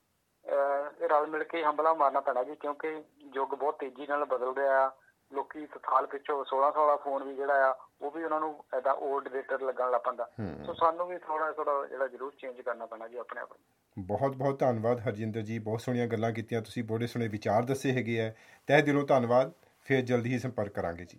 ਰਲ 1.02 1.26
ਮਿਲ 1.26 1.44
ਕੇ 1.44 1.64
ਹੰਬਲਾ 1.64 1.94
ਮਾਰਨਾ 1.94 2.20
ਪੈਣਾ 2.20 2.42
ਜੀ 2.42 2.54
ਕਿਉਂਕਿ 2.54 3.04
ਯੁੱਗ 3.34 3.48
ਬਹੁਤ 3.48 3.78
ਤੇਜ਼ੀ 3.78 4.06
ਨਾਲ 4.06 4.24
ਬਦਲ 4.24 4.54
ਰਿਹਾ 4.54 4.86
ਆ। 4.86 4.90
ਲੋਕੀ 5.30 5.66
ਸਾਲ 5.66 6.06
ਪਿੱਛੋਂ 6.06 6.36
16 6.44 6.70
16 6.74 6.96
ਫੋਨ 7.04 7.22
ਵੀ 7.24 7.34
ਜਿਹੜਾ 7.34 7.68
ਆ 7.68 7.70
ਉਹ 8.00 8.10
ਵੀ 8.10 8.24
ਉਹਨਾਂ 8.24 8.40
ਨੂੰ 8.40 8.50
ਐਦਾ 8.74 8.92
올ਡ 9.06 9.28
ਡੇਟਰ 9.28 9.62
ਲੱਗਣ 9.62 9.90
ਲੱਗ 9.90 10.00
ਪੈਂਦਾ। 10.00 10.28
ਸੋ 10.66 10.74
ਸਾਨੂੰ 10.74 11.06
ਵੀ 11.08 11.18
ਥੋੜਾ 11.18 11.50
ਥੋੜਾ 11.52 11.74
ਜਿਹੜਾ 11.86 12.06
ਜ਼ਰੂਰ 12.06 12.32
ਚੇਂਜ 12.38 12.60
ਕਰਨਾ 12.60 12.86
ਪੈਣਾ 12.86 13.08
ਜੀ 13.08 13.16
ਆਪਣੇ 13.16 13.40
ਆਪ 13.40 13.52
ਨੂੰ। 13.52 14.04
ਬਹੁਤ 14.06 14.36
ਬਹੁਤ 14.36 14.58
ਧੰਨਵਾਦ 14.58 15.00
ਹਰਜਿੰਦਰ 15.00 15.42
ਜੀ 15.42 15.58
ਬਹੁਤ 15.58 15.80
ਸੋਹਣੀਆਂ 15.80 16.06
ਗੱਲਾਂ 16.06 16.32
ਕੀਤੀਆਂ 16.32 16.62
ਤੁਸੀਂ 16.62 16.84
ਬੜੇ 16.84 17.06
ਸੋਹਣੇ 17.06 17.28
ਵਿਚਾਰ 17.28 17.64
ਦੱਸੇ 17.64 17.92
ਹੈਗੇ 17.92 18.20
ਆ। 18.20 18.30
ਤਹਿ 18.68 18.82
ਦਿਲੋਂ 18.82 19.06
ਧੰਨਵਾਦ 19.06 19.52
ਫਿਰ 19.86 20.00
ਜਲਦੀ 20.02 20.32
ਹੀ 20.32 20.38
ਸੰਪਰਕ 20.38 20.72
ਕਰਾਂਗੇ 20.72 21.04
ਜੀ। 21.04 21.18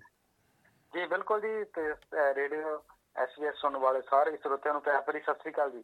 ਜੀ 0.93 1.05
ਬਿਲਕੁਲ 1.05 1.41
ਜੀ 1.41 1.63
ਤੇ 1.75 1.93
ਰੇਡੀਓ 2.33 2.81
ਐਸਬੀਐਸ 3.17 3.55
ਸੁਣਨ 3.55 3.77
ਵਾਲੇ 3.77 4.01
ਸਾਰੇ 4.01 4.37
ਸਰੋਤਿਆਂ 4.37 4.73
ਨੂੰ 4.73 4.81
ਪਿਆਰ 4.81 5.01
ਭਰੀ 5.01 5.19
ਸਤਿ 5.19 5.39
ਸ੍ਰੀ 5.41 5.51
ਅਕਾਲ 5.51 5.71
ਜੀ। 5.71 5.83